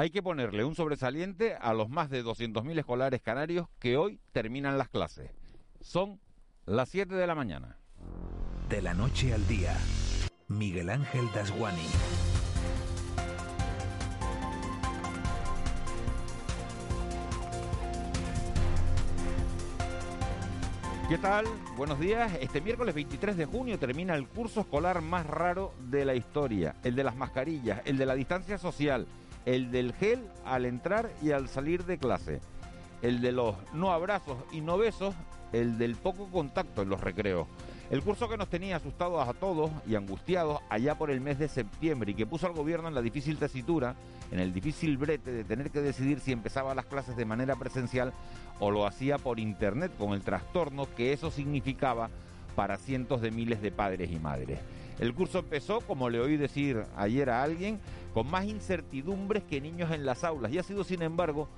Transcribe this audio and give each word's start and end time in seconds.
Hay 0.00 0.08
que 0.08 0.22
ponerle 0.22 0.64
un 0.64 0.74
sobresaliente 0.74 1.56
a 1.60 1.74
los 1.74 1.90
más 1.90 2.08
de 2.08 2.24
200.000 2.24 2.78
escolares 2.78 3.20
canarios 3.20 3.68
que 3.78 3.98
hoy 3.98 4.18
terminan 4.32 4.78
las 4.78 4.88
clases. 4.88 5.30
Son 5.82 6.18
las 6.64 6.88
7 6.88 7.14
de 7.14 7.26
la 7.26 7.34
mañana. 7.34 7.76
De 8.70 8.80
la 8.80 8.94
noche 8.94 9.34
al 9.34 9.46
día, 9.46 9.76
Miguel 10.48 10.88
Ángel 10.88 11.26
Dasguani. 11.34 11.86
¿Qué 21.10 21.18
tal? 21.18 21.44
Buenos 21.76 22.00
días. 22.00 22.38
Este 22.40 22.62
miércoles 22.62 22.94
23 22.94 23.36
de 23.36 23.44
junio 23.44 23.78
termina 23.78 24.14
el 24.14 24.28
curso 24.28 24.60
escolar 24.60 25.02
más 25.02 25.26
raro 25.26 25.74
de 25.90 26.06
la 26.06 26.14
historia, 26.14 26.76
el 26.84 26.94
de 26.94 27.04
las 27.04 27.16
mascarillas, 27.16 27.82
el 27.84 27.98
de 27.98 28.06
la 28.06 28.14
distancia 28.14 28.56
social, 28.56 29.06
el 29.46 29.70
del 29.70 29.92
gel 29.94 30.26
al 30.44 30.66
entrar 30.66 31.10
y 31.22 31.32
al 31.32 31.48
salir 31.48 31.84
de 31.84 31.98
clase, 31.98 32.40
el 33.02 33.20
de 33.20 33.32
los 33.32 33.56
no 33.72 33.92
abrazos 33.92 34.36
y 34.52 34.60
no 34.60 34.78
besos, 34.78 35.14
el 35.52 35.78
del 35.78 35.96
poco 35.96 36.26
contacto 36.30 36.82
en 36.82 36.88
los 36.88 37.00
recreos. 37.00 37.46
El 37.90 38.02
curso 38.02 38.28
que 38.28 38.36
nos 38.36 38.48
tenía 38.48 38.76
asustados 38.76 39.26
a 39.26 39.32
todos 39.32 39.68
y 39.84 39.96
angustiados 39.96 40.60
allá 40.68 40.96
por 40.96 41.10
el 41.10 41.20
mes 41.20 41.40
de 41.40 41.48
septiembre 41.48 42.12
y 42.12 42.14
que 42.14 42.26
puso 42.26 42.46
al 42.46 42.52
gobierno 42.52 42.86
en 42.86 42.94
la 42.94 43.02
difícil 43.02 43.36
tesitura, 43.36 43.96
en 44.30 44.38
el 44.38 44.52
difícil 44.52 44.96
brete 44.96 45.32
de 45.32 45.42
tener 45.42 45.70
que 45.70 45.80
decidir 45.80 46.20
si 46.20 46.30
empezaba 46.30 46.74
las 46.76 46.86
clases 46.86 47.16
de 47.16 47.24
manera 47.24 47.56
presencial 47.56 48.12
o 48.60 48.70
lo 48.70 48.86
hacía 48.86 49.18
por 49.18 49.40
internet 49.40 49.90
con 49.98 50.12
el 50.12 50.22
trastorno 50.22 50.86
que 50.94 51.12
eso 51.12 51.32
significaba 51.32 52.10
para 52.54 52.76
cientos 52.76 53.22
de 53.22 53.32
miles 53.32 53.60
de 53.60 53.72
padres 53.72 54.12
y 54.12 54.20
madres. 54.20 54.60
El 55.00 55.14
curso 55.14 55.40
empezó, 55.40 55.80
como 55.80 56.10
le 56.10 56.20
oí 56.20 56.36
decir 56.36 56.84
ayer 56.94 57.30
a 57.30 57.42
alguien, 57.42 57.80
con 58.14 58.30
más 58.30 58.44
incertidumbres 58.44 59.44
que 59.44 59.60
niños 59.60 59.90
en 59.92 60.04
las 60.04 60.24
aulas 60.24 60.52
y 60.52 60.58
ha 60.58 60.62
sido, 60.62 60.84
sin 60.84 61.02
embargo, 61.02 61.48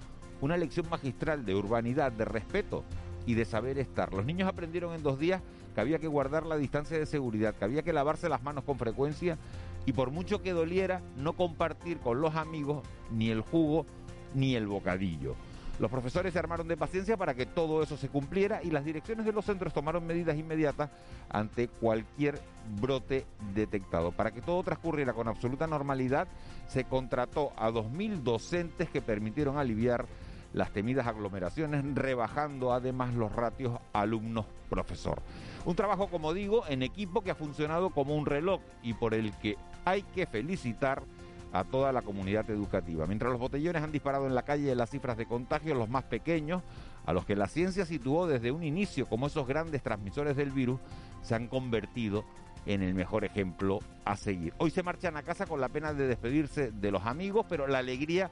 una 0.41 0.57
lección 0.57 0.89
magistral 0.91 1.45
de 1.45 1.55
urbanidad, 1.55 2.13
de 2.13 2.25
respeto 2.25 2.85
y 3.27 3.35
de 3.35 3.45
saber 3.45 3.79
estar. 3.79 4.13
Los 4.13 4.25
niños 4.25 4.49
aprendieron 4.49 4.95
en 4.95 5.03
dos 5.03 5.19
días 5.19 5.41
que 5.75 5.81
había 5.81 5.99
que 5.99 6.09
guardar 6.09 6.45
la 6.45 6.57
distancia 6.57 6.99
de 6.99 7.07
seguridad, 7.07 7.55
que 7.55 7.65
había 7.65 7.83
que 7.83 7.93
lavarse 7.93 8.29
las 8.29 8.43
manos 8.43 8.65
con 8.65 8.79
frecuencia 8.79 9.39
y 9.87 9.93
por 9.93 10.11
mucho 10.11 10.43
que 10.43 10.53
doliera, 10.53 11.01
no 11.17 11.33
compartir 11.33 11.99
con 11.99 12.21
los 12.21 12.35
amigos 12.35 12.87
ni 13.11 13.31
el 13.31 13.41
jugo 13.41 13.87
ni 14.35 14.55
el 14.55 14.67
bocadillo. 14.67 15.35
Los 15.79 15.91
profesores 15.91 16.33
se 16.33 16.39
armaron 16.39 16.69
de 16.69 16.77
paciencia 16.77 17.17
para 17.17 17.35
que 17.35 17.47
todo 17.47 17.83
eso 17.83 17.97
se 17.97 18.09
cumpliera 18.09 18.63
y 18.63 18.71
las 18.71 18.85
direcciones 18.85 19.27
de 19.27 19.33
los 19.33 19.45
centros 19.45 19.73
tomaron 19.73 20.07
medidas 20.07 20.37
inmediatas 20.37 20.91
ante 21.31 21.69
cualquier 21.69 22.41
brote 22.81 23.27
detectado. 23.55 24.13
Para 24.13 24.31
que 24.31 24.43
todo 24.43 24.63
transcurriera 24.63 25.13
con 25.13 25.29
absoluta 25.29 25.67
normalidad, 25.67 26.29
se 26.69 26.85
contrató 26.85 27.53
a 27.57 27.71
2.000 27.71 28.23
docentes 28.23 28.91
que 28.91 29.01
permitieron 29.01 29.59
aliviar 29.59 30.07
las 30.53 30.71
temidas 30.71 31.07
aglomeraciones, 31.07 31.83
rebajando 31.95 32.73
además 32.73 33.15
los 33.15 33.33
ratios 33.33 33.79
alumnos-profesor. 33.93 35.23
Un 35.65 35.77
trabajo, 35.77 36.09
como 36.09 36.35
digo, 36.35 36.65
en 36.69 36.83
equipo 36.83 37.23
que 37.23 37.31
ha 37.31 37.35
funcionado 37.35 37.91
como 37.91 38.15
un 38.15 38.27
reloj 38.27 38.61
y 38.83 38.95
por 38.95 39.15
el 39.15 39.33
que 39.39 39.57
hay 39.85 40.03
que 40.03 40.27
felicitar 40.27 41.03
a 41.53 41.65
toda 41.65 41.93
la 41.93 42.03
comunidad 42.03 42.49
educativa. 42.51 43.07
Mientras 43.07 43.31
los 43.31 43.41
botellones 43.41 43.83
han 43.83 43.93
disparado 43.93 44.27
en 44.27 44.35
la 44.35 44.43
calle 44.43 44.75
las 44.75 44.91
cifras 44.91 45.17
de 45.17 45.27
contagio, 45.27 45.75
los 45.75 45.89
más 45.89 46.05
pequeños, 46.05 46.63
a 47.05 47.13
los 47.13 47.27
que 47.27 47.37
la 47.37 47.49
ciencia 47.49 47.85
situó 47.85 48.27
desde 48.27 48.51
un 48.51 48.63
inicio 48.63 49.07
como 49.07 49.27
esos 49.27 49.47
grandes 49.47 49.83
transmisores 49.83 50.37
del 50.37 50.51
virus, 50.51 50.81
se 51.23 51.35
han 51.35 51.49
convertido 51.49 52.25
en 52.65 52.83
el 52.83 52.95
mejor 52.95 53.25
ejemplo 53.25 53.81
a 54.05 54.17
seguir. 54.17 54.55
Hoy 54.59 54.71
se 54.71 54.83
marchan 54.83 55.17
a 55.17 55.23
casa 55.23 55.47
con 55.47 55.61
la 55.61 55.69
pena 55.69 55.93
de 55.93 56.07
despedirse 56.07 56.71
de 56.71 56.91
los 56.91 57.05
amigos, 57.05 57.45
pero 57.49 57.67
la 57.67 57.79
alegría 57.79 58.31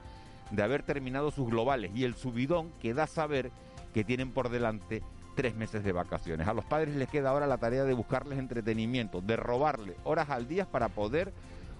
de 0.51 0.63
haber 0.63 0.83
terminado 0.83 1.31
sus 1.31 1.49
globales 1.49 1.91
y 1.93 2.03
el 2.03 2.15
subidón 2.15 2.71
que 2.81 2.93
da 2.93 3.07
saber 3.07 3.51
que 3.93 4.03
tienen 4.03 4.31
por 4.31 4.49
delante 4.49 5.03
tres 5.35 5.55
meses 5.55 5.83
de 5.83 5.91
vacaciones. 5.91 6.47
A 6.47 6.53
los 6.53 6.65
padres 6.65 6.95
les 6.95 7.09
queda 7.09 7.29
ahora 7.29 7.47
la 7.47 7.57
tarea 7.57 7.83
de 7.83 7.93
buscarles 7.93 8.39
entretenimiento, 8.39 9.21
de 9.21 9.35
robarle 9.35 9.95
horas 10.03 10.29
al 10.29 10.47
día 10.47 10.65
para 10.65 10.89
poder 10.89 11.33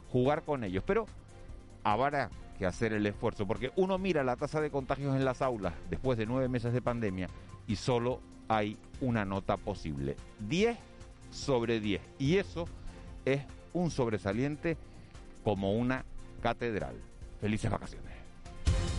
jugar 0.09 0.43
con 0.43 0.63
ellos. 0.63 0.83
Pero 0.85 1.05
habrá 1.83 2.29
que 2.57 2.65
hacer 2.65 2.93
el 2.93 3.05
esfuerzo, 3.05 3.47
porque 3.47 3.71
uno 3.75 3.97
mira 3.97 4.23
la 4.23 4.35
tasa 4.35 4.61
de 4.61 4.69
contagios 4.69 5.15
en 5.15 5.25
las 5.25 5.41
aulas 5.41 5.73
después 5.89 6.17
de 6.17 6.25
nueve 6.25 6.47
meses 6.47 6.73
de 6.73 6.81
pandemia 6.81 7.27
y 7.67 7.75
solo 7.75 8.21
hay 8.47 8.77
una 8.99 9.25
nota 9.25 9.57
posible, 9.57 10.15
10 10.39 10.77
sobre 11.31 11.79
10. 11.79 12.01
Y 12.19 12.37
eso 12.37 12.67
es 13.25 13.41
un 13.73 13.89
sobresaliente 13.89 14.77
como 15.43 15.73
una 15.73 16.05
catedral. 16.41 16.95
Felices 17.39 17.71
vacaciones. 17.71 18.11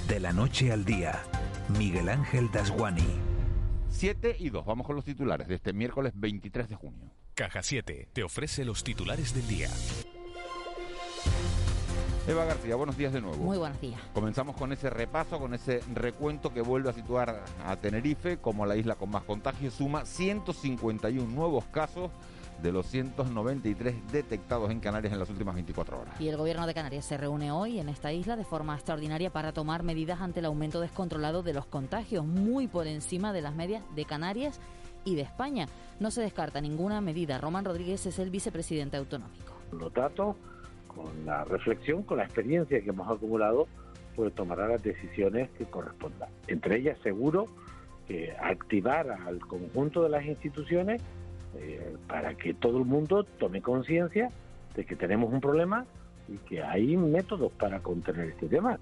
De 0.08 0.18
la 0.18 0.32
noche 0.32 0.72
al 0.72 0.84
día, 0.84 1.22
Miguel 1.78 2.08
Ángel 2.08 2.50
Dasguani. 2.50 3.06
7 3.90 4.36
y 4.38 4.50
2. 4.50 4.64
Vamos 4.64 4.86
con 4.86 4.96
los 4.96 5.04
titulares 5.04 5.46
de 5.46 5.54
este 5.54 5.72
miércoles 5.72 6.12
23 6.16 6.68
de 6.68 6.74
junio. 6.74 7.12
Caja 7.34 7.62
7 7.62 8.08
te 8.12 8.22
ofrece 8.22 8.64
los 8.64 8.82
titulares 8.82 9.34
del 9.34 9.46
día. 9.46 9.68
Eva 12.24 12.44
García, 12.44 12.76
buenos 12.76 12.96
días 12.96 13.12
de 13.12 13.20
nuevo. 13.20 13.36
Muy 13.38 13.58
buenos 13.58 13.80
días. 13.80 14.00
Comenzamos 14.14 14.54
con 14.54 14.72
ese 14.72 14.88
repaso, 14.90 15.40
con 15.40 15.54
ese 15.54 15.80
recuento 15.92 16.54
que 16.54 16.60
vuelve 16.60 16.88
a 16.88 16.92
situar 16.92 17.42
a 17.66 17.76
Tenerife 17.76 18.36
como 18.36 18.64
la 18.64 18.76
isla 18.76 18.94
con 18.94 19.10
más 19.10 19.24
contagios. 19.24 19.74
Suma 19.74 20.06
151 20.06 21.26
nuevos 21.28 21.64
casos 21.64 22.12
de 22.62 22.70
los 22.70 22.86
193 22.86 24.12
detectados 24.12 24.70
en 24.70 24.78
Canarias 24.78 25.12
en 25.12 25.18
las 25.18 25.30
últimas 25.30 25.56
24 25.56 26.00
horas. 26.00 26.20
Y 26.20 26.28
el 26.28 26.36
gobierno 26.36 26.64
de 26.68 26.74
Canarias 26.74 27.04
se 27.04 27.16
reúne 27.16 27.50
hoy 27.50 27.80
en 27.80 27.88
esta 27.88 28.12
isla 28.12 28.36
de 28.36 28.44
forma 28.44 28.76
extraordinaria 28.76 29.30
para 29.30 29.52
tomar 29.52 29.82
medidas 29.82 30.20
ante 30.20 30.38
el 30.38 30.46
aumento 30.46 30.80
descontrolado 30.80 31.42
de 31.42 31.54
los 31.54 31.66
contagios, 31.66 32.24
muy 32.24 32.68
por 32.68 32.86
encima 32.86 33.32
de 33.32 33.42
las 33.42 33.56
medias 33.56 33.82
de 33.96 34.04
Canarias 34.04 34.60
y 35.04 35.16
de 35.16 35.22
España. 35.22 35.66
No 35.98 36.12
se 36.12 36.20
descarta 36.20 36.60
ninguna 36.60 37.00
medida. 37.00 37.38
Román 37.38 37.64
Rodríguez 37.64 38.06
es 38.06 38.20
el 38.20 38.30
vicepresidente 38.30 38.96
autonómico. 38.96 39.54
Los 39.72 39.92
datos 39.92 40.36
con 40.94 41.26
la 41.26 41.44
reflexión, 41.44 42.02
con 42.02 42.18
la 42.18 42.24
experiencia 42.24 42.80
que 42.82 42.90
hemos 42.90 43.10
acumulado, 43.10 43.66
pues 44.14 44.34
tomará 44.34 44.68
las 44.68 44.82
decisiones 44.82 45.50
que 45.58 45.64
correspondan. 45.64 46.28
Entre 46.46 46.78
ellas, 46.78 46.98
seguro 47.02 47.46
que 48.06 48.34
activar 48.38 49.10
al 49.10 49.40
conjunto 49.40 50.02
de 50.02 50.08
las 50.08 50.24
instituciones 50.24 51.00
eh, 51.56 51.96
para 52.08 52.34
que 52.34 52.54
todo 52.54 52.78
el 52.78 52.84
mundo 52.84 53.24
tome 53.24 53.62
conciencia 53.62 54.30
de 54.74 54.84
que 54.84 54.96
tenemos 54.96 55.32
un 55.32 55.40
problema 55.40 55.86
y 56.28 56.38
que 56.38 56.62
hay 56.62 56.96
métodos 56.96 57.52
para 57.52 57.80
contener 57.80 58.30
este 58.30 58.46
tema. 58.46 58.78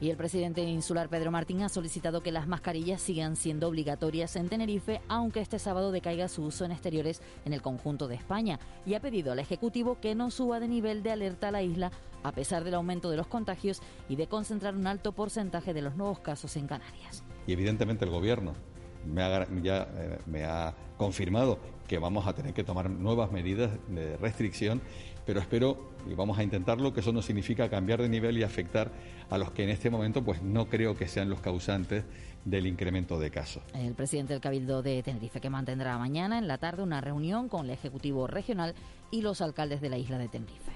Y 0.00 0.10
el 0.10 0.16
presidente 0.16 0.62
insular 0.62 1.08
Pedro 1.08 1.32
Martín 1.32 1.62
ha 1.62 1.68
solicitado 1.68 2.22
que 2.22 2.30
las 2.30 2.46
mascarillas 2.46 3.02
sigan 3.02 3.34
siendo 3.34 3.66
obligatorias 3.68 4.36
en 4.36 4.48
Tenerife, 4.48 5.00
aunque 5.08 5.40
este 5.40 5.58
sábado 5.58 5.90
decaiga 5.90 6.28
su 6.28 6.44
uso 6.44 6.64
en 6.64 6.70
exteriores 6.70 7.20
en 7.44 7.52
el 7.52 7.62
conjunto 7.62 8.06
de 8.06 8.14
España, 8.14 8.60
y 8.86 8.94
ha 8.94 9.00
pedido 9.00 9.32
al 9.32 9.40
Ejecutivo 9.40 9.98
que 10.00 10.14
no 10.14 10.30
suba 10.30 10.60
de 10.60 10.68
nivel 10.68 11.02
de 11.02 11.10
alerta 11.10 11.48
a 11.48 11.52
la 11.52 11.62
isla 11.62 11.90
a 12.22 12.32
pesar 12.32 12.64
del 12.64 12.74
aumento 12.74 13.10
de 13.10 13.16
los 13.16 13.26
contagios 13.26 13.80
y 14.08 14.16
de 14.16 14.26
concentrar 14.26 14.76
un 14.76 14.86
alto 14.86 15.12
porcentaje 15.12 15.74
de 15.74 15.82
los 15.82 15.96
nuevos 15.96 16.20
casos 16.20 16.56
en 16.56 16.66
Canarias. 16.66 17.24
Y 17.46 17.52
evidentemente 17.52 18.04
el 18.04 18.10
Gobierno 18.10 18.54
me 19.04 19.22
ha, 19.22 19.48
ya 19.62 19.88
eh, 19.96 20.18
me 20.26 20.44
ha 20.44 20.74
confirmado 20.96 21.58
que 21.86 21.98
vamos 21.98 22.26
a 22.26 22.34
tener 22.34 22.52
que 22.52 22.64
tomar 22.64 22.90
nuevas 22.90 23.32
medidas 23.32 23.70
de 23.88 24.16
restricción, 24.18 24.82
pero 25.24 25.40
espero 25.40 25.90
y 26.08 26.14
vamos 26.14 26.38
a 26.38 26.42
intentarlo 26.42 26.92
que 26.92 27.00
eso 27.00 27.12
no 27.12 27.22
significa 27.22 27.68
cambiar 27.68 28.02
de 28.02 28.08
nivel 28.08 28.38
y 28.38 28.42
afectar 28.42 28.90
a 29.30 29.38
los 29.38 29.50
que 29.50 29.64
en 29.64 29.70
este 29.70 29.90
momento 29.90 30.24
pues 30.24 30.42
no 30.42 30.68
creo 30.68 30.96
que 30.96 31.06
sean 31.06 31.28
los 31.28 31.40
causantes 31.40 32.04
del 32.44 32.66
incremento 32.66 33.18
de 33.18 33.30
casos. 33.30 33.62
El 33.74 33.94
presidente 33.94 34.32
del 34.32 34.40
Cabildo 34.40 34.82
de 34.82 35.02
Tenerife 35.02 35.40
que 35.40 35.50
mantendrá 35.50 35.98
mañana 35.98 36.38
en 36.38 36.48
la 36.48 36.58
tarde 36.58 36.82
una 36.82 37.00
reunión 37.00 37.48
con 37.48 37.66
el 37.66 37.72
Ejecutivo 37.72 38.26
Regional 38.26 38.74
y 39.10 39.22
los 39.22 39.40
alcaldes 39.40 39.80
de 39.80 39.90
la 39.90 39.98
isla 39.98 40.18
de 40.18 40.28
Tenerife. 40.28 40.72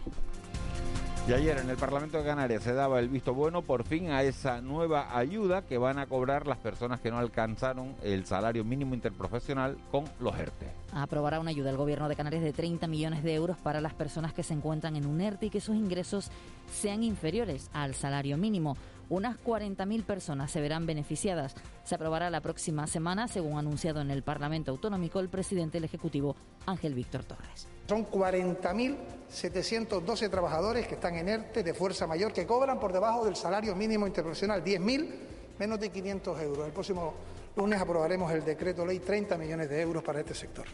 Y 1.29 1.33
ayer 1.33 1.57
en 1.57 1.71
el 1.71 1.77
Parlamento 1.77 2.19
de 2.19 2.25
Canarias 2.25 2.65
se 2.65 2.73
daba 2.75 2.99
el 2.99 3.09
visto 3.09 3.33
bueno 3.33 3.63
por 3.63 3.85
fin 3.85 4.11
a 4.11 4.25
esa 4.25 4.61
nueva 4.61 5.17
ayuda 5.17 5.63
que 5.63 5.79
van 5.79 6.01
a 6.01 6.07
cobrar 6.07 6.49
las 6.49 6.59
personas 6.59 7.01
que 7.01 7.13
no 7.13 7.19
alcanzaron 7.19 7.95
el 8.03 8.27
salario 8.27 8.65
mínimo 8.65 8.93
interprofesional 8.95 9.79
con 9.93 10.05
los 10.19 10.37
ERTE. 10.37 10.67
Aprobará 10.93 11.39
una 11.39 11.51
ayuda 11.51 11.71
el 11.71 11.77
Gobierno 11.77 12.09
de 12.09 12.17
Canarias 12.17 12.43
de 12.43 12.53
30 12.53 12.89
millones 12.89 13.23
de 13.23 13.35
euros 13.35 13.57
para 13.57 13.81
las 13.81 13.95
personas 13.95 14.33
que 14.33 14.43
se 14.43 14.53
encuentran 14.53 14.97
en 14.97 15.07
un 15.07 15.21
ERTE 15.21 15.47
y 15.47 15.51
que 15.51 15.61
sus 15.61 15.77
ingresos 15.77 16.29
sean 16.73 17.05
inferiores 17.05 17.71
al 17.73 17.95
salario 17.95 18.37
mínimo. 18.37 18.77
Unas 19.09 19.37
40.000 19.45 20.05
personas 20.05 20.51
se 20.51 20.61
verán 20.61 20.87
beneficiadas. 20.87 21.55
Se 21.85 21.95
aprobará 21.95 22.31
la 22.31 22.41
próxima 22.41 22.87
semana, 22.87 23.29
según 23.29 23.59
anunciado 23.59 24.01
en 24.01 24.11
el 24.11 24.23
Parlamento 24.23 24.71
Autonómico 24.71 25.21
el 25.21 25.29
presidente 25.29 25.77
del 25.79 25.85
Ejecutivo, 25.85 26.35
Ángel 26.67 26.95
Víctor 26.95 27.25
Torres. 27.25 27.69
Son 27.89 28.07
40.712 28.07 30.31
trabajadores 30.31 30.87
que 30.87 30.95
están 30.95 31.17
en 31.17 31.29
ERTE 31.29 31.63
de 31.63 31.75
fuerza 31.75 32.07
mayor 32.07 32.33
que 32.33 32.47
cobran 32.47 32.81
por 32.81 32.93
debajo 32.93 33.25
del 33.25 33.37
salario 33.37 33.77
mínimo 33.77 34.07
interprofesional, 34.07 34.65
10.000 34.65 35.11
menos 35.59 35.79
de 35.79 35.91
500 35.91 36.41
euros. 36.41 36.67
El 36.67 36.73
próximo 36.73 37.13
lunes 37.57 37.79
aprobaremos 37.81 38.33
el 38.33 38.45
decreto 38.45 38.87
ley 38.87 39.01
30 39.01 39.37
millones 39.37 39.69
de 39.69 39.81
euros 39.81 40.03
para 40.03 40.21
este 40.21 40.35
sector. 40.35 40.65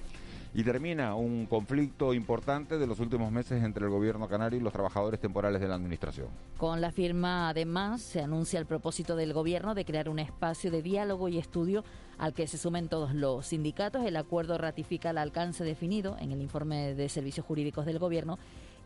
Y 0.55 0.65
termina 0.65 1.15
un 1.15 1.47
conflicto 1.47 2.15
importante 2.15 2.79
de 2.79 2.87
los 2.87 3.00
últimos 3.00 3.31
meses 3.31 3.62
entre 3.62 3.85
el 3.85 3.91
gobierno 3.91 4.29
canario 4.29 4.59
y 4.59 4.62
los 4.62 4.73
trabajadores 4.73 5.21
temporales 5.21 5.61
de 5.61 5.69
la 5.69 5.75
administración. 5.75 6.29
Con 6.56 6.81
la 6.81 6.91
firma, 6.91 7.49
además, 7.50 8.00
se 8.00 8.23
anuncia 8.23 8.59
el 8.59 8.67
propósito 8.67 9.15
del 9.15 9.33
gobierno 9.33 9.75
de 9.75 9.85
crear 9.85 10.09
un 10.09 10.19
espacio 10.19 10.71
de 10.71 10.83
diálogo 10.83 11.29
y 11.29 11.39
estudio 11.39 11.85
al 12.17 12.35
que 12.35 12.47
se 12.47 12.59
sumen 12.59 12.89
todos 12.89 13.15
los 13.15 13.47
sindicatos. 13.47 14.05
El 14.05 14.17
acuerdo 14.17 14.59
ratifica 14.59 15.11
el 15.11 15.19
alcance 15.19 15.65
definido 15.65 16.17
en 16.19 16.33
el 16.33 16.41
informe 16.41 16.95
de 16.95 17.09
servicios 17.09 17.47
jurídicos 17.47 17.87
del 17.87 17.99
gobierno 17.99 18.39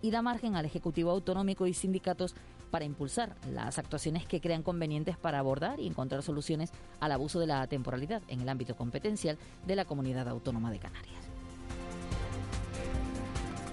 y 0.02 0.10
da 0.10 0.20
margen 0.20 0.56
al 0.56 0.66
Ejecutivo 0.66 1.10
Autonómico 1.10 1.66
y 1.66 1.74
sindicatos 1.74 2.34
para 2.70 2.84
impulsar 2.84 3.36
las 3.52 3.78
actuaciones 3.78 4.26
que 4.26 4.40
crean 4.40 4.62
convenientes 4.62 5.16
para 5.16 5.38
abordar 5.38 5.78
y 5.78 5.86
encontrar 5.86 6.22
soluciones 6.22 6.72
al 7.00 7.12
abuso 7.12 7.38
de 7.38 7.46
la 7.46 7.66
temporalidad 7.66 8.22
en 8.28 8.40
el 8.40 8.48
ámbito 8.48 8.74
competencial 8.74 9.38
de 9.66 9.76
la 9.76 9.84
Comunidad 9.84 10.28
Autónoma 10.28 10.70
de 10.70 10.78
Canarias. 10.78 11.31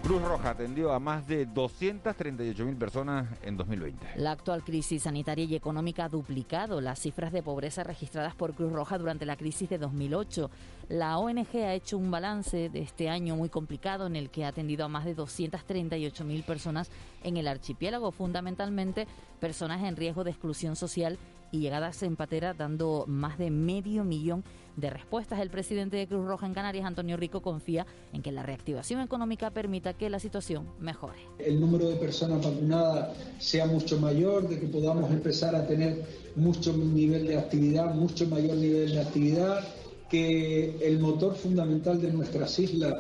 Cruz 0.09 0.23
Roja 0.23 0.49
atendió 0.49 0.91
a 0.91 0.99
más 0.99 1.27
de 1.27 1.47
238.000 1.47 2.79
personas 2.79 3.27
en 3.43 3.55
2020. 3.55 4.07
La 4.15 4.31
actual 4.31 4.63
crisis 4.63 5.03
sanitaria 5.03 5.45
y 5.45 5.53
económica 5.53 6.05
ha 6.05 6.09
duplicado 6.09 6.81
las 6.81 6.97
cifras 6.97 7.31
de 7.31 7.43
pobreza 7.43 7.83
registradas 7.83 8.33
por 8.33 8.55
Cruz 8.55 8.71
Roja 8.71 8.97
durante 8.97 9.27
la 9.27 9.37
crisis 9.37 9.69
de 9.69 9.77
2008. 9.77 10.49
La 10.87 11.19
ONG 11.19 11.57
ha 11.57 11.75
hecho 11.75 11.99
un 11.99 12.09
balance 12.09 12.69
de 12.69 12.81
este 12.81 13.07
año 13.07 13.35
muy 13.35 13.49
complicado 13.49 14.07
en 14.07 14.15
el 14.15 14.31
que 14.31 14.45
ha 14.45 14.47
atendido 14.47 14.83
a 14.83 14.87
más 14.87 15.05
de 15.05 15.15
238.000 15.15 16.43
personas 16.43 16.89
en 17.23 17.37
el 17.37 17.47
archipiélago, 17.47 18.09
fundamentalmente 18.09 19.05
personas 19.39 19.83
en 19.83 19.95
riesgo 19.95 20.23
de 20.23 20.31
exclusión 20.31 20.75
social 20.75 21.19
y 21.51 21.59
llegadas 21.59 22.01
en 22.03 22.15
patera, 22.15 22.53
dando 22.53 23.05
más 23.07 23.37
de 23.37 23.51
medio 23.51 24.03
millón 24.03 24.43
de 24.75 24.89
respuestas. 24.89 25.39
El 25.39 25.49
presidente 25.49 25.97
de 25.97 26.07
Cruz 26.07 26.25
Roja 26.25 26.45
en 26.45 26.53
Canarias, 26.53 26.85
Antonio 26.85 27.17
Rico, 27.17 27.41
confía 27.41 27.85
en 28.13 28.21
que 28.21 28.31
la 28.31 28.43
reactivación 28.43 29.01
económica 29.01 29.51
permita 29.51 29.93
que 29.93 30.09
la 30.09 30.19
situación 30.19 30.67
mejore. 30.79 31.19
El 31.37 31.59
número 31.59 31.87
de 31.89 31.95
personas 31.95 32.43
vacunadas 32.43 33.17
sea 33.39 33.65
mucho 33.65 33.99
mayor, 33.99 34.47
de 34.47 34.59
que 34.59 34.67
podamos 34.67 35.11
empezar 35.11 35.55
a 35.55 35.67
tener 35.67 36.05
mucho 36.35 36.75
nivel 36.75 37.27
de 37.27 37.37
actividad, 37.37 37.93
mucho 37.93 38.27
mayor 38.27 38.57
nivel 38.57 38.91
de 38.91 39.01
actividad, 39.01 39.67
que 40.09 40.75
el 40.81 40.99
motor 40.99 41.35
fundamental 41.35 42.01
de 42.01 42.11
nuestras 42.11 42.57
islas, 42.59 42.95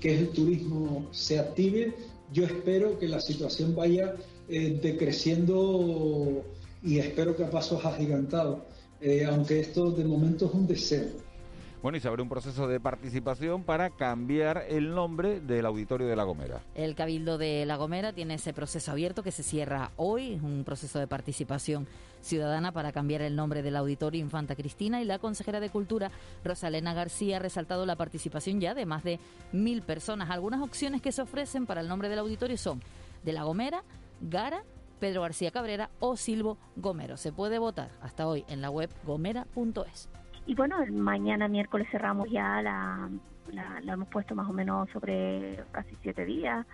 que 0.00 0.14
es 0.14 0.20
el 0.20 0.28
turismo, 0.30 1.08
se 1.10 1.38
active. 1.38 1.94
Yo 2.32 2.44
espero 2.44 2.98
que 2.98 3.08
la 3.08 3.20
situación 3.20 3.74
vaya 3.74 4.14
eh, 4.48 4.78
decreciendo 4.82 6.44
y 6.82 6.98
espero 6.98 7.36
que 7.36 7.44
a 7.44 7.50
pasos 7.50 7.84
agigantados, 7.84 8.60
eh, 9.00 9.24
aunque 9.24 9.60
esto 9.60 9.90
de 9.90 10.04
momento 10.04 10.46
es 10.46 10.54
un 10.54 10.66
deseo. 10.66 11.08
Bueno, 11.82 11.98
y 11.98 12.00
se 12.00 12.06
abre 12.06 12.22
un 12.22 12.28
proceso 12.28 12.68
de 12.68 12.78
participación 12.78 13.64
para 13.64 13.90
cambiar 13.90 14.66
el 14.68 14.94
nombre 14.94 15.40
del 15.40 15.66
auditorio 15.66 16.06
de 16.06 16.14
La 16.14 16.22
Gomera. 16.22 16.60
El 16.76 16.94
Cabildo 16.94 17.38
de 17.38 17.66
La 17.66 17.76
Gomera 17.76 18.12
tiene 18.12 18.34
ese 18.34 18.52
proceso 18.52 18.92
abierto 18.92 19.24
que 19.24 19.32
se 19.32 19.42
cierra 19.42 19.90
hoy, 19.96 20.34
es 20.34 20.42
un 20.42 20.62
proceso 20.62 21.00
de 21.00 21.08
participación 21.08 21.88
ciudadana 22.20 22.70
para 22.70 22.92
cambiar 22.92 23.22
el 23.22 23.34
nombre 23.34 23.62
del 23.62 23.74
auditorio 23.74 24.20
Infanta 24.20 24.54
Cristina 24.54 25.02
y 25.02 25.04
la 25.04 25.18
consejera 25.18 25.58
de 25.58 25.70
Cultura, 25.70 26.12
Rosalena 26.44 26.94
García, 26.94 27.38
ha 27.38 27.40
resaltado 27.40 27.84
la 27.84 27.96
participación 27.96 28.60
ya 28.60 28.74
de 28.74 28.86
más 28.86 29.02
de 29.02 29.18
mil 29.50 29.82
personas. 29.82 30.30
Algunas 30.30 30.60
opciones 30.60 31.02
que 31.02 31.10
se 31.10 31.22
ofrecen 31.22 31.66
para 31.66 31.80
el 31.80 31.88
nombre 31.88 32.08
del 32.08 32.20
auditorio 32.20 32.56
son 32.58 32.80
de 33.24 33.32
La 33.32 33.42
Gomera, 33.42 33.82
Gara, 34.20 34.62
Pedro 35.02 35.22
García 35.22 35.50
Cabrera 35.50 35.90
o 35.98 36.14
Silvo 36.14 36.58
Gomero. 36.76 37.16
Se 37.16 37.32
puede 37.32 37.58
votar 37.58 37.90
hasta 38.02 38.28
hoy 38.28 38.44
en 38.46 38.62
la 38.62 38.70
web 38.70 38.88
gomera.es. 39.02 40.08
Y 40.46 40.54
bueno, 40.54 40.76
mañana 40.92 41.48
miércoles 41.48 41.88
cerramos 41.90 42.30
ya 42.30 42.62
la, 42.62 43.10
la, 43.50 43.92
hemos 43.92 44.06
puesto 44.06 44.36
más 44.36 44.48
o 44.48 44.52
menos 44.52 44.88
sobre 44.90 45.56
casi 45.72 45.96
siete 46.02 46.24
días. 46.24 46.64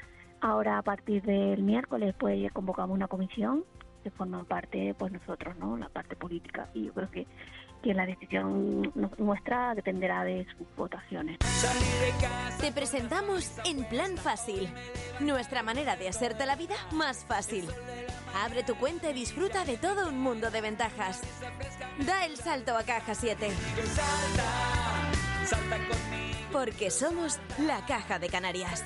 Ahora 0.42 0.76
a 0.76 0.82
partir 0.82 1.22
del 1.22 1.62
miércoles 1.62 2.14
pues 2.18 2.52
convocamos 2.52 2.94
una 2.94 3.08
comisión 3.08 3.64
que 4.04 4.10
forma 4.10 4.44
parte 4.44 4.94
pues 4.98 5.10
nosotros, 5.10 5.56
¿no? 5.56 5.78
La 5.78 5.88
parte 5.88 6.14
política. 6.14 6.68
Y 6.74 6.84
yo 6.84 6.92
creo 6.92 7.10
que 7.10 7.26
que 7.82 7.94
la 7.94 8.06
decisión 8.06 8.92
nuestra 9.18 9.74
dependerá 9.74 10.24
de 10.24 10.46
sus 10.56 10.66
votaciones. 10.76 11.38
Te 12.60 12.72
presentamos 12.72 13.52
En 13.64 13.84
Plan 13.84 14.16
Fácil, 14.16 14.68
nuestra 15.20 15.62
manera 15.62 15.96
de 15.96 16.08
hacerte 16.08 16.46
la 16.46 16.56
vida 16.56 16.76
más 16.92 17.24
fácil. 17.24 17.68
Abre 18.34 18.62
tu 18.62 18.74
cuenta 18.76 19.10
y 19.10 19.14
disfruta 19.14 19.64
de 19.64 19.76
todo 19.76 20.08
un 20.08 20.20
mundo 20.20 20.50
de 20.50 20.60
ventajas. 20.60 21.22
Da 22.06 22.24
el 22.24 22.36
salto 22.36 22.76
a 22.76 22.82
Caja 22.82 23.14
7. 23.14 23.48
Porque 26.52 26.90
somos 26.90 27.38
la 27.58 27.84
Caja 27.86 28.18
de 28.18 28.28
Canarias. 28.28 28.84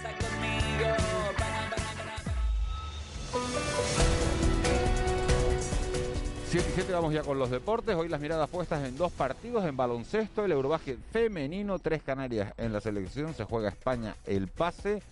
7 6.53 6.69
y 6.69 6.73
7 6.75 6.93
vamos 6.93 7.15
ya 7.15 7.23
con 7.23 7.39
los 7.39 7.51
deportes. 7.51 7.97
Hoy 7.97 8.11
las 8.11 8.21
miradas 8.21 8.47
puestas 8.51 8.87
en 8.87 8.95
dos 8.99 9.11
partidos 9.11 9.65
en 9.65 9.75
baloncesto. 9.75 10.45
El 10.45 10.53
Eurobásquet 10.53 10.99
femenino, 11.11 11.79
tres 11.79 12.03
Canarias 12.03 12.53
en 12.59 12.75
la 12.75 12.83
selección. 12.83 13.33
Se 13.33 13.45
juega 13.45 13.71
España 13.71 14.17
el 14.27 14.49
pase 14.49 15.03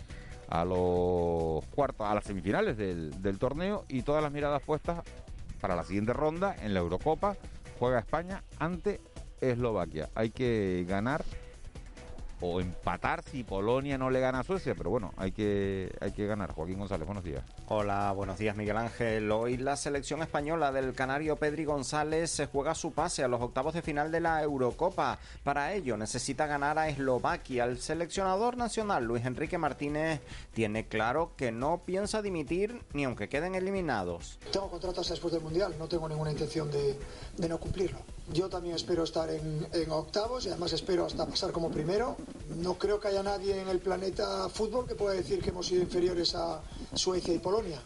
a 0.50 0.66
los 0.66 1.64
cuartos, 1.74 2.06
a 2.06 2.14
las 2.14 2.24
semifinales 2.24 2.76
del, 2.76 3.22
del 3.22 3.38
torneo. 3.38 3.86
Y 3.88 4.02
todas 4.02 4.22
las 4.22 4.30
miradas 4.30 4.60
puestas 4.60 5.02
para 5.62 5.74
la 5.74 5.84
siguiente 5.84 6.12
ronda 6.12 6.54
en 6.60 6.74
la 6.74 6.80
Eurocopa. 6.80 7.36
Juega 7.78 8.00
España 8.00 8.44
ante 8.58 9.00
Eslovaquia. 9.40 10.10
Hay 10.14 10.28
que 10.28 10.84
ganar 10.86 11.24
o 12.40 12.60
empatar 12.60 13.22
si 13.22 13.44
Polonia 13.44 13.98
no 13.98 14.10
le 14.10 14.20
gana 14.20 14.40
a 14.40 14.44
Suecia, 14.44 14.74
pero 14.74 14.90
bueno, 14.90 15.12
hay 15.16 15.32
que, 15.32 15.92
hay 16.00 16.12
que 16.12 16.26
ganar. 16.26 16.52
Joaquín 16.52 16.78
González, 16.78 17.06
buenos 17.06 17.24
días. 17.24 17.42
Hola, 17.68 18.12
buenos 18.12 18.38
días 18.38 18.56
Miguel 18.56 18.76
Ángel. 18.76 19.30
Hoy 19.30 19.56
la 19.56 19.76
selección 19.76 20.22
española 20.22 20.72
del 20.72 20.94
canario 20.94 21.36
Pedri 21.36 21.64
González 21.64 22.30
se 22.30 22.46
juega 22.46 22.74
su 22.74 22.92
pase 22.92 23.22
a 23.22 23.28
los 23.28 23.40
octavos 23.40 23.74
de 23.74 23.82
final 23.82 24.10
de 24.10 24.20
la 24.20 24.42
Eurocopa. 24.42 25.18
Para 25.44 25.74
ello 25.74 25.96
necesita 25.96 26.46
ganar 26.46 26.78
a 26.78 26.88
Eslovaquia. 26.88 27.64
El 27.64 27.78
seleccionador 27.78 28.56
nacional 28.56 29.04
Luis 29.04 29.24
Enrique 29.24 29.58
Martínez 29.58 30.20
tiene 30.52 30.86
claro 30.86 31.32
que 31.36 31.52
no 31.52 31.82
piensa 31.84 32.22
dimitir 32.22 32.82
ni 32.92 33.04
aunque 33.04 33.28
queden 33.28 33.54
eliminados. 33.54 34.38
Tengo 34.52 34.70
contratos 34.70 35.08
después 35.08 35.32
del 35.32 35.42
Mundial, 35.42 35.74
no 35.78 35.88
tengo 35.88 36.08
ninguna 36.08 36.32
intención 36.32 36.70
de, 36.70 36.98
de 37.36 37.48
no 37.48 37.58
cumplirlo. 37.58 37.98
Yo 38.32 38.48
también 38.48 38.76
espero 38.76 39.02
estar 39.02 39.28
en, 39.28 39.90
octavos 39.90 40.46
y 40.46 40.50
además 40.50 40.72
espero 40.72 41.04
hasta 41.04 41.26
pasar 41.26 41.50
como 41.50 41.70
primero. 41.70 42.16
No 42.58 42.74
creo 42.78 43.00
que 43.00 43.08
haya 43.08 43.22
nadie 43.22 43.60
en 43.60 43.68
el 43.68 43.80
planeta 43.80 44.48
fútbol 44.48 44.86
que 44.86 44.94
pueda 44.94 45.14
decir 45.14 45.42
que 45.42 45.50
hemos 45.50 45.66
sido 45.66 45.82
inferiores 45.82 46.34
a 46.36 46.60
Suecia 46.94 47.34
y 47.34 47.38
Polonia. 47.38 47.80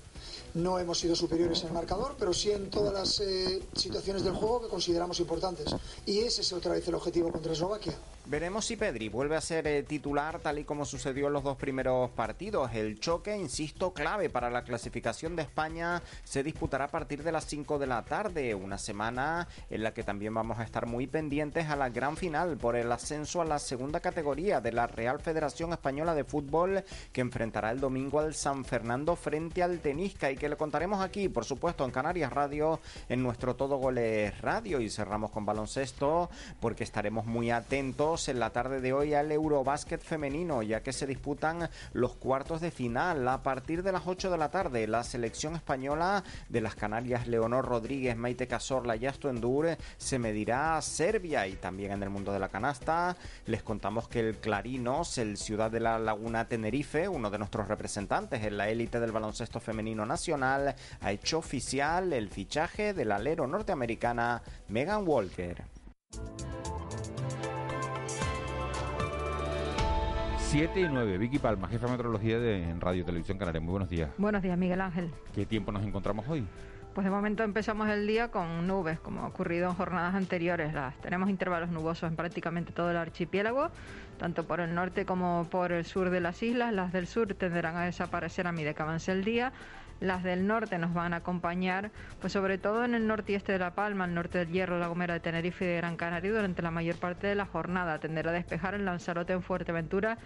No 0.54 0.78
hemos 0.78 0.98
sido 0.98 1.16
superiores 1.16 1.62
en 1.62 1.68
el 1.68 1.72
marcador, 1.72 2.14
pero 2.18 2.34
sí 2.34 2.50
en 2.50 2.68
todas 2.68 2.92
las 2.92 3.20
eh, 3.20 3.62
situaciones 3.74 4.22
del 4.22 4.34
juego 4.34 4.62
que 4.62 4.68
consideramos 4.68 5.18
importantes. 5.18 5.74
Y 6.04 6.20
ese 6.20 6.42
es 6.42 6.52
otra 6.52 6.72
vez 6.72 6.86
el 6.88 6.94
objetivo 6.94 7.32
contra 7.32 7.52
Eslovaquia. 7.52 7.94
Veremos 8.26 8.64
si 8.64 8.76
Pedri 8.76 9.10
vuelve 9.10 9.36
a 9.36 9.40
ser 9.42 9.66
eh, 9.66 9.82
titular 9.82 10.38
tal 10.38 10.58
y 10.58 10.64
como 10.64 10.86
sucedió 10.86 11.26
en 11.26 11.34
los 11.34 11.44
dos 11.44 11.58
primeros 11.58 12.08
partidos. 12.12 12.72
El 12.72 12.98
choque, 12.98 13.36
insisto, 13.36 13.92
clave 13.92 14.30
para 14.30 14.48
la 14.48 14.64
clasificación 14.64 15.36
de 15.36 15.42
España 15.42 16.02
se 16.24 16.42
disputará 16.42 16.86
a 16.86 16.90
partir 16.90 17.22
de 17.22 17.32
las 17.32 17.44
5 17.44 17.78
de 17.78 17.86
la 17.86 18.02
tarde, 18.02 18.54
una 18.54 18.78
semana 18.78 19.46
en 19.68 19.82
la 19.82 19.92
que 19.92 20.04
también 20.04 20.32
vamos 20.32 20.58
a 20.58 20.62
estar 20.62 20.86
muy 20.86 21.06
pendientes 21.06 21.68
a 21.68 21.76
la 21.76 21.90
gran 21.90 22.16
final 22.16 22.56
por 22.56 22.76
el 22.76 22.90
ascenso 22.90 23.42
a 23.42 23.44
la 23.44 23.58
segunda 23.58 24.00
categoría 24.00 24.62
de 24.62 24.72
la 24.72 24.86
Real 24.86 25.20
Federación 25.20 25.74
Española 25.74 26.14
de 26.14 26.24
Fútbol 26.24 26.82
que 27.12 27.20
enfrentará 27.20 27.72
el 27.72 27.80
domingo 27.80 28.20
al 28.20 28.34
San 28.34 28.64
Fernando 28.64 29.16
frente 29.16 29.62
al 29.62 29.80
Tenisca 29.80 30.30
y 30.30 30.36
que 30.36 30.48
le 30.48 30.56
contaremos 30.56 31.02
aquí, 31.02 31.28
por 31.28 31.44
supuesto, 31.44 31.84
en 31.84 31.90
Canarias 31.90 32.32
Radio, 32.32 32.80
en 33.10 33.22
nuestro 33.22 33.54
Todo 33.54 33.76
Goles 33.76 34.40
Radio 34.40 34.80
y 34.80 34.88
cerramos 34.88 35.30
con 35.30 35.44
baloncesto 35.44 36.30
porque 36.58 36.84
estaremos 36.84 37.26
muy 37.26 37.50
atentos 37.50 38.13
en 38.14 38.38
la 38.38 38.50
tarde 38.50 38.80
de 38.80 38.92
hoy 38.92 39.12
al 39.12 39.32
Eurobásquet 39.32 40.00
femenino, 40.00 40.62
ya 40.62 40.84
que 40.84 40.92
se 40.92 41.04
disputan 41.04 41.68
los 41.92 42.14
cuartos 42.14 42.60
de 42.60 42.70
final. 42.70 43.26
A 43.26 43.42
partir 43.42 43.82
de 43.82 43.90
las 43.90 44.06
8 44.06 44.30
de 44.30 44.38
la 44.38 44.52
tarde, 44.52 44.86
la 44.86 45.02
selección 45.02 45.56
española 45.56 46.22
de 46.48 46.60
las 46.60 46.76
Canarias, 46.76 47.26
Leonor 47.26 47.66
Rodríguez, 47.66 48.16
Maite 48.16 48.46
Casorla 48.46 48.94
y 48.94 49.06
Asto 49.06 49.28
Endure, 49.28 49.78
se 49.96 50.20
medirá 50.20 50.76
a 50.76 50.82
Serbia 50.82 51.48
y 51.48 51.56
también 51.56 51.90
en 51.90 52.04
el 52.04 52.10
mundo 52.10 52.32
de 52.32 52.38
la 52.38 52.48
canasta. 52.48 53.16
Les 53.46 53.64
contamos 53.64 54.06
que 54.06 54.20
el 54.20 54.36
Clarinos, 54.36 55.18
el 55.18 55.36
Ciudad 55.36 55.72
de 55.72 55.80
la 55.80 55.98
Laguna 55.98 56.46
Tenerife, 56.46 57.08
uno 57.08 57.30
de 57.30 57.38
nuestros 57.38 57.66
representantes 57.66 58.44
en 58.44 58.56
la 58.56 58.68
élite 58.68 59.00
del 59.00 59.10
baloncesto 59.10 59.58
femenino 59.58 60.06
nacional, 60.06 60.76
ha 61.00 61.10
hecho 61.10 61.38
oficial 61.38 62.12
el 62.12 62.28
fichaje 62.30 62.94
del 62.94 63.10
alero 63.10 63.48
norteamericana 63.48 64.40
Megan 64.68 65.02
Walker. 65.04 65.64
7 70.54 70.80
y 70.82 70.88
9, 70.88 71.18
Vicky 71.18 71.40
Palma, 71.40 71.66
jefa 71.66 71.86
de 71.86 71.90
meteorología 71.90 72.38
de 72.38 72.76
Radio 72.78 73.04
Televisión 73.04 73.38
Canaria. 73.38 73.60
Muy 73.60 73.72
buenos 73.72 73.88
días. 73.88 74.10
Buenos 74.18 74.40
días, 74.40 74.56
Miguel 74.56 74.80
Ángel. 74.82 75.10
¿Qué 75.34 75.46
tiempo 75.46 75.72
nos 75.72 75.82
encontramos 75.82 76.28
hoy? 76.28 76.46
Pues 76.94 77.04
de 77.04 77.10
momento 77.10 77.42
empezamos 77.42 77.88
el 77.88 78.06
día 78.06 78.30
con 78.30 78.64
nubes, 78.64 79.00
como 79.00 79.22
ha 79.22 79.26
ocurrido 79.26 79.68
en 79.68 79.74
jornadas 79.74 80.14
anteriores. 80.14 80.72
Las, 80.72 80.96
tenemos 80.98 81.28
intervalos 81.28 81.70
nubosos 81.70 82.08
en 82.08 82.14
prácticamente 82.14 82.70
todo 82.70 82.92
el 82.92 82.96
archipiélago, 82.96 83.70
tanto 84.16 84.46
por 84.46 84.60
el 84.60 84.76
norte 84.76 85.04
como 85.04 85.44
por 85.50 85.72
el 85.72 85.84
sur 85.84 86.10
de 86.10 86.20
las 86.20 86.40
islas. 86.40 86.72
Las 86.72 86.92
del 86.92 87.08
sur 87.08 87.34
tenderán 87.34 87.74
a 87.76 87.86
desaparecer 87.86 88.46
a 88.46 88.52
medida 88.52 88.74
que 88.74 88.82
avance 88.82 89.10
el 89.10 89.24
día. 89.24 89.52
Las 90.04 90.22
del 90.22 90.46
norte 90.46 90.76
nos 90.76 90.92
van 90.92 91.14
a 91.14 91.16
acompañar, 91.16 91.90
pues 92.20 92.34
sobre 92.34 92.58
todo 92.58 92.84
en 92.84 92.94
el 92.94 93.06
norte 93.06 93.32
y 93.32 93.34
este 93.36 93.52
de 93.52 93.58
La 93.58 93.74
Palma, 93.74 94.04
el 94.04 94.12
norte 94.12 94.36
del 94.36 94.48
Hierro, 94.48 94.78
La 94.78 94.88
Gomera 94.88 95.14
de 95.14 95.20
Tenerife 95.20 95.64
y 95.64 95.68
de 95.68 95.76
Gran 95.78 95.96
Canaria 95.96 96.30
durante 96.30 96.60
la 96.60 96.70
mayor 96.70 96.96
parte 96.96 97.26
de 97.26 97.34
la 97.34 97.46
jornada. 97.46 97.98
Tenderá 97.98 98.30
a 98.30 98.34
despejar 98.34 98.74
en 98.74 98.84
Lanzarote, 98.84 99.32
en 99.32 99.42
Fuerteventura 99.42 100.18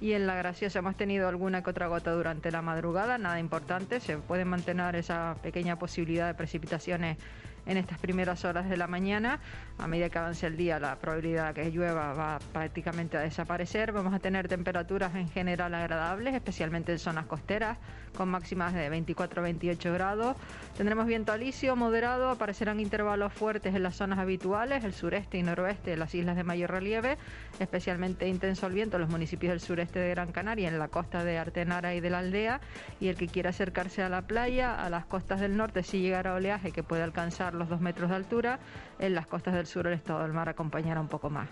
y 0.00 0.12
en 0.12 0.26
La 0.26 0.36
Graciosa 0.36 0.78
hemos 0.78 0.96
tenido 0.96 1.28
alguna 1.28 1.62
que 1.62 1.68
otra 1.68 1.86
gota 1.86 2.12
durante 2.12 2.50
la 2.50 2.62
madrugada, 2.62 3.18
nada 3.18 3.38
importante, 3.38 4.00
se 4.00 4.16
puede 4.16 4.46
mantener 4.46 4.96
esa 4.96 5.36
pequeña 5.42 5.78
posibilidad 5.78 6.26
de 6.26 6.34
precipitaciones 6.34 7.18
en 7.66 7.76
estas 7.76 7.98
primeras 7.98 8.44
horas 8.44 8.68
de 8.68 8.76
la 8.76 8.86
mañana. 8.86 9.40
A 9.78 9.86
medida 9.86 10.08
que 10.08 10.18
avance 10.18 10.46
el 10.46 10.56
día, 10.56 10.78
la 10.78 10.96
probabilidad 10.96 11.54
de 11.54 11.62
que 11.62 11.70
llueva 11.70 12.14
va 12.14 12.38
prácticamente 12.52 13.16
a 13.16 13.20
desaparecer. 13.20 13.92
Vamos 13.92 14.14
a 14.14 14.18
tener 14.18 14.48
temperaturas 14.48 15.14
en 15.14 15.28
general 15.28 15.74
agradables, 15.74 16.34
especialmente 16.34 16.92
en 16.92 16.98
zonas 16.98 17.26
costeras, 17.26 17.76
con 18.16 18.30
máximas 18.30 18.72
de 18.72 18.90
24-28 18.90 19.92
grados. 19.92 20.36
Tendremos 20.76 21.06
viento 21.06 21.32
alisio 21.32 21.76
moderado, 21.76 22.30
aparecerán 22.30 22.80
intervalos 22.80 23.32
fuertes 23.32 23.74
en 23.74 23.82
las 23.82 23.96
zonas 23.96 24.18
habituales, 24.18 24.84
el 24.84 24.94
sureste 24.94 25.38
y 25.38 25.42
noroeste 25.42 25.90
de 25.90 25.96
las 25.96 26.14
islas 26.14 26.36
de 26.36 26.44
mayor 26.44 26.70
relieve, 26.70 27.18
especialmente 27.58 28.28
intenso 28.28 28.66
el 28.66 28.72
viento 28.72 28.96
en 28.96 29.02
los 29.02 29.10
municipios 29.10 29.50
del 29.50 29.60
sureste 29.60 29.98
de 29.98 30.10
Gran 30.10 30.32
Canaria, 30.32 30.68
en 30.68 30.78
la 30.78 30.88
costa 30.88 31.24
de 31.24 31.38
Artenara 31.38 31.94
y 31.94 32.00
de 32.00 32.10
la 32.10 32.20
aldea. 32.20 32.60
Y 33.00 33.08
el 33.08 33.16
que 33.16 33.26
quiera 33.26 33.50
acercarse 33.50 34.02
a 34.02 34.08
la 34.08 34.22
playa, 34.22 34.74
a 34.74 34.88
las 34.88 35.04
costas 35.04 35.40
del 35.40 35.56
norte, 35.56 35.82
sí 35.82 36.00
llegará 36.00 36.34
oleaje 36.34 36.72
que 36.72 36.82
puede 36.82 37.02
alcanzar 37.02 37.55
los 37.56 37.68
dos 37.68 37.80
metros 37.80 38.10
de 38.10 38.16
altura. 38.16 38.58
En 38.98 39.14
las 39.14 39.26
costas 39.26 39.54
del 39.54 39.66
sur 39.66 39.86
el 39.86 39.94
estado 39.94 40.22
del 40.22 40.32
mar 40.32 40.48
acompañará 40.48 41.00
un 41.00 41.08
poco 41.08 41.30
más. 41.30 41.48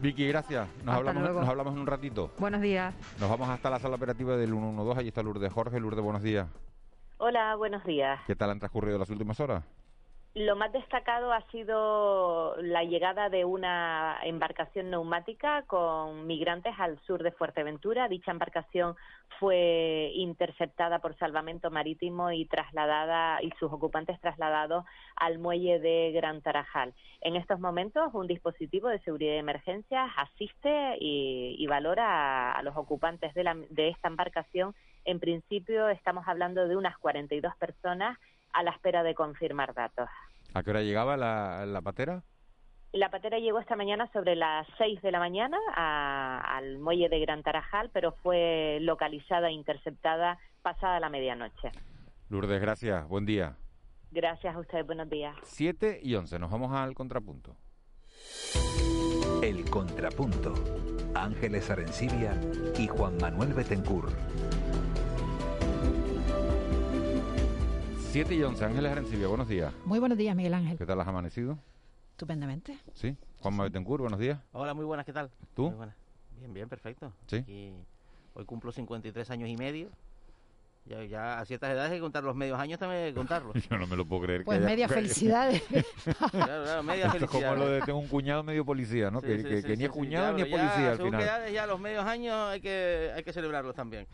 Vicky, 0.00 0.28
gracias. 0.28 0.68
Nos 0.84 0.94
hablamos, 0.94 1.22
nos 1.22 1.48
hablamos 1.48 1.74
en 1.74 1.80
un 1.80 1.86
ratito. 1.86 2.30
Buenos 2.38 2.60
días. 2.60 2.94
Nos 3.18 3.30
vamos 3.30 3.48
hasta 3.48 3.70
la 3.70 3.78
sala 3.78 3.96
operativa 3.96 4.36
del 4.36 4.50
112. 4.50 5.00
Allí 5.00 5.08
está 5.08 5.22
Lourdes 5.22 5.52
Jorge. 5.52 5.80
Lourdes, 5.80 6.04
buenos 6.04 6.22
días. 6.22 6.48
Hola, 7.18 7.56
buenos 7.56 7.82
días. 7.84 8.20
¿Qué 8.26 8.36
tal 8.36 8.50
han 8.50 8.58
transcurrido 8.58 8.98
las 8.98 9.08
últimas 9.08 9.40
horas? 9.40 9.64
Lo 10.36 10.54
más 10.54 10.70
destacado 10.70 11.32
ha 11.32 11.40
sido 11.50 12.56
la 12.60 12.84
llegada 12.84 13.30
de 13.30 13.46
una 13.46 14.18
embarcación 14.22 14.90
neumática 14.90 15.62
con 15.62 16.26
migrantes 16.26 16.74
al 16.78 17.00
sur 17.06 17.22
de 17.22 17.32
Fuerteventura. 17.32 18.06
Dicha 18.06 18.32
embarcación 18.32 18.96
fue 19.40 20.10
interceptada 20.12 20.98
por 20.98 21.16
salvamento 21.16 21.70
marítimo 21.70 22.32
y 22.32 22.44
trasladada 22.44 23.42
y 23.42 23.50
sus 23.58 23.72
ocupantes 23.72 24.20
trasladados 24.20 24.84
al 25.16 25.38
muelle 25.38 25.80
de 25.80 26.12
Gran 26.12 26.42
Tarajal. 26.42 26.92
En 27.22 27.34
estos 27.36 27.58
momentos, 27.58 28.12
un 28.12 28.26
dispositivo 28.26 28.88
de 28.88 28.98
seguridad 28.98 29.32
de 29.32 29.38
emergencias 29.38 30.10
asiste 30.18 30.98
y, 31.00 31.66
valora 31.66 32.52
a, 32.52 32.62
los 32.62 32.76
ocupantes 32.76 33.32
de, 33.32 33.42
la, 33.42 33.54
de 33.70 33.88
esta 33.88 34.08
embarcación. 34.08 34.74
En 35.06 35.18
principio, 35.18 35.88
estamos 35.88 36.28
hablando 36.28 36.68
de 36.68 36.76
unas 36.76 36.98
42 36.98 37.56
personas 37.56 38.18
a 38.52 38.62
la 38.62 38.70
espera 38.70 39.02
de 39.02 39.14
confirmar 39.14 39.74
datos. 39.74 40.08
¿A 40.56 40.62
qué 40.62 40.70
hora 40.70 40.80
llegaba 40.80 41.18
la, 41.18 41.66
la 41.66 41.82
patera? 41.82 42.24
La 42.92 43.10
patera 43.10 43.38
llegó 43.38 43.58
esta 43.60 43.76
mañana 43.76 44.10
sobre 44.14 44.36
las 44.36 44.66
6 44.78 45.02
de 45.02 45.10
la 45.10 45.18
mañana 45.18 45.58
al 45.76 46.78
muelle 46.78 47.10
de 47.10 47.20
Gran 47.20 47.42
Tarajal, 47.42 47.90
pero 47.92 48.12
fue 48.22 48.78
localizada 48.80 49.48
e 49.48 49.52
interceptada 49.52 50.38
pasada 50.62 50.98
la 50.98 51.10
medianoche. 51.10 51.72
Lourdes, 52.30 52.58
gracias. 52.58 53.06
Buen 53.06 53.26
día. 53.26 53.58
Gracias 54.10 54.56
a 54.56 54.58
ustedes. 54.58 54.86
Buenos 54.86 55.10
días. 55.10 55.36
7 55.42 56.00
y 56.02 56.14
11. 56.14 56.38
Nos 56.38 56.50
vamos 56.50 56.72
al 56.72 56.94
contrapunto. 56.94 57.54
El 59.42 59.68
contrapunto. 59.68 60.54
Ángeles 61.14 61.70
Arencibia 61.70 62.32
y 62.78 62.86
Juan 62.86 63.18
Manuel 63.20 63.52
Betencur. 63.52 64.08
7 68.16 68.34
y 68.34 68.42
11, 68.42 68.64
Ángeles 68.64 68.92
Arencibia, 68.92 69.26
buenos 69.28 69.46
días. 69.46 69.74
Muy 69.84 69.98
buenos 69.98 70.16
días, 70.16 70.34
Miguel 70.34 70.54
Ángel. 70.54 70.78
¿Qué 70.78 70.86
tal 70.86 70.98
has 70.98 71.06
amanecido? 71.06 71.58
Estupendamente. 72.12 72.78
Sí. 72.94 73.14
Juan 73.40 73.58
Betancourt, 73.58 74.00
buenos 74.00 74.18
días. 74.18 74.38
Hola, 74.52 74.72
muy 74.72 74.86
buenas, 74.86 75.04
¿qué 75.04 75.12
tal? 75.12 75.30
¿Tú? 75.54 75.70
Bien, 76.38 76.54
bien, 76.54 76.66
perfecto. 76.66 77.12
Sí. 77.26 77.44
hoy 78.32 78.44
cumplo 78.46 78.72
53 78.72 79.30
años 79.30 79.50
y 79.50 79.58
medio. 79.58 79.90
Ya, 80.86 81.04
ya, 81.04 81.40
a 81.40 81.44
ciertas 81.44 81.72
edades 81.72 81.90
hay 81.90 81.98
que 81.98 82.00
contar 82.00 82.24
los 82.24 82.34
medios 82.34 82.58
años, 82.58 82.78
también 82.78 83.02
hay 83.02 83.10
que 83.10 83.16
contarlos. 83.16 83.54
Yo 83.70 83.76
no 83.76 83.86
me 83.86 83.96
lo 83.96 84.06
puedo 84.06 84.22
creer. 84.22 84.44
Pues 84.44 84.62
media 84.62 84.88
felicidades. 84.88 85.62
claro, 86.30 86.64
claro, 86.64 86.82
media 86.84 87.08
Esto 87.08 87.26
es 87.26 87.30
como 87.30 87.54
lo 87.54 87.68
de 87.68 87.82
tengo 87.82 87.98
un 87.98 88.08
cuñado 88.08 88.42
medio 88.42 88.64
policía, 88.64 89.10
¿no? 89.10 89.20
que, 89.20 89.62
que, 89.62 89.76
ni 89.76 89.84
es 89.84 89.90
cuñado 89.90 90.32
ni 90.32 90.40
es 90.40 90.48
policía 90.48 90.92
al 90.92 90.96
final. 90.96 91.22
Ya, 91.22 91.50
ya 91.50 91.66
los 91.66 91.78
medios 91.78 92.06
años 92.06 92.34
hay 92.48 92.62
que, 92.62 93.12
hay 93.14 93.22
que 93.22 93.34
celebrarlos 93.34 93.74
también. 93.74 94.06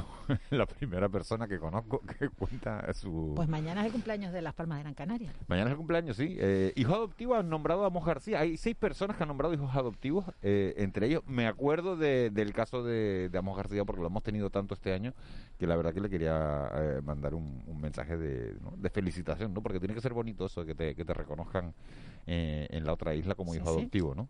la 0.50 0.66
primera 0.66 1.08
persona 1.08 1.46
que 1.46 1.58
conozco 1.58 2.00
que 2.18 2.28
cuenta 2.28 2.92
su... 2.92 3.32
Pues 3.36 3.48
mañana 3.48 3.80
es 3.80 3.86
el 3.86 3.92
cumpleaños 3.92 4.32
de 4.32 4.42
Las 4.42 4.54
Palmas 4.54 4.78
de 4.78 4.82
Gran 4.82 4.94
Canaria. 4.94 5.32
Mañana 5.46 5.68
es 5.68 5.72
el 5.72 5.76
cumpleaños, 5.78 6.16
sí. 6.16 6.36
Eh, 6.38 6.72
hijo 6.76 6.94
adoptivo 6.94 7.34
han 7.34 7.48
nombrado 7.48 7.84
a 7.84 7.86
Amos 7.86 8.04
García. 8.04 8.40
Hay 8.40 8.56
seis 8.56 8.76
personas 8.76 9.16
que 9.16 9.22
han 9.24 9.28
nombrado 9.28 9.54
hijos 9.54 9.74
adoptivos. 9.74 10.24
Eh, 10.42 10.74
entre 10.78 11.06
ellos, 11.06 11.22
me 11.26 11.46
acuerdo 11.46 11.96
del 11.96 12.52
caso 12.52 12.82
de, 12.82 13.28
de, 13.28 13.38
Amos 13.38 13.56
García 13.56 13.84
porque 13.84 14.00
lo 14.00 14.08
hemos 14.08 14.22
tenido 14.22 14.50
tanto 14.50 14.74
este 14.74 14.92
año 14.92 15.14
que 15.58 15.66
la 15.66 15.76
verdad 15.76 15.92
que 15.92 16.00
le 16.00 16.10
quería 16.10 16.70
eh, 16.74 17.00
mandar 17.02 17.34
un, 17.34 17.62
mensaje 17.80 18.16
de, 18.16 18.90
felicitación, 18.90 19.52
¿no? 19.52 19.62
Porque 19.62 19.80
tiene 19.80 19.94
que 19.94 20.00
ser 20.00 20.12
bonito 20.12 20.46
eso, 20.46 20.64
que 20.64 20.74
te, 20.74 20.94
que 20.94 21.04
te 21.04 21.14
reconozcan 21.14 21.74
en 22.26 22.84
la 22.84 22.92
otra 22.92 23.14
isla 23.14 23.34
como 23.34 23.54
hijo 23.54 23.68
adoptivo, 23.68 24.14
¿no? 24.14 24.28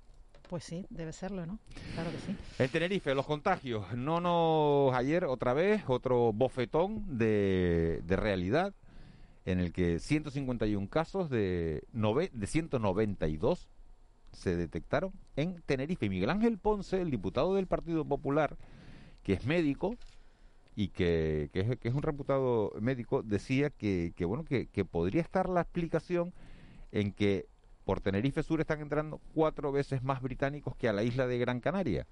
Pues 0.49 0.65
sí, 0.65 0.87
debe 0.91 1.13
serlo, 1.13 1.47
¿no? 1.47 1.59
Claro 1.95 2.11
que 2.11 2.19
sí. 2.19 2.37
En 2.59 2.71
Tenerife, 2.71 3.15
los 3.15 3.27
contagios. 3.27 3.95
No 3.97 4.21
nos. 4.21 4.95
Ayer, 4.95 5.25
otra 5.25 5.55
vez, 5.55 5.83
otro 5.87 6.33
bofetón 6.33 7.19
de, 7.19 8.03
de 8.05 8.17
realidad 8.17 8.75
en 9.45 9.59
el 9.59 9.73
que 9.73 9.99
151 9.99 10.89
casos 10.89 11.31
de, 11.31 11.85
nove, 11.93 12.31
de 12.33 12.47
192 12.47 13.69
se 14.33 14.57
detectaron 14.57 15.13
en 15.37 15.61
Tenerife. 15.67 16.09
Miguel 16.09 16.31
Ángel 16.31 16.59
Ponce, 16.59 17.01
el 17.01 17.11
diputado 17.11 17.55
del 17.55 17.67
Partido 17.67 18.05
Popular, 18.05 18.57
que 19.23 19.35
es 19.35 19.47
médico 19.47 19.97
y 20.75 20.89
que, 20.89 21.51
que, 21.53 21.61
es, 21.61 21.79
que 21.79 21.89
es, 21.89 21.95
un 21.95 22.03
reputado 22.03 22.73
médico, 22.81 23.23
decía 23.23 23.71
que, 23.71 24.13
que 24.17 24.25
bueno 24.25 24.45
que 24.45 24.85
podría 24.85 25.21
estar 25.21 25.49
la 25.49 25.61
explicación 25.63 26.33
en 26.93 27.13
que 27.13 27.47
por 27.85 28.01
Tenerife 28.01 28.43
Sur 28.43 28.61
están 28.61 28.81
entrando 28.81 29.21
cuatro 29.35 29.73
veces 29.73 30.03
más 30.03 30.23
británicos 30.23 30.77
que 30.77 30.89
a 30.89 30.93
la 30.93 31.03
isla 31.03 31.27
de 31.27 31.39
Gran 31.39 31.61
Canaria 31.61 32.07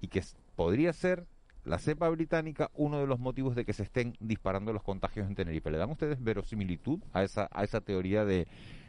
y 0.00 0.08
que 0.08 0.22
podría 0.54 0.92
ser 0.92 1.26
la 1.64 1.78
cepa 1.78 2.08
británica 2.08 2.70
uno 2.74 3.00
de 3.00 3.06
los 3.06 3.18
motivos 3.18 3.56
de 3.56 3.64
que 3.64 3.72
se 3.72 3.82
estén 3.82 4.16
disparando 4.20 4.72
los 4.72 4.82
contagios 4.82 5.26
en 5.26 5.34
Tenerife. 5.34 5.70
¿Le 5.70 5.78
dan 5.78 5.90
ustedes 5.90 6.22
verosimilitud 6.22 7.00
a 7.12 7.24
esa, 7.24 7.48
a 7.50 7.64
esa 7.64 7.80
teoría 7.80 8.24
de, 8.24 8.46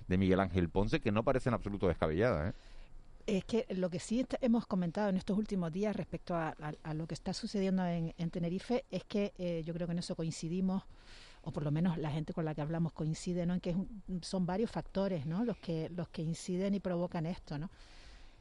Miguel 0.08 0.40
Ángel 0.40 0.70
Ponce 0.70 1.00
que 1.00 1.12
no 1.12 1.24
parece 1.24 1.50
en 1.50 1.56
absoluto 1.56 1.88
descabellada? 1.88 2.50
¿eh? 2.50 2.54
Es 3.26 3.44
que 3.46 3.66
lo 3.72 3.90
que 3.90 4.00
sí 4.00 4.26
hemos 4.42 4.68
comentado 4.68 5.10
en 5.10 5.18
estos 5.18 5.38
últimos 5.38 5.74
días 5.74 5.96
respecto 5.96 6.36
a, 6.36 6.56
lo 6.94 7.08
que 7.08 7.16
está 7.16 7.34
sucediendo 7.34 7.86
en, 7.86 8.14
Tenerife 8.30 8.86
es 8.92 9.04
que 9.04 9.34
eh, 9.38 9.64
yo 9.66 9.74
creo 9.74 9.88
que 9.88 9.94
en 9.94 10.00
eso 10.00 10.16
coincidimos 10.16 10.84
o 11.48 11.52
por 11.52 11.64
lo 11.64 11.72
menos 11.72 11.98
la 11.98 12.12
gente 12.12 12.34
con 12.34 12.44
la 12.44 12.54
que 12.54 12.60
hablamos 12.62 12.92
coincide, 12.92 13.46
¿no? 13.46 13.54
En 13.54 13.62
que 13.62 13.74
son 14.22 14.46
varios 14.46 14.70
factores, 14.70 15.26
¿no? 15.26 15.46
Los 15.46 15.58
que 15.58 15.90
los 15.96 16.10
que 16.10 16.22
inciden 16.22 16.76
y 16.76 16.82
provocan 16.82 17.26
esto, 17.26 17.58
¿no? 17.58 17.70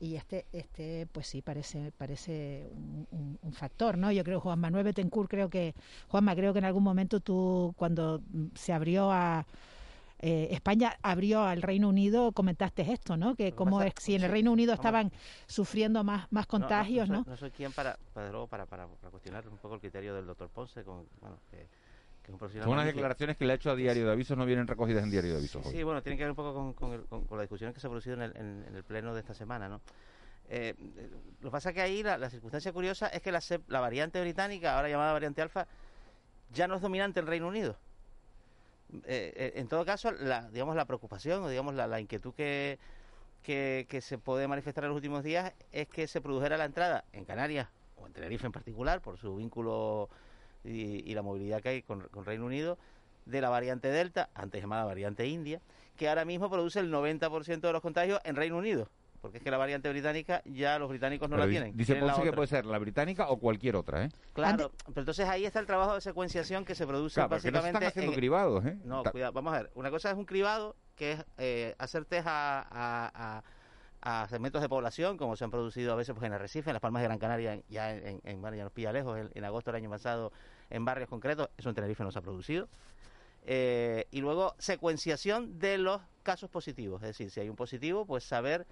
Y 0.00 0.16
este, 0.16 0.44
este, 0.52 1.06
pues 1.12 1.28
sí, 1.28 1.40
parece, 1.40 1.92
parece 1.96 2.68
un, 3.12 3.52
factor, 3.52 3.96
¿no? 3.96 4.10
Yo 4.10 4.24
creo, 4.24 4.40
Juan 4.40 4.58
Manuel 4.58 4.84
Betancourt, 4.84 5.30
creo 5.30 5.48
que, 5.48 5.74
Juanma, 6.08 6.34
creo 6.34 6.52
que 6.52 6.58
en 6.58 6.64
algún 6.64 6.82
momento 6.82 7.20
tú, 7.20 7.72
cuando 7.78 8.20
se 8.54 8.72
abrió 8.72 9.10
a, 9.10 9.46
eh, 10.18 10.48
España 10.50 10.98
abrió 11.00 11.42
al 11.44 11.62
Reino 11.62 11.88
Unido, 11.88 12.32
comentaste 12.32 12.90
esto, 12.92 13.16
¿no? 13.16 13.36
Que 13.36 13.52
como 13.52 13.80
es, 13.82 13.94
si 14.00 14.16
en 14.16 14.24
el 14.24 14.30
Reino 14.32 14.50
Unido 14.50 14.74
estaban 14.74 15.12
sufriendo 15.46 16.02
más, 16.02 16.26
más 16.32 16.46
contagios, 16.46 17.08
¿no? 17.08 17.24
No, 17.24 17.36
soy, 17.36 17.52
quien 17.52 17.72
para, 17.72 17.96
para, 18.12 18.46
para, 18.46 18.66
para, 18.66 18.86
cuestionar 19.10 19.46
un 19.48 19.58
poco 19.58 19.76
el 19.76 19.80
criterio 19.80 20.14
del 20.14 20.26
doctor 20.26 20.48
Ponce, 20.48 20.82
con, 20.82 21.06
bueno, 21.20 21.38
que, 21.50 21.68
son 22.26 22.68
unas 22.68 22.86
declaraciones 22.86 23.36
que 23.36 23.44
le 23.44 23.52
ha 23.52 23.56
hecho 23.56 23.70
a 23.70 23.76
Diario 23.76 24.06
de 24.06 24.12
Avisos, 24.12 24.36
no 24.36 24.46
vienen 24.46 24.66
recogidas 24.66 25.04
en 25.04 25.10
Diario 25.10 25.32
de 25.32 25.38
Avisos. 25.38 25.66
Sí, 25.66 25.82
bueno, 25.82 26.02
tiene 26.02 26.16
que 26.16 26.24
ver 26.24 26.30
un 26.30 26.36
poco 26.36 26.54
con, 26.54 26.72
con, 26.72 27.26
con, 27.26 27.38
las 27.38 27.44
discusiones 27.44 27.74
que 27.74 27.80
se 27.80 27.86
han 27.86 27.92
producido 27.92 28.16
en 28.16 28.22
el, 28.22 28.36
en, 28.36 28.74
el 28.74 28.84
pleno 28.84 29.14
de 29.14 29.20
esta 29.20 29.34
semana, 29.34 29.68
¿no? 29.68 29.80
Eh, 30.48 30.74
lo 31.40 31.48
que 31.48 31.52
pasa 31.52 31.70
es 31.70 31.74
que 31.74 31.80
ahí 31.80 32.02
la, 32.02 32.30
circunstancia 32.30 32.72
curiosa 32.72 33.08
es 33.08 33.20
que 33.20 33.32
la, 33.32 33.40
la 33.68 33.80
variante 33.80 34.20
británica, 34.20 34.76
ahora 34.76 34.88
llamada 34.88 35.12
variante 35.12 35.42
alfa, 35.42 35.66
ya 36.52 36.68
no 36.68 36.76
es 36.76 36.80
dominante 36.80 37.20
en 37.20 37.26
el 37.26 37.30
Reino 37.30 37.48
Unido. 37.48 37.76
Eh, 39.04 39.32
eh, 39.36 39.52
en 39.56 39.68
todo 39.68 39.84
caso, 39.84 40.12
la, 40.12 40.48
digamos, 40.50 40.76
la 40.76 40.84
preocupación 40.84 41.42
o 41.42 41.48
digamos 41.48 41.74
la, 41.74 42.00
inquietud 42.00 42.32
que, 42.34 42.78
que, 43.42 44.00
se 44.00 44.18
puede 44.18 44.46
manifestar 44.46 44.84
en 44.84 44.90
los 44.90 44.96
últimos 44.96 45.24
días 45.24 45.52
es 45.72 45.88
que 45.88 46.06
se 46.06 46.20
produjera 46.20 46.56
la 46.56 46.64
entrada 46.64 47.04
en 47.12 47.24
Canarias 47.24 47.68
o 47.96 48.06
en 48.06 48.12
Tenerife 48.12 48.46
en 48.46 48.52
particular, 48.52 49.00
por 49.00 49.18
su 49.18 49.36
vínculo 49.36 50.08
y, 50.66 51.14
la 51.14 51.22
movilidad 51.22 51.60
que 51.62 51.68
hay 51.70 51.82
con, 51.82 52.02
con, 52.08 52.24
Reino 52.24 52.44
Unido, 52.44 52.78
de 53.24 53.40
la 53.40 53.48
variante 53.48 53.88
Delta, 53.88 54.30
antes 54.34 54.60
llamada 54.60 54.84
variante 54.84 55.26
India, 55.26 55.60
que 55.96 56.08
ahora 56.08 56.24
mismo 56.24 56.50
produce 56.50 56.80
el 56.80 56.92
90% 56.92 57.60
de 57.60 57.72
los 57.72 57.82
contagios 57.82 58.20
en 58.24 58.36
Reino 58.36 58.56
Unido 58.56 58.88
porque 59.26 59.38
es 59.38 59.42
que 59.42 59.50
la 59.50 59.56
variante 59.56 59.88
británica 59.88 60.40
ya 60.44 60.78
los 60.78 60.88
británicos 60.88 61.28
no 61.28 61.36
la 61.36 61.48
tienen. 61.48 61.76
Dice 61.76 61.96
Ponce 61.96 62.22
que 62.22 62.32
puede 62.32 62.46
ser 62.46 62.64
la 62.64 62.78
británica 62.78 63.28
o 63.28 63.38
cualquier 63.38 63.74
otra, 63.74 64.04
¿eh? 64.04 64.08
Claro, 64.32 64.70
pero 64.86 65.00
entonces 65.00 65.28
ahí 65.28 65.44
está 65.44 65.58
el 65.58 65.66
trabajo 65.66 65.94
de 65.94 66.00
secuenciación 66.00 66.64
que 66.64 66.76
se 66.76 66.86
produce 66.86 67.20
básicamente... 67.20 67.60
no 67.60 67.66
están 67.66 67.82
haciendo 67.82 68.12
cribados, 68.12 68.64
¿eh? 68.64 68.78
No, 68.84 69.02
cuidado, 69.02 69.32
vamos 69.32 69.52
a 69.52 69.62
ver. 69.62 69.70
Una 69.74 69.90
cosa 69.90 70.12
es 70.12 70.16
un 70.16 70.26
cribado, 70.26 70.76
que 70.94 71.12
es 71.12 71.24
eh, 71.38 71.74
hacer 71.78 72.04
test 72.04 72.28
a, 72.28 73.42
a, 74.02 74.28
segmentos 74.28 74.62
de 74.62 74.68
población, 74.68 75.16
como 75.16 75.34
se 75.34 75.42
han 75.42 75.50
producido 75.50 75.92
a 75.92 75.96
veces 75.96 76.14
pues, 76.14 76.24
en 76.24 76.32
Arrecife, 76.32 76.70
en 76.70 76.74
las 76.74 76.80
Palmas 76.80 77.02
de 77.02 77.08
Gran 77.08 77.18
Canaria, 77.18 77.60
ya 77.68 77.92
en, 77.92 78.20
en, 78.22 78.40
ya 78.40 78.62
nos 78.62 78.72
pilla 78.72 78.92
lejos, 78.92 79.18
en, 79.34 79.44
agosto 79.44 79.72
del 79.72 79.82
año 79.82 79.90
pasado, 79.90 80.30
en 80.70 80.84
barrios 80.84 81.08
concretos, 81.08 81.48
eso 81.56 81.68
en 81.68 81.74
Tenerife 81.74 82.02
no 82.04 82.10
se 82.10 82.18
ha 82.18 82.22
producido. 82.22 82.68
Eh, 83.44 84.06
y 84.10 84.20
luego 84.20 84.54
secuenciación 84.58 85.58
de 85.58 85.78
los 85.78 86.02
casos 86.24 86.50
positivos, 86.50 87.00
es 87.02 87.08
decir, 87.08 87.30
si 87.30 87.38
hay 87.40 87.48
un 87.48 87.54
positivo, 87.54 88.04
pues 88.04 88.24
saber 88.24 88.66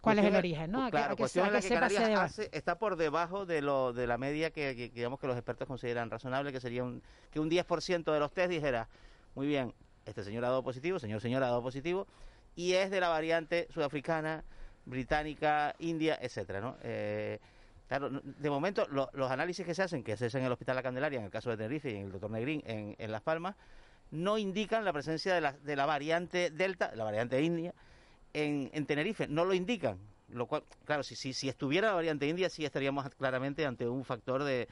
cuál 0.00 0.18
es 0.18 0.24
el 0.24 0.34
origen, 0.34 0.72
¿no? 0.72 0.90
Claro, 0.90 1.16
cuestión 1.16 1.46
en 1.46 1.52
la 1.52 1.60
que 1.60 1.68
Canarias 1.68 2.40
está 2.50 2.78
por 2.78 2.96
debajo 2.96 3.46
de 3.46 3.62
lo 3.62 3.92
de 3.92 4.08
la 4.08 4.18
media 4.18 4.50
que, 4.50 4.74
digamos 4.92 5.20
que 5.20 5.28
los 5.28 5.36
expertos 5.36 5.68
consideran 5.68 6.10
razonable, 6.10 6.50
que 6.52 6.60
sería 6.60 6.82
un, 6.82 7.00
que 7.30 7.38
un 7.38 7.48
10% 7.48 8.12
de 8.12 8.18
los 8.18 8.32
test 8.32 8.50
dijera, 8.50 8.88
muy 9.36 9.46
bien, 9.46 9.72
este 10.04 10.24
señor 10.24 10.44
ha 10.44 10.48
dado 10.48 10.64
positivo, 10.64 10.98
señor 10.98 11.20
señor 11.20 11.44
ha 11.44 11.46
dado 11.46 11.62
positivo, 11.62 12.08
y 12.56 12.72
es 12.72 12.90
de 12.90 13.00
la 13.00 13.08
variante 13.08 13.68
sudafricana, 13.72 14.42
británica, 14.84 15.76
india, 15.78 16.18
etcétera, 16.20 16.60
¿no? 16.60 16.76
Eh, 16.82 17.38
claro, 17.98 18.22
de 18.22 18.50
momento 18.50 18.86
los 18.88 19.30
análisis 19.30 19.66
que 19.66 19.74
se 19.74 19.82
hacen, 19.82 20.02
que 20.02 20.16
se 20.16 20.26
hacen 20.26 20.40
en 20.40 20.46
el 20.46 20.52
Hospital 20.52 20.76
La 20.76 20.82
Candelaria, 20.82 21.18
en 21.18 21.26
el 21.26 21.30
caso 21.30 21.50
de 21.50 21.56
Tenerife 21.56 21.90
y 21.90 21.96
en 21.96 22.06
el 22.06 22.12
doctor 22.12 22.30
Negrín, 22.30 22.62
en, 22.66 22.96
en 22.98 23.12
Las 23.12 23.22
Palmas, 23.22 23.56
no 24.10 24.38
indican 24.38 24.84
la 24.84 24.92
presencia 24.92 25.34
de 25.34 25.40
la, 25.40 25.52
de 25.52 25.76
la 25.76 25.84
variante 25.84 26.50
Delta, 26.50 26.92
la 26.94 27.04
variante 27.04 27.42
India, 27.42 27.74
en, 28.32 28.70
en 28.72 28.86
Tenerife, 28.86 29.28
no 29.28 29.44
lo 29.44 29.52
indican. 29.54 29.98
Lo 30.28 30.46
cual, 30.46 30.62
claro, 30.86 31.02
si, 31.02 31.14
si, 31.14 31.34
si 31.34 31.50
estuviera 31.50 31.88
la 31.88 31.94
variante 31.94 32.26
india, 32.26 32.48
sí 32.48 32.64
estaríamos 32.64 33.06
claramente 33.16 33.66
ante 33.66 33.86
un 33.86 34.02
factor 34.02 34.42
de, 34.42 34.66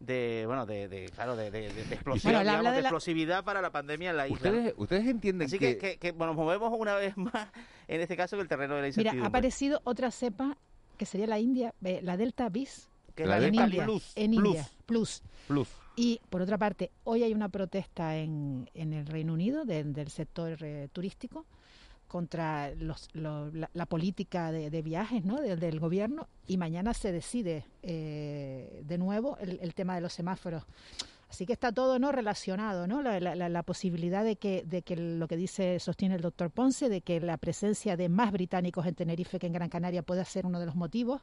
de 0.00 0.44
bueno 0.46 0.64
de, 0.64 0.88
de 0.88 1.10
claro 1.10 1.36
de, 1.36 1.50
de, 1.50 1.70
de 1.70 1.82
explosión, 1.94 2.40
digamos, 2.40 2.72
de, 2.72 2.80
explosividad 2.80 3.44
para 3.44 3.60
la 3.60 3.70
pandemia 3.70 4.10
en 4.10 4.16
la 4.16 4.28
isla. 4.28 4.50
Ustedes, 4.50 4.74
ustedes 4.78 5.06
entienden 5.06 5.46
Así 5.46 5.58
que... 5.58 5.76
Que, 5.76 5.98
que, 5.98 6.12
bueno, 6.12 6.32
nos 6.32 6.42
movemos 6.42 6.72
una 6.74 6.94
vez 6.94 7.14
más 7.18 7.48
en 7.88 8.00
este 8.00 8.16
caso 8.16 8.36
en 8.36 8.42
el 8.42 8.48
terreno 8.48 8.76
de 8.76 8.80
la 8.80 8.86
incertidumbre. 8.86 9.16
Mira, 9.18 9.26
ha 9.26 9.28
aparecido 9.28 9.82
otra 9.84 10.10
cepa 10.10 10.56
que 11.02 11.06
sería 11.06 11.26
la 11.26 11.40
India, 11.40 11.74
la 11.80 12.16
Delta 12.16 12.48
bis, 12.48 12.88
que 13.16 13.26
la, 13.26 13.40
Delta 13.40 13.64
India, 13.64 13.84
plus, 13.84 14.12
en 14.14 14.34
India, 14.34 14.68
plus. 14.86 15.20
plus. 15.48 15.68
Y 15.96 16.20
por 16.30 16.42
otra 16.42 16.58
parte, 16.58 16.92
hoy 17.02 17.24
hay 17.24 17.34
una 17.34 17.48
protesta 17.48 18.16
en, 18.16 18.70
en 18.72 18.92
el 18.92 19.06
Reino 19.06 19.32
Unido 19.32 19.64
del 19.64 20.10
sector 20.10 20.58
eh, 20.60 20.88
turístico 20.92 21.44
contra 22.06 22.72
los, 22.76 23.08
la, 23.14 23.86
política 23.86 24.52
de, 24.52 24.82
viajes 24.82 25.24
¿no? 25.24 25.40
del, 25.40 25.80
gobierno 25.80 26.28
y 26.46 26.56
mañana 26.56 26.94
se 26.94 27.10
decide 27.10 27.64
eh, 27.82 28.84
de 28.86 28.98
nuevo 28.98 29.36
el, 29.38 29.74
tema 29.74 29.96
de 29.96 30.02
los 30.02 30.12
semáforos. 30.12 30.62
Así 31.32 31.46
que 31.46 31.54
está 31.54 31.72
todo 31.72 31.98
no 31.98 32.12
relacionado, 32.12 32.86
¿no? 32.86 33.00
La, 33.00 33.18
la, 33.18 33.62
posibilidad 33.62 34.22
de 34.22 34.36
que, 34.36 34.64
de 34.66 34.82
que 34.82 34.96
lo 34.96 35.26
que 35.26 35.38
dice 35.38 35.80
sostiene 35.80 36.16
el 36.16 36.20
doctor 36.20 36.50
Ponce, 36.50 36.90
de 36.90 37.00
que 37.00 37.20
la 37.20 37.38
presencia 37.38 37.96
de 37.96 38.10
más 38.10 38.32
británicos 38.32 38.84
en 38.84 38.94
Tenerife 38.94 39.38
que 39.38 39.46
en 39.46 39.54
Gran 39.54 39.70
Canaria 39.70 40.02
pueda 40.02 40.26
ser 40.26 40.44
uno 40.44 40.60
de 40.60 40.66
los 40.66 40.74
motivos 40.74 41.22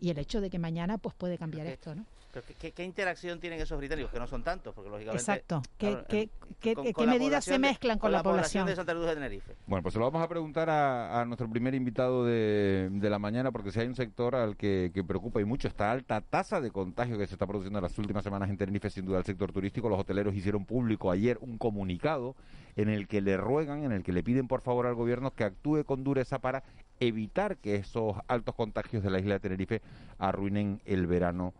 y 0.00 0.10
el 0.10 0.18
hecho 0.18 0.40
de 0.40 0.50
que 0.50 0.58
mañana 0.58 0.98
pues 0.98 1.14
puede 1.14 1.38
cambiar 1.38 1.68
esto, 1.68 1.94
¿no? 1.94 2.04
¿Qué, 2.40 2.84
interacción 2.84 3.40
tienen 3.40 3.60
esos 3.60 3.76
británicos? 3.78 4.10
Que 4.10 4.18
no 4.18 4.26
son 4.26 4.42
tantos, 4.42 4.74
porque 4.74 4.90
lógicamente... 4.90 5.20
Exacto. 5.20 5.62
¿Qué, 5.78 7.06
medidas 7.06 7.44
se 7.44 7.58
mezclan 7.58 7.98
con, 7.98 8.12
la, 8.12 8.22
población? 8.22 8.66
de 8.66 8.76
Santa 8.76 8.92
Cruz 8.92 9.06
de 9.06 9.14
Tenerife? 9.14 9.56
Bueno, 9.66 9.82
pues 9.82 9.92
se 9.92 9.98
lo 9.98 10.06
vamos 10.06 10.22
a 10.22 10.28
preguntar 10.28 10.70
a, 10.70 11.24
nuestro 11.26 11.48
primer 11.50 11.74
invitado 11.74 12.24
de, 12.24 12.90
la 13.02 13.18
mañana, 13.18 13.52
porque 13.52 13.70
si 13.70 13.80
hay 13.80 13.86
un 13.86 13.94
sector 13.94 14.34
al 14.34 14.56
que, 14.56 14.90
preocupa 15.06 15.40
y 15.40 15.44
mucho 15.44 15.68
esta 15.68 15.90
alta 15.90 16.20
tasa 16.20 16.60
de 16.60 16.70
contagio 16.70 17.18
que 17.18 17.26
se 17.26 17.34
está 17.34 17.46
produciendo 17.46 17.78
en 17.78 17.82
las 17.82 17.98
últimas 17.98 18.24
semanas 18.24 18.48
en 18.48 18.56
Tenerife, 18.56 18.88
sin 18.88 19.04
duda 19.04 19.18
el 19.18 19.24
sector 19.24 19.52
turístico, 19.52 19.88
los 19.88 19.98
hoteleros 19.98 20.34
hicieron 20.34 20.64
público 20.64 21.10
ayer 21.10 21.38
un 21.40 21.58
comunicado 21.58 22.34
en 22.76 22.88
el 22.88 23.08
que 23.08 23.20
le 23.20 23.36
ruegan, 23.36 23.84
en 23.84 23.92
el 23.92 24.02
que 24.02 24.12
le 24.12 24.22
piden 24.22 24.48
por 24.48 24.62
favor 24.62 24.86
al 24.86 24.94
gobierno 24.94 25.32
que 25.32 25.44
actúe 25.44 25.84
con 25.84 26.04
dureza 26.04 26.38
para 26.38 26.62
evitar 27.00 27.56
que 27.56 27.76
esos 27.76 28.16
altos 28.28 28.54
contagios 28.54 29.02
de 29.02 29.10
la 29.10 29.18
isla 29.18 29.34
de 29.34 29.40
Tenerife 29.40 29.82
arruinen 30.18 30.80
el 30.84 31.06
verano 31.06 31.52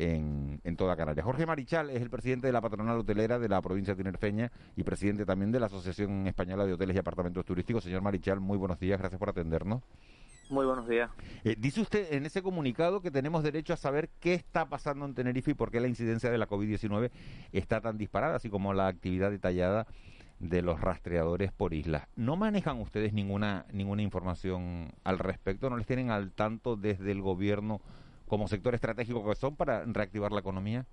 en, 0.00 0.60
en, 0.64 0.76
toda 0.76 0.96
Canarias. 0.96 1.24
Jorge 1.24 1.44
Marichal 1.44 1.90
es 1.90 2.00
el 2.00 2.08
presidente 2.08 2.46
de 2.46 2.52
la 2.52 2.60
patronal 2.60 2.98
hotelera 2.98 3.38
de 3.38 3.48
la 3.48 3.60
provincia 3.60 3.94
de 3.94 4.02
tinerfeña 4.02 4.50
y 4.74 4.82
presidente 4.82 5.26
también 5.26 5.52
de 5.52 5.60
la 5.60 5.66
Asociación 5.66 6.26
Española 6.26 6.64
de 6.64 6.72
Hoteles 6.72 6.96
y 6.96 6.98
Apartamentos 6.98 7.44
Turísticos. 7.44 7.84
Señor 7.84 8.00
Marichal, 8.00 8.40
muy 8.40 8.56
buenos 8.56 8.80
días, 8.80 8.98
gracias 8.98 9.18
por 9.18 9.28
atendernos. 9.28 9.82
Muy 10.48 10.66
buenos 10.66 10.88
días. 10.88 11.10
Eh, 11.44 11.54
dice 11.58 11.80
usted 11.80 12.12
en 12.12 12.26
ese 12.26 12.42
comunicado 12.42 13.02
que 13.02 13.10
tenemos 13.10 13.44
derecho 13.44 13.74
a 13.74 13.76
saber 13.76 14.08
qué 14.18 14.34
está 14.34 14.68
pasando 14.68 15.04
en 15.04 15.14
Tenerife 15.14 15.52
y 15.52 15.54
por 15.54 15.70
qué 15.70 15.80
la 15.80 15.86
incidencia 15.86 16.30
de 16.30 16.38
la 16.38 16.48
COVID-19 16.48 17.10
está 17.52 17.80
tan 17.80 17.98
disparada, 17.98 18.36
así 18.36 18.48
como 18.48 18.72
la 18.72 18.88
actividad 18.88 19.30
detallada 19.30 19.86
de 20.40 20.62
los 20.62 20.80
rastreadores 20.80 21.52
por 21.52 21.74
islas. 21.74 22.08
¿No 22.16 22.36
manejan 22.36 22.80
ustedes 22.80 23.12
ninguna, 23.12 23.66
ninguna 23.72 24.02
información 24.02 24.92
al 25.04 25.18
respecto? 25.18 25.68
¿No 25.68 25.76
les 25.76 25.86
tienen 25.86 26.10
al 26.10 26.32
tanto 26.32 26.76
desde 26.76 27.12
el 27.12 27.20
gobierno 27.20 27.80
como 28.30 28.46
sector 28.46 28.76
estratégico 28.76 29.28
que 29.28 29.34
son 29.34 29.56
para 29.56 29.84
reactivar 29.84 30.30
la 30.30 30.38
economía? 30.38 30.86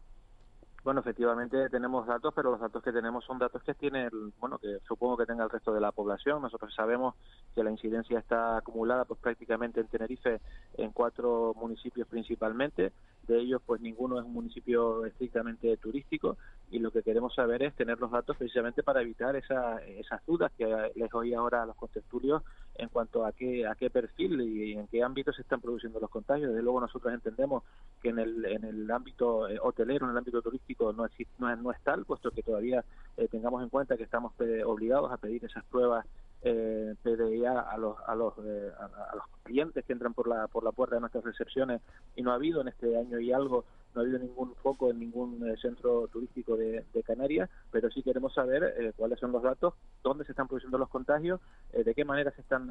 Bueno, 0.84 1.02
efectivamente 1.02 1.70
tenemos 1.70 2.08
datos, 2.08 2.34
pero 2.34 2.50
los 2.50 2.60
datos 2.60 2.82
que 2.82 2.92
tenemos 2.92 3.24
son 3.26 3.38
datos 3.38 3.62
que 3.62 3.76
tiene, 3.76 4.10
bueno, 4.40 4.58
que 4.58 4.80
supongo 4.88 5.18
que 5.18 5.26
tenga 5.26 5.44
el 5.44 5.50
resto 5.50 5.72
de 5.72 5.82
la 5.82 5.92
población. 5.92 6.42
Nosotros 6.42 6.74
sabemos 6.74 7.14
que 7.54 7.64
la 7.64 7.70
incidencia 7.70 8.18
está 8.18 8.58
acumulada 8.58 9.06
pues 9.06 9.20
prácticamente 9.20 9.82
en 9.82 9.88
Tenerife 9.88 10.42
en 10.78 10.92
cuatro 10.92 11.54
municipios 11.56 12.08
principalmente. 12.08 12.92
De 13.28 13.40
ellos, 13.40 13.62
pues 13.66 13.82
ninguno 13.82 14.20
es 14.20 14.26
un 14.26 14.34
municipio 14.34 15.06
estrictamente 15.06 15.76
turístico 15.78 16.38
y 16.72 16.80
lo 16.80 16.92
que 16.92 17.04
queremos 17.04 17.36
saber 17.36 17.64
es 17.64 17.76
tener 17.76 18.00
los 18.00 18.12
datos 18.12 18.38
precisamente 18.38 18.84
para 18.84 19.02
evitar 19.02 19.36
esa, 19.36 19.78
esas 19.86 20.26
dudas 20.26 20.52
que 20.58 20.66
les 20.96 21.14
oí 21.14 21.34
ahora 21.34 21.64
a 21.64 21.66
los 21.66 21.76
contertulios 21.76 22.42
en 22.76 22.90
cuanto 22.90 23.26
a 23.26 23.32
qué, 23.34 23.68
a 23.68 23.76
qué 23.76 23.90
perfil 23.90 24.42
y 24.42 24.74
en 24.74 24.88
qué 24.88 25.04
ámbito 25.04 25.34
se 25.34 25.42
están 25.42 25.60
produciendo 25.60 26.00
los 26.00 26.10
contagios. 26.10 26.50
Desde 26.50 26.64
luego 26.64 26.80
nosotros 26.80 27.14
entendemos 27.14 27.64
que 28.02 28.10
en 28.10 28.20
el, 28.20 28.46
en 28.46 28.64
el 28.64 28.90
ámbito 28.92 29.50
eh, 29.50 29.60
hotelero, 29.62 30.06
en 30.06 30.12
el 30.12 30.18
ámbito 30.18 30.42
turístico 30.42 30.94
no, 30.94 31.06
existe, 31.06 31.34
no, 31.40 31.52
es, 31.52 31.60
no 31.60 31.72
es 31.72 31.82
tal, 31.82 32.06
puesto 32.06 32.32
que 32.32 32.44
todavía 32.44 32.84
eh, 33.18 33.28
tengamos 33.30 33.62
en 33.64 33.70
cuenta 33.70 33.98
que 33.98 34.04
estamos 34.04 34.34
obligados 34.66 35.12
a 35.12 35.18
pedir 35.18 35.44
esas 35.44 35.64
pruebas 35.66 36.06
eh, 36.44 36.96
PDA 37.02 37.62
a 37.62 37.78
los 37.78 37.98
a 38.06 38.16
los 38.16 38.34
eh, 38.46 38.72
a, 38.80 39.16
los 39.16 39.26
clientes 39.44 39.84
que 39.86 39.94
entran 39.94 40.14
por 40.14 40.28
la 40.28 40.48
por 40.48 40.64
la 40.64 40.72
puerta 40.72 40.96
de 40.96 41.02
nuestras 41.02 41.24
recepciones 41.24 41.82
y 42.16 42.22
no 42.22 42.32
ha 42.32 42.36
habido 42.36 42.62
en 42.62 42.68
este 42.68 42.98
año 42.98 43.20
y 43.20 43.32
algo 43.32 43.66
no 43.94 44.02
ha 44.02 44.04
habido 44.04 44.20
ningún 44.20 44.54
foco 44.56 44.92
en 44.92 45.00
ningún 45.00 45.48
eh, 45.48 45.56
centro 45.60 46.08
turístico 46.10 46.56
de, 46.56 46.86
Canarias 47.06 47.50
pero 47.72 47.90
sí 47.90 48.04
queremos 48.04 48.34
saber 48.34 48.76
eh, 48.78 48.92
cuáles 48.96 49.20
son 49.20 49.32
los 49.32 49.42
datos 49.42 49.74
dónde 50.04 50.26
se 50.26 50.34
están 50.34 50.48
produciendo 50.48 50.78
los 50.78 50.90
contagios 50.90 51.40
de 51.72 51.96
qué 51.96 52.04
manera 52.04 52.32
se 52.32 52.42
están 52.42 52.70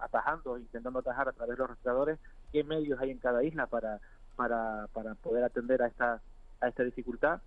atajando 0.00 0.58
intentando 0.58 0.98
atajar 0.98 1.28
a 1.28 1.32
través 1.32 1.56
de 1.56 1.60
los 1.60 1.70
rastreadores 1.70 2.18
qué 2.52 2.64
medios 2.64 3.00
hay 3.00 3.10
en 3.10 3.18
cada 3.18 3.44
isla 3.44 3.66
para 3.66 4.00
para 4.34 4.88
para 4.92 5.14
poder 5.14 5.44
atender 5.44 5.82
a 5.82 5.86
esta 5.86 6.20
a 6.60 6.68
esta 6.68 6.82
dificultad 6.82 7.40